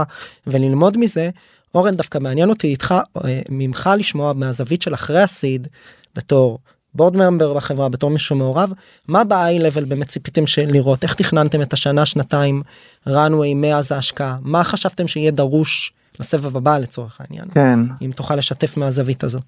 וללמוד 0.47 0.99
מזה. 0.99 1.31
אורן 1.75 1.95
דווקא 1.95 2.19
מעניין 2.19 2.49
אותי 2.49 2.67
איתך 2.67 2.95
אה, 3.25 3.41
ממך 3.49 3.91
לשמוע 3.99 4.33
מהזווית 4.33 4.83
של 4.83 4.95
אחרי 4.95 5.23
הסיד 5.23 5.69
בתור 6.17 6.59
בורד 6.95 7.17
ממבר 7.17 7.55
בחברה 7.55 7.89
בתור 7.89 8.11
מישהו 8.11 8.37
מעורב 8.37 8.73
מה 9.09 9.25
ב-i 9.25 9.61
level 9.61 9.85
באמת 9.89 10.09
ציפיתם 10.09 10.45
לראות 10.67 11.03
איך 11.03 11.15
תכננתם 11.15 11.63
את 11.63 11.73
השנה 11.73 12.07
שנתיים 12.07 12.63
runway 13.09 13.55
מאז 13.55 13.93
ההשקעה 13.93 14.37
מה 14.43 14.65
חשבתם 14.65 15.09
שיהיה 15.09 15.31
דרוש 15.31 15.93
לסבב 16.21 16.57
הבא 16.57 16.79
לצורך 16.79 17.21
העניין 17.21 17.51
כן 17.51 17.81
אם 18.03 18.11
תוכל 18.13 18.37
לשתף 18.37 18.77
מהזווית 18.77 19.25
הזו. 19.25 19.39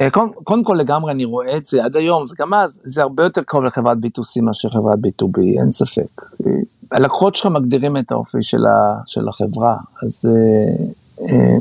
אה, 0.00 0.10
קודם, 0.10 0.28
קודם 0.44 0.64
כל 0.64 0.74
לגמרי 0.78 1.12
אני 1.12 1.24
רואה 1.24 1.56
את 1.56 1.66
זה 1.66 1.84
עד 1.84 1.96
היום 1.96 2.26
וגם 2.30 2.54
אז 2.54 2.80
זה 2.84 3.02
הרבה 3.02 3.22
יותר 3.22 3.42
קרוב 3.42 3.64
לחברת 3.64 3.96
B2C 3.96 4.42
מאשר 4.42 4.68
חברת 4.68 4.98
B2B 4.98 5.40
אין 5.60 5.72
ספק. 5.72 6.22
אה, 6.46 6.52
הלקוחות 6.90 7.34
שלך 7.34 7.46
מגדירים 7.46 7.96
את 7.96 8.12
האופי 8.12 8.42
של, 8.42 8.66
ה, 8.66 9.00
של 9.06 9.28
החברה 9.28 9.76
אז 10.02 10.28
אה, 11.28 11.56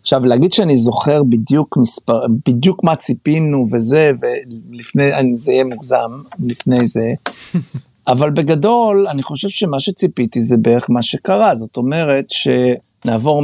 עכשיו 0.00 0.24
להגיד 0.24 0.52
שאני 0.52 0.76
זוכר 0.76 1.22
בדיוק 1.22 1.76
מספר 1.76 2.20
בדיוק 2.46 2.84
מה 2.84 2.96
ציפינו 2.96 3.66
וזה 3.72 4.12
ולפני 4.20 5.10
זה 5.36 5.52
יהיה 5.52 5.64
מוגזם 5.64 6.10
לפני 6.38 6.86
זה 6.86 7.12
אבל 8.12 8.30
בגדול 8.30 9.06
אני 9.08 9.22
חושב 9.22 9.48
שמה 9.48 9.80
שציפיתי 9.80 10.40
זה 10.40 10.56
בערך 10.56 10.90
מה 10.90 11.02
שקרה 11.02 11.54
זאת 11.54 11.76
אומרת 11.76 12.24
שנעבור 12.30 13.42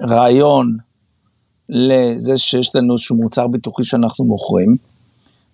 מרעיון. 0.00 0.76
לזה 1.72 2.38
שיש 2.38 2.76
לנו 2.76 2.92
איזשהו 2.92 3.16
מוצר 3.16 3.46
ביטוחי 3.46 3.84
שאנחנו 3.84 4.24
מוכרים. 4.24 4.76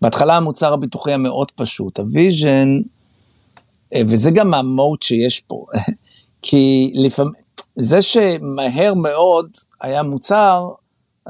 בהתחלה 0.02 0.37
המוצר 0.37 0.72
הביטוחי 0.72 1.11
היה 1.11 1.16
מאוד 1.16 1.50
פשוט, 1.50 1.98
ה 1.98 2.09
vision, 2.09 2.80
אה, 3.94 4.02
וזה 4.09 4.31
גם 4.31 4.54
המהות 4.54 5.02
שיש 5.02 5.40
פה, 5.40 5.64
כי 6.42 6.92
לפעמים, 6.94 7.33
זה 7.74 8.02
שמהר 8.02 8.94
מאוד 8.94 9.50
היה 9.81 10.02
מוצר, 10.02 10.68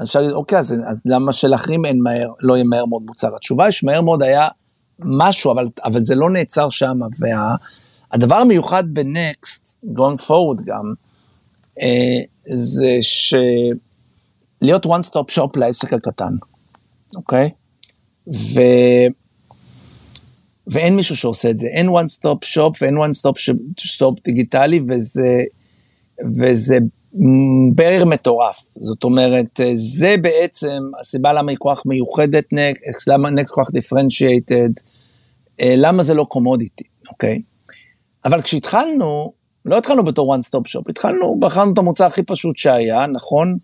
אפשר 0.03 0.19
להגיד, 0.19 0.35
אוקיי, 0.35 0.59
אז, 0.59 0.75
אז 0.87 1.03
למה 1.05 1.31
שלאחרים 1.31 1.85
אין 1.85 2.01
מהר, 2.01 2.31
לא 2.39 2.53
יהיה 2.53 2.63
מהר 2.63 2.85
מאוד 2.85 3.01
מוצר? 3.01 3.35
התשובה 3.35 3.65
היא 3.65 3.71
שמהר 3.71 4.01
מאוד 4.01 4.23
היה 4.23 4.47
משהו, 4.99 5.51
אבל, 5.51 5.67
אבל 5.83 6.05
זה 6.05 6.15
לא 6.15 6.29
נעצר 6.29 6.69
שם, 6.69 6.99
והדבר 7.19 8.35
וה, 8.35 8.41
המיוחד 8.41 8.83
ב 8.93 9.08
Next, 9.08 9.83
going 9.85 10.21
forward 10.27 10.63
גם, 10.65 10.93
אה, 11.81 12.19
זה 12.53 12.97
ש... 13.01 13.33
להיות 14.61 14.85
one 14.85 15.05
stop 15.05 15.35
shop 15.35 15.49
לעסק 15.55 15.93
הקטן, 15.93 16.33
אוקיי? 17.15 17.49
ו... 18.27 18.61
ואין 20.67 20.95
מישהו 20.95 21.15
שעושה 21.15 21.49
את 21.49 21.57
זה, 21.57 21.67
אין 21.67 21.89
one 21.89 22.09
stop 22.19 22.55
shop 22.55 22.77
ואין 22.81 22.97
one 22.97 23.11
stop 23.21 23.53
shop 23.79 24.21
דיגיטלי 24.23 24.81
וזה, 24.87 25.43
וזה 26.39 26.77
ברר 27.75 28.05
מטורף. 28.05 28.59
זאת 28.79 29.03
אומרת, 29.03 29.59
זה 29.75 30.15
בעצם 30.21 30.83
הסיבה 30.99 31.33
למה 31.33 31.51
היא 31.51 31.57
כך 31.67 31.85
מיוחדת, 31.85 32.45
למה 33.07 33.29
נקסט 33.29 33.53
כל 33.53 33.61
כך 33.65 33.71
דיפרנציאטד, 33.71 34.69
למה 35.61 36.03
זה 36.03 36.13
לא 36.13 36.23
קומודיטי, 36.23 36.83
אוקיי? 37.09 37.41
אבל 38.25 38.41
כשהתחלנו, 38.41 39.33
לא 39.65 39.77
התחלנו 39.77 40.03
בתור 40.03 40.35
one 40.35 40.39
stop 40.39 40.77
shop, 40.77 40.89
התחלנו, 40.89 41.39
בחרנו 41.39 41.73
את 41.73 41.77
המוצר 41.77 42.05
הכי 42.05 42.23
פשוט 42.23 42.57
שהיה, 42.57 43.07
נכון? 43.07 43.57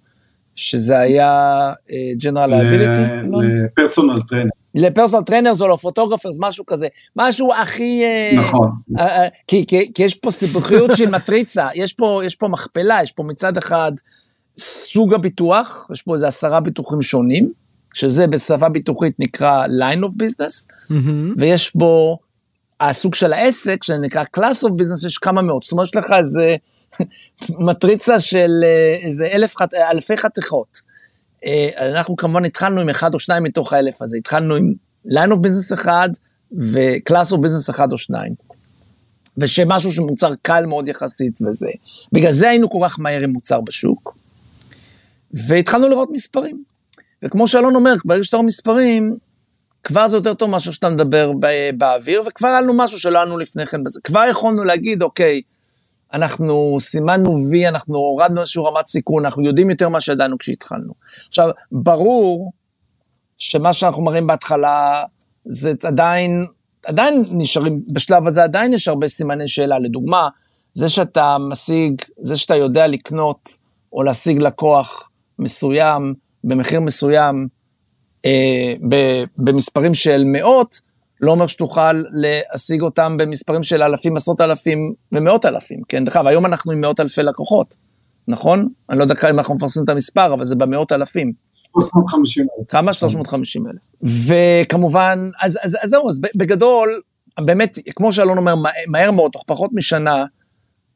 שזה 0.56 1.00
היה 1.00 1.72
general 2.18 2.50
liability? 2.50 3.28
ל 3.42 3.51
personal 3.51 4.22
trainer. 4.30 4.50
ל 4.76 4.81
personal 4.81 5.24
trainers 5.24 5.62
או 5.62 5.68
ל 5.68 5.72
photographers, 5.72 6.38
משהו 6.40 6.66
כזה, 6.66 6.88
משהו 7.16 7.54
הכי... 7.54 8.04
אה, 8.04 8.40
נכון. 8.40 8.72
אה, 9.00 9.24
אה, 9.24 9.28
כי, 9.48 9.66
כי, 9.68 9.94
כי 9.94 10.04
יש 10.04 10.16
פה 10.16 10.32
סיבוכיות 10.32 10.92
של 10.94 11.10
מטריצה, 11.10 11.68
יש 11.84 11.94
פה, 11.94 12.22
יש 12.26 12.36
פה 12.36 12.48
מכפלה, 12.48 13.00
יש 13.04 13.12
פה 13.12 13.24
מצד 13.24 13.58
אחד 13.58 13.92
סוג 14.58 15.14
הביטוח, 15.14 15.88
יש 15.94 16.02
פה 16.02 16.14
איזה 16.14 16.28
עשרה 16.28 16.60
ביטוחים 16.60 17.02
שונים, 17.02 17.52
שזה 17.94 18.28
בשפה 18.28 18.70
ביטוחית 18.70 19.20
נקרא 19.20 19.66
line 19.66 20.04
of 20.04 20.24
business, 20.24 20.66
מהמם. 20.90 21.34
ויש 21.38 21.76
בו 21.76 22.20
הסוג 22.82 23.16
של 23.16 23.34
העסק, 23.34 23.84
שזה 23.84 23.98
נקרא 23.98 24.24
class 24.38 24.64
of 24.64 24.70
business, 24.70 25.08
יש 25.08 25.18
כמה 25.18 25.42
מאות, 25.42 25.64
זאת 25.64 25.72
אומרת, 25.72 25.88
יש 25.88 25.96
לך 25.96 26.14
איזה 26.18 26.56
מטריצה 27.68 28.20
של 28.20 28.50
אה, 28.64 29.08
איזה 29.08 29.26
אלף, 29.26 29.56
אלפי 29.92 30.18
חתיכות. 30.18 30.82
אה, 31.46 31.92
אנחנו 31.92 32.16
כמובן 32.16 32.46
התחלנו 32.46 32.82
עם 32.82 32.90
אחד 32.90 33.14
או 33.14 33.20
שניים 33.20 33.44
מתוך 33.44 33.74
האלף 33.74 34.02
הזה, 34.02 34.18
התחלנו 34.18 34.56
עם 34.56 34.74
line 35.08 35.32
of 35.32 35.36
business 35.36 35.74
אחד 35.74 36.10
ו-class 36.60 37.32
of 37.32 37.36
business 37.36 37.70
אחד 37.70 37.92
או 37.92 37.98
שניים. 37.98 38.34
ושמשהו 39.38 39.92
שמוצר 39.92 40.34
קל 40.42 40.66
מאוד 40.66 40.88
יחסית 40.88 41.40
וזה. 41.42 41.68
בגלל 42.12 42.32
זה 42.32 42.50
היינו 42.50 42.70
כל 42.70 42.80
כך 42.86 43.00
מהר 43.00 43.22
עם 43.22 43.30
מוצר 43.30 43.62
בשוק, 43.62 44.18
והתחלנו 45.34 45.90
לראות 45.90 46.10
מספרים. 46.12 46.64
וכמו 47.24 47.48
שאלון 47.48 47.76
אומר, 47.76 47.96
ברגע 48.06 48.24
שאתה 48.24 48.38
רואה 48.38 48.46
מספרים, 48.46 49.18
כבר 49.84 50.08
זה 50.08 50.18
יותר 50.18 50.34
טוב 50.34 50.50
מאשר 50.50 50.72
שאתה 50.72 50.90
מדבר 50.90 51.32
באוויר, 51.78 52.24
וכבר 52.28 52.48
היה 52.48 52.62
לנו 52.62 52.74
משהו 52.74 53.00
שלא 53.00 53.18
היה 53.18 53.26
לנו 53.26 53.38
לפני 53.38 53.66
כן 53.66 53.84
בזה. 53.84 54.00
כבר 54.04 54.26
יכולנו 54.30 54.64
להגיד, 54.64 55.02
אוקיי, 55.02 55.42
אנחנו 56.14 56.78
סימנו 56.80 57.44
וי, 57.50 57.68
אנחנו 57.68 57.98
הורדנו 57.98 58.42
איזושהי 58.42 58.64
רמת 58.66 58.88
סיכון, 58.88 59.26
אנחנו 59.26 59.44
יודעים 59.44 59.70
יותר 59.70 59.90
ממה 59.90 60.02
שידענו 60.02 60.38
כשהתחלנו. 60.38 60.94
עכשיו, 61.28 61.50
ברור 61.72 62.52
שמה 63.38 63.74
שאנחנו 63.74 64.04
מראים 64.04 64.28
בהתחלה, 64.28 65.04
זה 65.46 65.74
עדיין, 65.84 66.46
עדיין 66.86 67.24
נשארים, 67.32 67.82
בשלב 67.88 68.28
הזה 68.28 68.44
עדיין 68.44 68.74
יש 68.74 68.88
הרבה 68.88 69.08
סימני 69.08 69.48
שאלה. 69.48 69.80
לדוגמה, 69.80 70.30
זה 70.74 70.90
שאתה 70.90 71.38
משיג, 71.50 72.02
זה 72.22 72.38
שאתה 72.38 72.56
יודע 72.56 72.88
לקנות 72.88 73.58
או 73.94 74.04
להשיג 74.04 74.42
לקוח 74.42 75.10
מסוים, 75.40 76.14
במחיר 76.44 76.82
מסוים, 76.82 77.48
אה, 78.26 78.74
ב- 78.90 79.24
במספרים 79.38 79.94
של 79.94 80.24
מאות, 80.26 80.82
לא 81.22 81.32
אומר 81.32 81.48
שתוכל 81.48 81.94
להשיג 82.14 82.82
אותם 82.82 83.18
במספרים 83.20 83.64
של 83.64 83.84
אלפים, 83.84 84.16
עשרות 84.18 84.42
אלפים 84.42 84.94
ומאות 85.12 85.46
אלפים, 85.46 85.80
כן? 85.90 86.06
דרך 86.06 86.16
אגב, 86.16 86.28
היום 86.28 86.46
אנחנו 86.46 86.72
עם 86.72 86.82
מאות 86.82 87.00
אלפי 87.00 87.24
לקוחות, 87.24 87.76
נכון? 88.28 88.68
אני 88.90 88.98
לא 88.98 89.04
יודע 89.04 89.16
כמה 89.16 89.30
אנחנו 89.30 89.56
מפרסמים 89.56 89.84
את 89.84 89.90
המספר, 89.90 90.34
אבל 90.34 90.44
זה 90.44 90.56
במאות 90.56 90.92
אלפים. 90.92 91.32
350 91.74 92.48
אלף. 92.60 92.70
כמה? 92.70 92.94
350 92.94 93.64
אלף. 93.68 93.82
וכמובן, 94.28 95.30
אז, 95.42 95.60
אז, 95.64 95.78
אז 95.82 95.90
זהו, 95.90 96.10
אז 96.10 96.20
בגדול, 96.36 97.02
באמת, 97.40 97.80
כמו 97.96 98.14
שאלון 98.14 98.38
אומר, 98.38 98.56
מה- 98.56 98.70
מהר 98.88 99.12
מאוד, 99.12 99.32
תוך 99.32 99.44
פחות 99.48 99.70
משנה, 99.74 100.26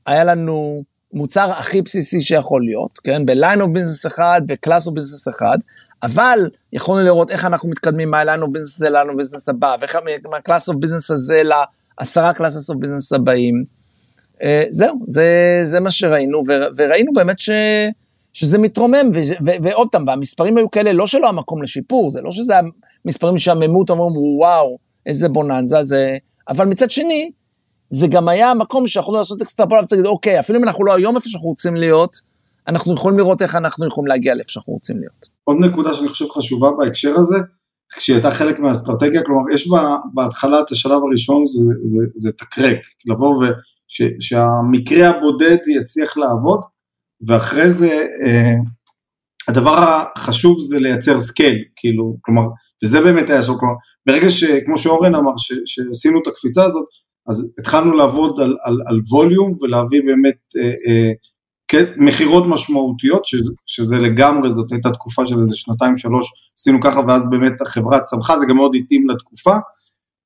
היה 0.06 0.24
לנו 0.24 0.84
מוצר 1.14 1.52
הכי 1.52 1.82
בסיסי 1.82 2.22
שיכול 2.22 2.64
להיות, 2.64 3.00
כן? 3.04 3.26
ב-line 3.26 3.60
of 3.60 3.78
business 3.78 4.08
אחד, 4.08 4.42
ב-class 4.46 4.88
of 4.88 4.92
business 4.92 5.30
אחד, 5.30 5.58
אבל 6.04 6.50
יכולנו 6.74 7.06
לראות 7.06 7.32
איך 7.32 7.46
אנחנו 7.46 7.70
מתקדמים 7.70 8.12
מה-line 8.12 8.44
of 8.44 8.48
business 8.48 8.76
הזה 8.76 8.90
ל-line 8.90 9.10
of 9.10 9.22
business 9.22 9.44
הבא, 9.48 9.76
ואיך 9.82 9.98
מה-class 10.32 10.74
of 10.74 10.76
business 10.76 11.14
הזה 11.14 11.42
לעשרה 11.44 12.32
classes 12.32 12.74
of 12.74 12.76
business 12.76 13.16
הבאים. 13.16 13.64
אה, 14.44 14.64
זהו, 14.70 15.00
זה, 15.08 15.60
זה 15.64 15.80
מה 15.80 15.92
שראינו, 15.92 16.44
וראינו 16.78 17.14
באמת 17.14 17.40
ש, 17.40 17.50
שזה 18.34 18.58
מתרומם, 18.58 19.12
ו- 19.16 19.46
ו- 19.46 19.64
ועוד 19.64 19.88
פעם, 19.92 20.08
והמספרים 20.08 20.58
היו 20.58 20.72
כאלה, 20.72 20.94
לא 20.94 21.08
שלא 21.08 21.30
המקום 21.30 21.64
לשיפור, 21.64 22.10
זה 22.10 22.22
לא 22.22 22.32
שזה 22.32 22.54
המספרים 23.06 23.38
שעממו 23.38 23.80
אותם, 23.80 23.94
אמרו, 23.94 24.38
וואו, 24.40 24.78
איזה 25.06 25.30
בוננזה, 25.30 25.84
זה... 25.84 26.18
אבל 26.50 26.66
מצד 26.66 26.90
שני, 26.90 27.32
זה 27.90 28.08
גם 28.08 28.30
היה 28.30 28.52
המקום 28.52 28.88
שיכולנו 28.88 29.18
לעשות 29.18 29.42
אקסטרפולציה, 29.42 29.98
ולהגיד, 29.98 30.12
אוקיי, 30.12 30.40
אפילו 30.40 30.60
אם 30.60 30.64
אנחנו 30.64 30.86
לא 30.86 30.96
היום 30.96 31.16
איפה 31.16 31.30
שאנחנו 31.30 31.50
רוצים 31.50 31.76
להיות, 31.76 32.16
אנחנו 32.68 32.94
יכולים 32.94 33.18
לראות 33.18 33.42
איך 33.42 33.56
אנחנו 33.56 33.88
יכולים 33.88 34.08
להגיע 34.08 34.36
לאיפה 34.36 34.52
שאנחנו 34.52 34.74
רוצים 34.74 35.00
להיות. 35.00 35.26
עוד 35.44 35.58
נקודה 35.60 35.94
שאני 35.94 36.10
חושב 36.10 36.26
חשובה 36.30 36.72
בהקשר 36.72 37.16
הזה, 37.20 37.38
כשהיא 37.98 38.16
הייתה 38.16 38.32
חלק 38.32 38.60
מהאסטרטגיה, 38.60 39.24
כלומר 39.24 39.54
יש 39.54 39.68
בה, 39.68 39.96
בהתחלה 40.14 40.60
את 40.60 40.72
השלב 40.72 41.02
הראשון 41.04 41.48
זה, 41.48 41.64
זה, 41.84 42.04
זה 42.16 42.32
to 42.32 42.44
crack, 42.44 42.80
לבוא 43.06 43.46
ושהמקרה 44.20 45.10
הבודד 45.10 45.58
יצליח 45.68 46.18
לעבוד, 46.18 46.60
ואחרי 47.28 47.70
זה 47.70 48.08
אה, 48.26 48.54
הדבר 49.48 50.04
החשוב 50.16 50.60
זה 50.62 50.80
לייצר 50.80 51.18
scale, 51.18 51.64
כאילו, 51.76 52.18
כלומר, 52.22 52.42
וזה 52.84 53.02
באמת 53.02 53.30
היה 53.30 53.44
שם, 53.44 53.54
כלומר, 53.60 53.74
ברגע 54.06 54.30
שכמו 54.30 54.78
שאורן 54.78 55.16
אמר, 55.16 55.32
ש, 55.38 55.54
שעשינו 55.66 56.20
את 56.22 56.28
הקפיצה 56.28 56.66
הזאת, 56.66 56.86
אז 57.30 57.54
התחלנו 57.60 57.94
לעבוד 57.94 58.40
על, 58.40 58.58
על, 58.64 58.78
על 58.88 59.00
volume 59.12 59.58
ולהביא 59.62 60.02
באמת 60.06 60.38
אה, 60.58 60.64
אה, 60.64 61.12
מכירות 61.98 62.44
משמעותיות, 62.48 63.26
שזה, 63.26 63.54
שזה 63.66 64.00
לגמרי, 64.00 64.50
זאת 64.50 64.72
הייתה 64.72 64.92
תקופה 64.92 65.26
של 65.26 65.40
איזה 65.40 65.56
שנתיים 65.56 65.98
שלוש, 65.98 66.32
עשינו 66.60 66.82
ככה 66.82 67.00
ואז 67.08 67.30
באמת 67.30 67.62
החברה 67.62 68.00
צמחה, 68.00 68.40
זה 68.40 68.46
גם 68.46 68.58
מאוד 68.58 68.76
התאים 68.76 69.10
לתקופה, 69.10 69.58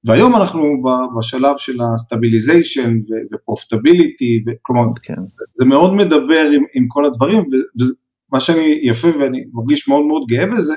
והיום 0.05 0.35
אנחנו 0.35 0.61
ב- 0.61 1.17
בשלב 1.17 1.57
של 1.57 1.77
ה 1.81 1.89
stabilization 1.89 2.97
ו 3.33 3.40
profitability, 3.40 4.43
כלומר 4.61 4.83
כן. 5.03 5.21
זה 5.53 5.65
מאוד 5.65 5.93
מדבר 5.93 6.49
עם, 6.53 6.63
עם 6.73 6.85
כל 6.87 7.05
הדברים, 7.05 7.37
ומה 7.37 8.39
שאני 8.39 8.79
יפה 8.83 9.07
ואני 9.19 9.43
מרגיש 9.53 9.87
מאוד 9.87 10.05
מאוד 10.05 10.23
גאה 10.27 10.45
בזה, 10.45 10.73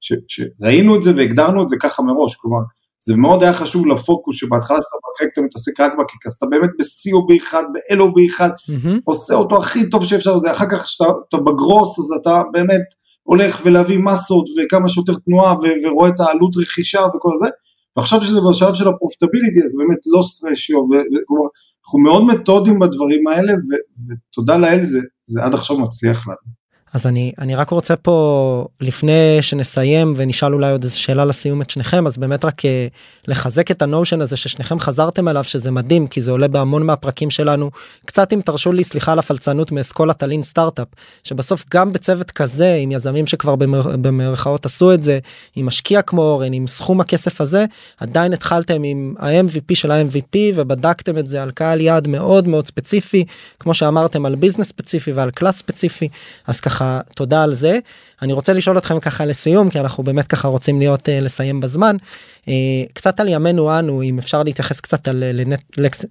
ש, 0.00 0.12
שראינו 0.28 0.96
את 0.96 1.02
זה 1.02 1.12
והגדרנו 1.16 1.62
את 1.62 1.68
זה 1.68 1.76
ככה 1.80 2.02
מראש, 2.02 2.36
כלומר 2.36 2.60
זה 3.04 3.16
מאוד 3.16 3.42
היה 3.42 3.52
חשוב 3.52 3.86
לפוקוס 3.86 4.36
שבהתחלה 4.36 4.76
שאתה 4.76 4.96
מקרק 5.14 5.32
אתה 5.32 5.40
מתעסק 5.40 5.80
רק 5.80 5.92
בקיק, 6.00 6.26
אז 6.26 6.32
אתה 6.32 6.46
באמת 6.46 6.70
ב-COB 6.78 7.36
אחד, 7.36 7.62
ב-LOB 7.72 8.26
אחד, 8.26 8.50
מהמם. 8.68 8.98
עושה 9.04 9.34
אותו 9.34 9.58
הכי 9.58 9.90
טוב 9.90 10.04
שאפשר, 10.04 10.36
זה 10.36 10.50
אחר 10.50 10.66
כך 10.70 10.82
כשאתה 10.82 11.36
בגרוס 11.46 11.98
אז 11.98 12.20
אתה 12.20 12.42
באמת 12.52 12.82
הולך 13.22 13.60
ולהביא 13.64 13.98
מסות 13.98 14.44
וכמה 14.58 14.88
שיותר 14.88 15.12
תנועה 15.14 15.54
ו- 15.54 15.88
ורואה 15.88 16.08
את 16.08 16.20
העלות 16.20 16.56
רכישה 16.56 17.00
וכל 17.16 17.30
זה, 17.38 17.48
ועכשיו 17.96 18.20
שזה 18.20 18.40
בשלב 18.50 18.74
של 18.74 18.88
הפרופטביליטי 18.88 19.64
אז 19.64 19.76
באמת 19.78 19.98
לא 20.06 20.22
סטרשיו, 20.22 20.78
וכלומר 20.78 21.48
אנחנו 21.84 21.98
מאוד 21.98 22.24
מתודיים 22.24 22.78
בדברים 22.78 23.26
האלה 23.26 23.52
ו- 23.52 24.10
ותודה 24.12 24.56
לאל 24.56 24.82
זה, 24.82 25.00
זה 25.24 25.44
עד 25.44 25.54
עכשיו 25.54 25.78
מצליח 25.78 26.28
לנו. 26.28 26.59
אז 26.94 27.06
אני 27.06 27.32
אני 27.38 27.54
רק 27.54 27.70
רוצה 27.70 27.96
פה 27.96 28.66
לפני 28.80 29.38
שנסיים 29.40 30.12
ונשאל 30.16 30.54
אולי 30.54 30.70
עוד 30.70 30.82
איזה 30.84 30.98
שאלה 30.98 31.24
לסיום 31.24 31.62
את 31.62 31.70
שניכם 31.70 32.06
אז 32.06 32.16
באמת 32.18 32.44
רק 32.44 32.64
אה, 32.64 32.86
לחזק 33.28 33.70
את 33.70 33.82
הנושן 33.82 34.20
הזה 34.20 34.36
ששניכם 34.36 34.80
חזרתם 34.80 35.28
אליו 35.28 35.44
שזה 35.44 35.70
מדהים 35.70 36.06
כי 36.06 36.20
זה 36.20 36.30
עולה 36.30 36.48
בהמון 36.48 36.86
מהפרקים 36.86 37.30
שלנו. 37.30 37.70
קצת 38.04 38.32
אם 38.32 38.40
תרשו 38.44 38.72
לי 38.72 38.84
סליחה 38.84 39.12
על 39.12 39.18
הפלצנות 39.18 39.72
מאסכולה 39.72 40.12
טלין 40.12 40.42
סטארט-אפ 40.42 40.88
שבסוף 41.24 41.64
גם 41.74 41.92
בצוות 41.92 42.30
כזה 42.30 42.74
עם 42.74 42.92
יזמים 42.92 43.26
שכבר 43.26 43.56
במר, 43.56 43.96
במרכאות 43.96 44.66
עשו 44.66 44.94
את 44.94 45.02
זה 45.02 45.18
עם 45.56 45.66
משקיע 45.66 46.02
כמו 46.02 46.22
אורן 46.22 46.52
עם 46.52 46.66
סכום 46.66 47.00
הכסף 47.00 47.40
הזה 47.40 47.64
עדיין 47.98 48.32
התחלתם 48.32 48.82
עם 48.84 49.14
ה-MVP 49.18 49.74
של 49.74 49.90
ה-MVP 49.90 50.36
ובדקתם 50.54 51.18
את 51.18 51.28
זה 51.28 51.42
על 51.42 51.50
קהל 51.50 51.80
יעד 51.80 52.08
מאוד 52.08 52.48
מאוד 52.48 52.66
ספציפי 52.66 53.24
כמו 53.60 53.74
שאמרתם 53.74 54.26
על 54.26 54.34
business 54.34 54.68
ספציפי 54.68 55.12
ועל 55.12 55.30
class 55.30 55.58
ספציפי. 55.58 56.08
אז 56.46 56.60
ככה 56.60 56.79
תודה 57.14 57.42
על 57.42 57.54
זה. 57.54 57.78
אני 58.22 58.32
רוצה 58.32 58.52
לשאול 58.52 58.78
אתכם 58.78 59.00
ככה 59.00 59.24
לסיום 59.24 59.70
כי 59.70 59.80
אנחנו 59.80 60.02
באמת 60.02 60.26
ככה 60.26 60.48
רוצים 60.48 60.78
להיות 60.78 61.08
uh, 61.08 61.10
לסיים 61.22 61.60
בזמן 61.60 61.96
uh, 62.42 62.48
קצת 62.92 63.20
על 63.20 63.28
ימינו 63.28 63.78
אנו 63.78 64.02
אם 64.02 64.18
אפשר 64.18 64.42
להתייחס 64.42 64.80
קצת 64.80 65.08
על 65.08 65.24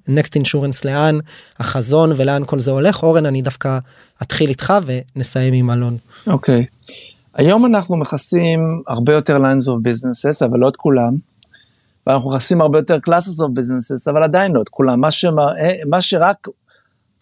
Next 0.07 0.35
Insurance 0.35 0.85
לאן 0.85 1.19
החזון 1.59 2.11
ולאן 2.15 2.43
כל 2.45 2.59
זה 2.59 2.71
הולך 2.71 3.03
אורן 3.03 3.25
אני 3.25 3.41
דווקא 3.41 3.79
אתחיל 4.21 4.49
איתך 4.49 4.73
ונסיים 4.85 5.53
עם 5.53 5.71
אלון. 5.71 5.97
אוקיי. 6.27 6.65
היום 7.33 7.65
אנחנו 7.65 7.97
מכסים 7.97 8.81
הרבה 8.87 9.13
יותר 9.13 9.37
lines 9.37 9.65
of 9.65 9.89
businesses, 9.89 10.45
אבל 10.45 10.59
לא 10.59 10.67
את 10.67 10.75
כולם. 10.75 11.13
ואנחנו 12.07 12.29
מכסים 12.29 12.61
הרבה 12.61 12.79
יותר 12.79 12.95
classes 12.95 13.43
of 13.43 13.59
businesses, 13.59 14.11
אבל 14.11 14.23
עדיין 14.23 14.51
לא 14.51 14.61
את 14.61 14.69
כולם. 14.69 15.01
מה, 15.01 15.11
שמראה, 15.11 15.73
מה 15.85 16.01
שרק 16.01 16.47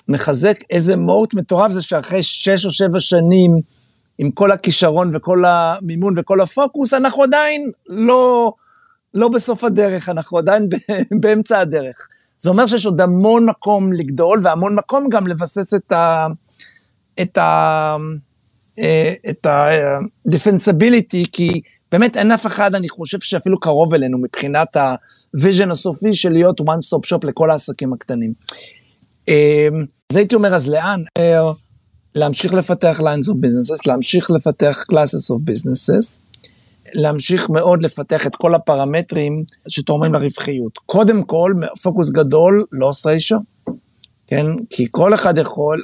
מחזק 0.07 0.63
איזה 0.69 0.95
מהות 0.95 1.33
מטורף 1.33 1.71
זה 1.71 1.81
שאחרי 1.81 2.23
שש 2.23 2.65
או 2.65 2.71
שבע 2.71 2.99
שנים, 2.99 3.61
עם 4.17 4.31
כל 4.31 4.51
הכישרון 4.51 5.15
וכל 5.15 5.43
המימון 5.45 6.13
וכל 6.17 6.41
הפוקוס, 6.41 6.93
אנחנו 6.93 7.23
עדיין 7.23 7.71
לא, 7.87 8.53
לא 9.13 9.27
בסוף 9.27 9.63
הדרך, 9.63 10.09
אנחנו 10.09 10.37
עדיין 10.37 10.69
באמצע 11.21 11.59
הדרך. 11.59 12.07
זה 12.39 12.49
אומר 12.49 12.67
שיש 12.67 12.85
עוד 12.85 13.01
המון 13.01 13.49
מקום 13.49 13.93
לגדול, 13.93 14.39
והמון 14.43 14.75
מקום 14.75 15.09
גם 15.09 15.27
לבסס 15.27 15.73
את 15.73 15.91
ה... 15.91 16.27
את 17.21 17.37
ה... 17.37 17.95
את 19.29 19.45
ה-defensibility, 19.45 21.27
כי 21.31 21.61
באמת 21.91 22.17
אין 22.17 22.31
אף 22.31 22.45
אחד, 22.45 22.75
אני 22.75 22.89
חושב 22.89 23.19
שאפילו 23.19 23.59
קרוב 23.59 23.93
אלינו 23.93 24.17
מבחינת 24.17 24.77
ה 25.33 25.39
vision 25.39 25.71
הסופי 25.71 26.13
של 26.13 26.31
להיות 26.31 26.61
one 26.61 26.63
stop 26.63 27.07
shop 27.09 27.27
לכל 27.27 27.51
העסקים 27.51 27.93
הקטנים. 27.93 28.33
אז 30.11 30.17
הייתי 30.17 30.35
אומר, 30.35 30.55
אז 30.55 30.69
לאן? 30.69 31.03
להמשיך 32.15 32.53
לפתח 32.53 32.99
lines 32.99 33.29
of 33.29 33.33
businesses, 33.33 33.81
להמשיך 33.87 34.31
לפתח 34.31 34.83
classes 34.91 35.35
of 35.35 35.51
businesses, 35.51 36.19
להמשיך 36.93 37.49
מאוד 37.49 37.81
לפתח 37.81 38.27
את 38.27 38.35
כל 38.35 38.55
הפרמטרים 38.55 39.43
שתורמים 39.67 40.13
לרווחיות. 40.13 40.77
קודם 40.77 41.23
כל, 41.23 41.53
פוקוס 41.81 42.09
גדול, 42.09 42.65
loss 42.71 43.05
ratio, 43.05 43.35
כן? 44.27 44.45
כי 44.69 44.87
כל 44.91 45.13
אחד 45.13 45.37
יכול, 45.37 45.81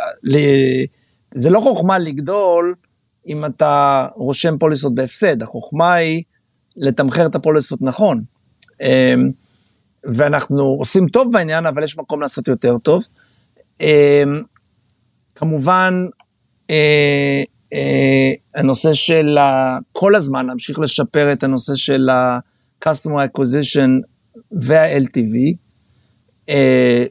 זה 1.35 1.49
לא 1.49 1.59
חוכמה 1.59 1.99
לגדול 1.99 2.75
אם 3.27 3.45
אתה 3.45 4.05
רושם 4.15 4.57
פוליסות 4.57 4.95
בהפסד, 4.95 5.43
החוכמה 5.43 5.93
היא 5.93 6.23
לתמחר 6.77 7.25
את 7.25 7.35
הפוליסות 7.35 7.81
נכון. 7.81 8.23
אמ, 8.81 9.31
ואנחנו 10.03 10.63
עושים 10.63 11.07
טוב 11.07 11.31
בעניין, 11.31 11.65
אבל 11.65 11.83
יש 11.83 11.97
מקום 11.97 12.21
לעשות 12.21 12.47
יותר 12.47 12.77
טוב. 12.77 13.03
אמ, 13.83 14.41
כמובן, 15.35 16.05
אה, 16.69 17.43
אה, 17.73 18.31
הנושא 18.55 18.93
של 18.93 19.37
כל 19.91 20.15
הזמן 20.15 20.45
להמשיך 20.45 20.79
לשפר 20.79 21.33
את 21.33 21.43
הנושא 21.43 21.75
של 21.75 22.09
ה-customer 22.09 23.27
acquisition 23.27 23.89
וה-LTV. 24.51 25.55
אה, 26.49 27.05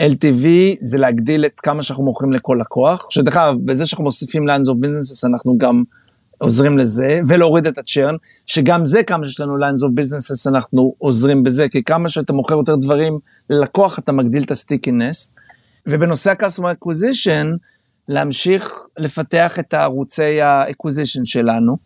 LTV 0.00 0.46
זה 0.82 0.98
להגדיל 0.98 1.46
את 1.46 1.60
כמה 1.60 1.82
שאנחנו 1.82 2.04
מוכרים 2.04 2.32
לכל 2.32 2.58
לקוח, 2.60 3.06
שדרך 3.10 3.36
אגב, 3.36 3.54
בזה 3.64 3.86
שאנחנו 3.86 4.04
מוסיפים 4.04 4.48
lines 4.48 4.66
of 4.66 4.74
businesses 4.84 5.28
אנחנו 5.28 5.58
גם 5.58 5.82
עוזרים 6.38 6.78
לזה, 6.78 7.20
ולהוריד 7.28 7.66
את 7.66 7.78
ה 7.78 7.83
churn, 7.83 8.14
שגם 8.46 8.86
זה 8.86 9.02
כמה 9.02 9.26
שיש 9.26 9.40
לנו 9.40 9.56
lines 9.56 9.80
of 9.80 10.00
businesses 10.00 10.48
אנחנו 10.48 10.94
עוזרים 10.98 11.42
בזה, 11.42 11.68
כי 11.68 11.82
כמה 11.82 12.08
שאתה 12.08 12.32
מוכר 12.32 12.54
יותר 12.54 12.76
דברים 12.76 13.18
ללקוח 13.50 13.98
אתה 13.98 14.12
מגדיל 14.12 14.42
את 14.42 14.50
ה 14.50 14.57
stickiness. 14.57 15.32
ובנושא 15.86 16.30
ה-customer 16.30 16.74
acquisition, 16.84 17.46
להמשיך 18.08 18.80
לפתח 18.98 19.58
את 19.58 19.74
הערוצי 19.74 20.40
ה-acquisition 20.40 21.24
שלנו. 21.24 21.76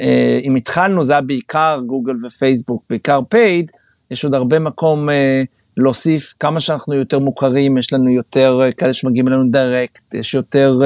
אה, 0.00 0.40
אם 0.44 0.54
התחלנו 0.54 1.02
זה 1.02 1.12
היה 1.12 1.20
בעיקר 1.20 1.80
גוגל 1.86 2.26
ופייסבוק, 2.26 2.82
בעיקר 2.90 3.20
paid, 3.28 3.70
יש 4.10 4.24
עוד 4.24 4.34
הרבה 4.34 4.58
מקום 4.58 5.10
אה, 5.10 5.42
להוסיף. 5.76 6.34
כמה 6.40 6.60
שאנחנו 6.60 6.94
יותר 6.94 7.18
מוכרים, 7.18 7.78
יש 7.78 7.92
לנו 7.92 8.10
יותר 8.10 8.60
אה, 8.62 8.72
כאלה 8.72 8.92
שמגיעים 8.92 9.28
אלינו 9.28 9.50
direct, 9.50 10.14
יש 10.14 10.34
יותר 10.34 10.78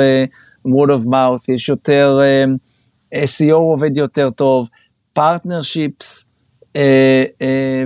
word 0.66 0.90
of 0.90 1.06
mouth, 1.06 1.54
יש 1.54 1.68
יותר 1.68 2.18
SEO 3.14 3.54
עובד 3.54 3.96
יותר 3.96 4.30
טוב, 4.30 4.68
partnerships 5.12 6.26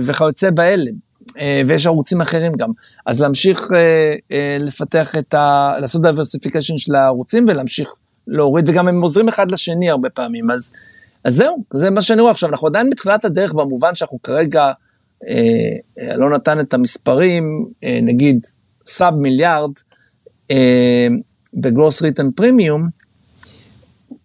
וכיוצא 0.03 0.49
באלה. 0.51 0.91
אה, 1.39 1.61
ויש 1.67 1.85
ערוצים 1.85 2.21
אחרים 2.21 2.53
גם. 2.53 2.71
אז 3.05 3.21
להמשיך 3.21 3.71
אה, 3.75 4.15
אה, 4.31 4.57
לפתח 4.59 5.15
את 5.17 5.33
ה... 5.33 5.71
לעשות 5.81 6.01
diversification 6.01 6.77
של 6.77 6.95
הערוצים 6.95 7.45
ולהמשיך 7.49 7.89
להוריד, 8.27 8.69
וגם 8.69 8.87
הם 8.87 9.01
עוזרים 9.01 9.27
אחד 9.27 9.51
לשני 9.51 9.89
הרבה 9.89 10.09
פעמים. 10.09 10.51
אז, 10.51 10.71
אז 11.23 11.35
זהו, 11.35 11.63
זה 11.73 11.89
מה 11.89 12.01
שאני 12.01 12.21
רואה 12.21 12.31
עכשיו. 12.31 12.49
אנחנו 12.49 12.67
עדיין 12.67 12.89
בתחילת 12.89 13.25
הדרך 13.25 13.53
במובן 13.53 13.95
שאנחנו 13.95 14.21
כרגע, 14.23 14.71
אה, 15.27 16.15
לא 16.17 16.29
נתן 16.29 16.59
את 16.59 16.73
המספרים, 16.73 17.65
אה, 17.83 17.99
נגיד 18.01 18.45
sub 18.85 19.13
מיליארד 19.15 19.71
אה, 20.51 21.07
ב 21.53 21.61
gross 21.61 22.01
written 22.01 22.31
premium, 22.31 22.89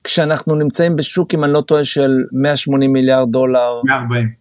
כשאנחנו 0.05 0.55
נמצאים 0.55 0.97
בשוק, 0.97 1.35
אם 1.35 1.45
אני 1.45 1.53
לא 1.53 1.61
טועה, 1.61 1.85
של 1.85 2.11
180 2.33 2.93
מיליארד 2.93 3.31
דולר. 3.31 3.81
140. 3.85 4.40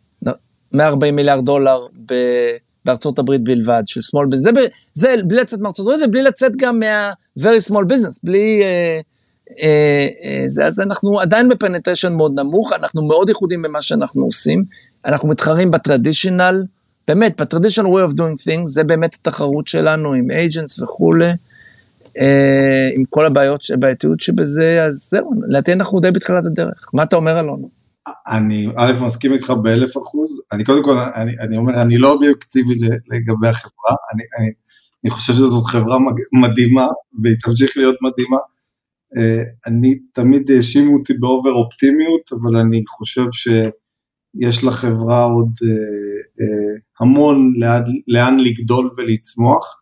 140 0.74 1.16
מיליארד 1.16 1.46
דולר 1.46 1.88
ב, 2.06 2.14
בארצות 2.86 3.20
הברית 3.20 3.44
בלבד, 3.44 3.84
של 3.86 4.00
small 4.00 4.34
business, 4.34 4.38
זה, 4.38 4.52
זה 4.94 5.16
בלי 5.28 5.38
לצאת 5.38 5.60
מארצות 5.60 5.86
הברית 5.86 6.08
ובלי 6.08 6.24
לצאת 6.24 6.52
גם 6.56 6.80
מה 6.80 7.12
very 7.40 7.72
small 7.72 7.84
business, 7.92 8.20
בלי... 8.24 8.64
אה, 8.64 9.00
אה, 9.64 10.08
אה, 10.24 10.44
זה, 10.48 10.66
אז 10.66 10.80
אנחנו 10.80 11.20
עדיין 11.20 11.50
ב 11.50 11.55
penetration 11.55 12.14
מאוד 12.14 12.40
נמוך, 12.40 12.74
אנחנו 12.74 13.08
מאוד 13.08 13.30
ייחודים 13.30 13.62
במה 13.62 13.82
שאנחנו 13.82 14.24
עושים, 14.26 14.64
אנחנו 15.06 15.28
מתחרים 15.28 15.72
ב 15.72 15.79
traditional, 15.79 16.64
באמת, 17.08 17.42
ב-traditional 17.42 17.86
way 17.86 18.12
of 18.12 18.14
doing 18.14 18.48
things, 18.48 18.66
זה 18.66 18.84
באמת 18.84 19.14
התחרות 19.14 19.68
שלנו 19.68 20.14
עם 20.14 20.28
agents 20.32 20.84
וכולי, 20.84 21.32
אה, 22.18 22.90
עם 22.96 23.04
כל 23.10 23.26
הבעיות, 23.26 23.62
הבעייתיות 23.74 24.20
שבזה, 24.20 24.84
אז 24.88 25.08
זהו, 25.12 25.32
לדעתי 25.48 25.74
אנחנו 25.74 26.00
די 26.00 26.12
בתחילת 26.12 26.46
הדרך. 26.46 26.90
מה 26.94 27.04
אתה 27.04 27.16
אומר, 27.16 27.40
אלון? 27.40 27.79
אני 28.28 28.68
א', 28.76 28.92
מסכים 29.02 29.34
איתך 29.34 29.50
באלף 29.50 29.98
אחוז, 29.98 30.42
אני 30.52 30.64
קודם 30.64 30.84
כל, 30.84 30.98
אני, 30.98 31.32
אני 31.40 31.58
אומר, 31.58 31.82
אני 31.82 31.98
לא 31.98 32.14
אובייקטיבי 32.14 32.74
לגבי 33.12 33.48
החברה, 33.48 33.96
אני, 34.14 34.24
אני, 34.38 34.52
אני 35.04 35.12
חושב 35.12 35.34
שזאת 35.34 35.66
חברה 35.66 35.98
מדהימה, 36.42 36.88
והיא 37.24 37.36
תמשיך 37.44 37.78
להיות 37.78 37.96
מדהימה. 38.02 38.38
אה, 39.18 39.44
אני 39.68 40.00
תמיד 40.14 40.52
האשימו 40.52 40.98
אותי 40.98 41.14
באובר 41.14 41.52
אופטימיות, 41.52 42.32
אבל 42.32 42.58
אני 42.58 42.84
חושב 42.88 43.26
שיש 43.32 44.64
לחברה 44.64 45.24
עוד 45.24 45.52
אה, 45.64 46.46
אה, 46.46 46.78
המון 47.00 47.54
לאן, 47.58 47.84
לאן 48.08 48.40
לגדול 48.40 48.90
ולצמוח, 48.98 49.82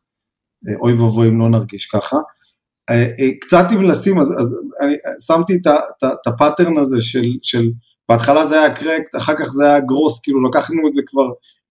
אוי 0.81 0.93
ואבוי 0.93 1.27
אם 1.27 1.39
לא 1.39 1.49
נרגיש 1.49 1.85
ככה. 1.85 2.17
קצת 3.41 3.65
אם 3.73 3.83
לשים, 3.83 4.19
אז, 4.19 4.33
אז 4.39 4.55
אני 4.81 4.93
שמתי 5.27 5.53
את 5.55 6.27
ה 6.27 6.34
pattern 6.34 6.77
הזה 6.77 7.01
של, 7.01 7.25
של 7.41 7.71
בהתחלה 8.09 8.45
זה 8.45 8.59
היה 8.59 8.75
crack 8.75 9.00
it, 9.00 9.15
אחר 9.17 9.35
כך 9.35 9.45
זה 9.45 9.65
היה 9.65 9.79
growth, 9.79 10.21
כאילו 10.21 10.43
לקחנו 10.43 10.87
את 10.87 10.93
זה 10.93 11.01
כבר 11.05 11.27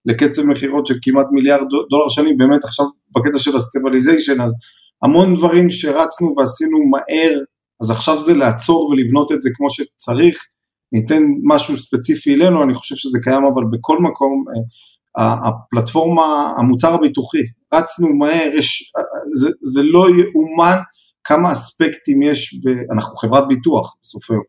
לקצב 0.06 0.42
מכירות 0.42 0.86
של 0.86 0.94
כמעט 1.02 1.26
מיליארד 1.30 1.66
דולר 1.90 2.08
שנים, 2.08 2.38
באמת 2.38 2.64
עכשיו 2.64 2.86
בקטע 3.16 3.38
של 3.38 3.56
ה 3.56 3.62
stabilization, 3.62 4.40
אז 4.40 4.54
המון 5.02 5.34
דברים 5.34 5.70
שרצנו 5.70 6.34
ועשינו 6.36 6.78
מהר, 6.90 7.38
אז 7.82 7.90
עכשיו 7.90 8.20
זה 8.20 8.34
לעצור 8.34 8.88
ולבנות 8.90 9.32
את 9.32 9.42
זה 9.42 9.50
כמו 9.54 9.70
שצריך, 9.70 10.46
ניתן 10.92 11.22
משהו 11.44 11.78
ספציפי 11.78 12.34
אלינו, 12.34 12.62
אני 12.62 12.74
חושב 12.74 12.94
שזה 12.94 13.18
קיים 13.22 13.44
אבל 13.44 13.62
בכל 13.70 13.98
מקום, 13.98 14.44
אה, 15.18 15.34
הפלטפורמה, 15.48 16.52
המוצר 16.58 16.94
הביטוחי, 16.94 17.42
רצנו 17.74 18.14
מהר, 18.14 18.50
יש, 18.54 18.92
אה, 18.96 19.02
זה, 19.32 19.50
זה 19.62 19.82
לא 19.82 20.06
יאומן 20.08 20.76
כמה 21.24 21.52
אספקטים 21.52 22.22
יש, 22.22 22.54
ב, 22.54 22.68
אנחנו 22.92 23.16
חברת 23.16 23.48
ביטוח 23.48 23.96
בסוף 24.02 24.30
היום, 24.30 24.42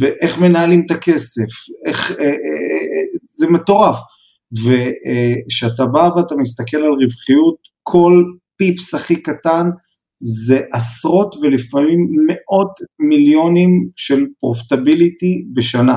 ואיך 0.00 0.38
מנהלים 0.38 0.82
את 0.86 0.90
הכסף, 0.90 1.50
איך, 1.86 2.12
אה, 2.12 2.24
אה, 2.24 2.30
אה, 2.30 3.18
זה 3.32 3.46
מטורף. 3.46 3.96
וכשאתה 4.52 5.86
בא 5.86 6.10
ואתה 6.16 6.34
מסתכל 6.36 6.76
על 6.76 6.92
רווחיות, 7.02 7.56
כל 7.82 8.24
פיפס 8.56 8.94
הכי 8.94 9.16
קטן 9.16 9.66
זה 10.20 10.60
עשרות 10.72 11.34
ולפעמים 11.42 12.08
מאות 12.26 12.72
מיליונים 12.98 13.88
של 13.96 14.26
פרופטביליטי 14.40 15.44
בשנה. 15.52 15.96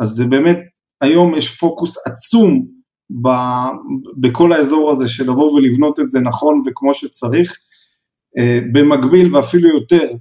אז 0.00 0.08
זה 0.08 0.24
באמת, 0.24 0.58
היום 1.00 1.34
יש 1.34 1.58
פוקוס 1.58 1.96
עצום 2.06 2.66
ב, 3.22 3.28
בכל 4.20 4.52
האזור 4.52 4.90
הזה 4.90 5.08
של 5.08 5.22
לבוא 5.22 5.52
ולבנות 5.52 6.00
את 6.00 6.10
זה 6.10 6.20
נכון 6.20 6.62
וכמו 6.66 6.94
שצריך. 6.94 7.56
במקביל 8.72 9.36
ואפילו 9.36 9.68
יותר, 9.68 10.12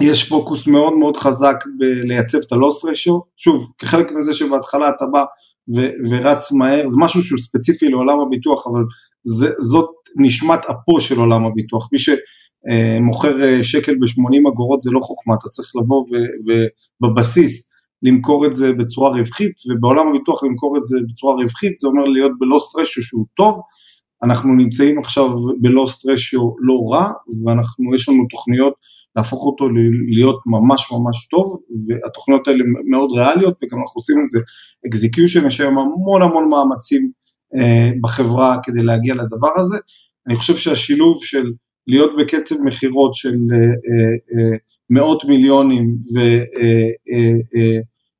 יש 0.00 0.28
פוקוס 0.28 0.66
מאוד 0.66 0.92
מאוד 0.92 1.16
חזק 1.16 1.56
בלייצב 1.78 2.38
את 2.38 2.52
הלוס 2.52 2.84
רשיו, 2.84 3.18
שוב, 3.36 3.72
כחלק 3.78 4.12
מזה 4.12 4.34
שבהתחלה 4.34 4.88
אתה 4.88 5.04
בא 5.12 5.24
ו- 5.76 6.10
ורץ 6.10 6.52
מהר, 6.52 6.86
זה 6.86 6.96
משהו 6.98 7.22
שהוא 7.22 7.38
ספציפי 7.38 7.88
לעולם 7.88 8.20
הביטוח, 8.20 8.66
אבל 8.66 8.84
זה, 9.24 9.50
זאת 9.58 9.90
נשמת 10.16 10.60
אפו 10.64 11.00
של 11.00 11.18
עולם 11.18 11.44
הביטוח, 11.44 11.88
מי 11.92 11.98
שמוכר 11.98 13.44
אה, 13.44 13.62
שקל 13.62 13.94
ב-80 13.94 14.50
אגורות 14.52 14.80
זה 14.80 14.90
לא 14.90 15.00
חוכמה, 15.00 15.34
אתה 15.34 15.48
צריך 15.48 15.72
לבוא 15.76 16.04
ובבסיס 17.02 17.70
למכור 18.02 18.46
את 18.46 18.54
זה 18.54 18.72
בצורה 18.72 19.10
רווחית, 19.10 19.52
ובעולם 19.70 20.08
הביטוח 20.08 20.44
למכור 20.44 20.76
את 20.76 20.82
זה 20.82 20.98
בצורה 21.08 21.34
רווחית, 21.34 21.78
זה 21.78 21.88
אומר 21.88 22.04
להיות 22.04 22.32
ב 22.38 22.46
loss 22.46 22.76
ratio 22.76 23.02
שהוא 23.02 23.26
טוב, 23.36 23.60
אנחנו 24.22 24.54
נמצאים 24.54 24.98
עכשיו 24.98 25.30
ב 25.60 25.69
loss 25.69 26.06
ratio 26.06 26.40
לא 26.58 26.78
רע, 26.90 27.12
ואנחנו, 27.44 27.94
יש 27.94 28.08
לנו 28.08 28.26
תוכניות 28.30 28.74
להפוך 29.16 29.46
אותו 29.46 29.68
להיות 30.08 30.40
ממש 30.46 30.92
ממש 30.92 31.28
טוב, 31.28 31.56
והתוכניות 31.88 32.48
האלה 32.48 32.64
מאוד 32.90 33.10
ריאליות, 33.12 33.54
וגם 33.62 33.78
אנחנו 33.78 33.98
עושים 33.98 34.16
את 34.24 34.28
זה 34.28 34.38
execution, 34.86 35.46
יש 35.46 35.60
היום 35.60 35.78
המון 35.78 36.22
המון 36.22 36.48
מאמצים 36.48 37.10
אה, 37.56 37.90
בחברה 38.00 38.58
כדי 38.62 38.82
להגיע 38.82 39.14
לדבר 39.14 39.60
הזה. 39.60 39.76
אני 40.26 40.36
חושב 40.36 40.56
שהשילוב 40.56 41.24
של 41.24 41.52
להיות 41.86 42.10
בקצב 42.18 42.54
מכירות 42.64 43.14
של 43.14 43.36
אה, 43.52 43.58
אה, 43.58 44.52
אה, 44.52 44.56
מאות 44.90 45.24
מיליונים 45.24 45.96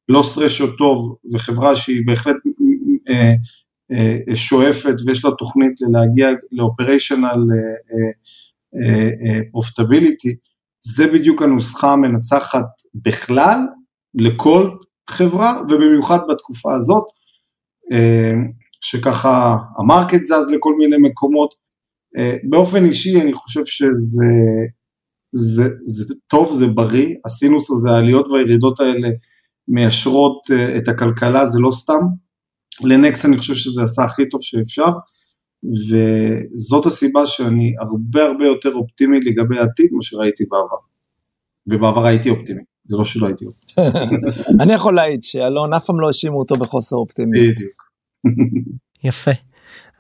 ו 0.09 0.15
loss 0.15 0.39
אה, 0.39 0.43
אה, 0.43 0.47
רשיו 0.47 0.77
טוב, 0.77 1.17
וחברה 1.35 1.77
שהיא 1.77 2.03
בהחלט 2.07 2.37
אה, 3.09 3.35
אה, 3.93 4.37
שואפת 4.37 4.95
ויש 5.07 5.25
לה 5.25 5.31
תוכנית 5.39 5.73
להגיע 5.93 6.31
ל 6.53 6.60
operational 6.60 7.39
profitability, 9.51 10.29
uh, 10.29 10.33
uh, 10.33 10.37
uh, 10.37 10.56
זה 10.95 11.07
בדיוק 11.07 11.43
הנוסחה 11.43 11.93
המנצחת 11.93 12.65
בכלל, 12.95 13.59
לכל 14.15 14.71
חברה, 15.11 15.61
ובמיוחד 15.69 16.19
בתקופה 16.29 16.75
הזאת, 16.75 17.05
אה, 17.93 18.33
שככה 18.81 19.57
ה 19.79 19.85
market 19.85 20.25
זז 20.25 20.51
לכל 20.57 20.75
מיני 20.79 20.97
מקומות. 21.09 21.55
אה, 22.17 22.37
באופן 22.51 22.85
אישי 22.85 23.21
אני 23.21 23.35
חושב 23.35 23.65
שזה 23.65 24.25
זה, 25.35 25.65
זה 25.85 26.15
טוב, 26.27 26.53
זה 26.53 26.67
בריא, 26.67 27.15
הסינוס 27.25 27.71
הזה, 27.71 27.91
העליות 27.91 28.29
והירידות 28.29 28.81
האלה, 28.81 29.09
מיישרות 29.69 30.51
uh, 30.51 30.79
את 30.79 30.89
הכלכלה, 30.89 31.47
זה 31.47 31.59
לא 31.59 31.71
סתם. 31.73 32.01
לנקס 32.85 33.25
אני 33.25 33.39
חושב 33.39 33.55
שזה 33.55 33.83
עשה 33.83 34.05
הכי 34.05 34.29
טוב 34.29 34.43
שאפשר, 34.43 34.91
וזאת 35.91 36.87
הסיבה 36.87 37.27
שאני 37.27 37.75
הרבה 37.81 38.25
הרבה 38.25 38.47
יותר 38.47 38.75
אופטימי 38.75 39.21
לגבי 39.21 39.59
העתיד 39.59 39.89
ממה 39.93 40.03
שראיתי 40.03 40.45
בעבר. 40.45 40.77
ובעבר 41.67 42.07
הייתי 42.07 42.31
אופטימי, 42.31 42.63
זה 42.85 42.97
לא 42.97 43.05
שלא 43.05 43.27
הייתי 43.27 43.45
אופטימי. 43.45 43.87
אני 44.63 44.73
יכול 44.73 44.95
להעיד 44.95 45.23
שאלון 45.23 45.73
אף 45.73 45.85
פעם 45.85 46.01
לא 46.01 46.07
האשימו 46.07 46.39
אותו 46.39 46.57
בחוסר 46.57 46.97
אופטימי. 46.97 47.53
בדיוק. 47.53 47.83
יפה. 49.05 49.31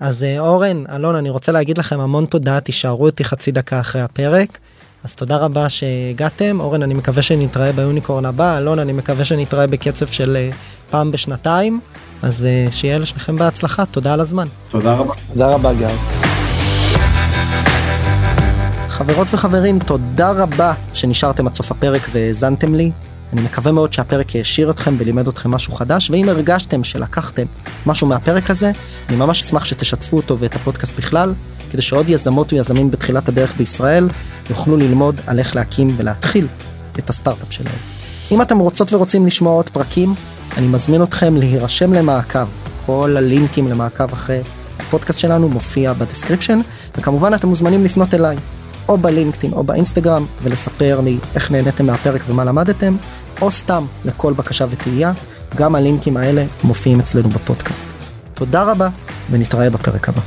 אז 0.00 0.22
אה, 0.22 0.38
אורן, 0.40 0.84
אלון, 0.94 1.14
אני 1.14 1.30
רוצה 1.30 1.52
להגיד 1.52 1.78
לכם 1.78 2.00
המון 2.00 2.26
תודה, 2.26 2.60
תישארו 2.60 3.06
איתי 3.06 3.24
חצי 3.24 3.52
דקה 3.52 3.80
אחרי 3.80 4.02
הפרק. 4.02 4.58
אז 5.04 5.14
תודה 5.14 5.36
רבה 5.36 5.68
שהגעתם. 5.68 6.60
אורן, 6.60 6.82
אני 6.82 6.94
מקווה 6.94 7.22
שנתראה 7.22 7.72
ביוניקורן 7.72 8.24
הבא. 8.24 8.58
אלון, 8.58 8.78
אני 8.78 8.92
מקווה 8.92 9.24
שנתראה 9.24 9.66
בקצב 9.66 10.06
של 10.06 10.36
אה, 10.36 10.50
פעם 10.90 11.10
בשנתיים. 11.10 11.80
אז 12.22 12.44
אה, 12.44 12.66
שיהיה 12.70 12.98
לשניכם 12.98 13.36
בהצלחה, 13.36 13.86
תודה 13.86 14.12
על 14.12 14.20
הזמן. 14.20 14.44
תודה 14.68 14.94
רבה. 14.94 15.14
תודה 15.32 15.46
רבה, 15.48 15.74
גיא. 15.74 15.88
חברות 18.88 19.26
וחברים, 19.30 19.78
תודה 19.78 20.30
רבה 20.30 20.74
שנשארתם 20.92 21.46
עד 21.46 21.54
סוף 21.54 21.70
הפרק 21.70 22.02
והאזנתם 22.12 22.74
לי. 22.74 22.90
אני 23.32 23.42
מקווה 23.42 23.72
מאוד 23.72 23.92
שהפרק 23.92 24.36
העשיר 24.36 24.70
אתכם 24.70 24.94
ולימד 24.98 25.28
אתכם 25.28 25.50
משהו 25.50 25.72
חדש, 25.72 26.10
ואם 26.10 26.28
הרגשתם 26.28 26.84
שלקחתם 26.84 27.46
משהו 27.86 28.06
מהפרק 28.06 28.50
הזה, 28.50 28.72
אני 29.08 29.16
ממש 29.16 29.42
אשמח 29.42 29.64
שתשתפו 29.64 30.16
אותו 30.16 30.38
ואת 30.38 30.54
הפודקאסט 30.54 30.98
בכלל, 30.98 31.34
כדי 31.70 31.82
שעוד 31.82 32.10
יזמות 32.10 32.52
ויזמים 32.52 32.90
בתחילת 32.90 33.28
הדרך 33.28 33.56
בישראל 33.56 34.08
יוכלו 34.50 34.76
ללמוד 34.76 35.20
על 35.26 35.38
איך 35.38 35.56
להקים 35.56 35.86
ולהתחיל 35.96 36.46
את 36.98 37.10
הסטארט-אפ 37.10 37.52
שלהם. 37.52 37.78
אם 38.30 38.42
אתם 38.42 38.58
רוצות 38.58 38.92
ורוצים 38.92 39.26
לשמוע 39.26 39.52
עוד 39.52 39.68
פרקים, 39.68 40.14
אני 40.56 40.66
מזמין 40.66 41.02
אתכם 41.02 41.36
להירשם 41.36 41.92
למעקב. 41.92 42.46
כל 42.86 43.14
הלינקים 43.16 43.68
למעקב 43.68 44.12
אחרי 44.12 44.40
הפודקאסט 44.78 45.18
שלנו 45.18 45.48
מופיע 45.48 45.92
ב 45.92 45.97
description, 45.97 46.58
וכמובן 46.98 47.34
אתם 47.34 47.48
מוזמנים 47.48 47.84
לפנות 47.84 48.14
אליי. 48.14 48.36
או 48.88 48.98
בלינקדאין 48.98 49.52
או 49.52 49.64
באינסטגרם 49.64 50.26
ולספר 50.42 51.00
לי 51.00 51.18
איך 51.34 51.50
נהניתם 51.50 51.86
מהפרק 51.86 52.22
ומה 52.26 52.44
למדתם, 52.44 52.96
או 53.40 53.50
סתם 53.50 53.84
לכל 54.04 54.32
בקשה 54.32 54.64
ותהייה, 54.70 55.12
גם 55.54 55.74
הלינקים 55.74 56.16
האלה 56.16 56.44
מופיעים 56.64 57.00
אצלנו 57.00 57.28
בפודקאסט. 57.28 57.86
תודה 58.34 58.62
רבה 58.62 58.88
ונתראה 59.30 59.70
בפרק 59.70 60.08
הבא. 60.08 60.20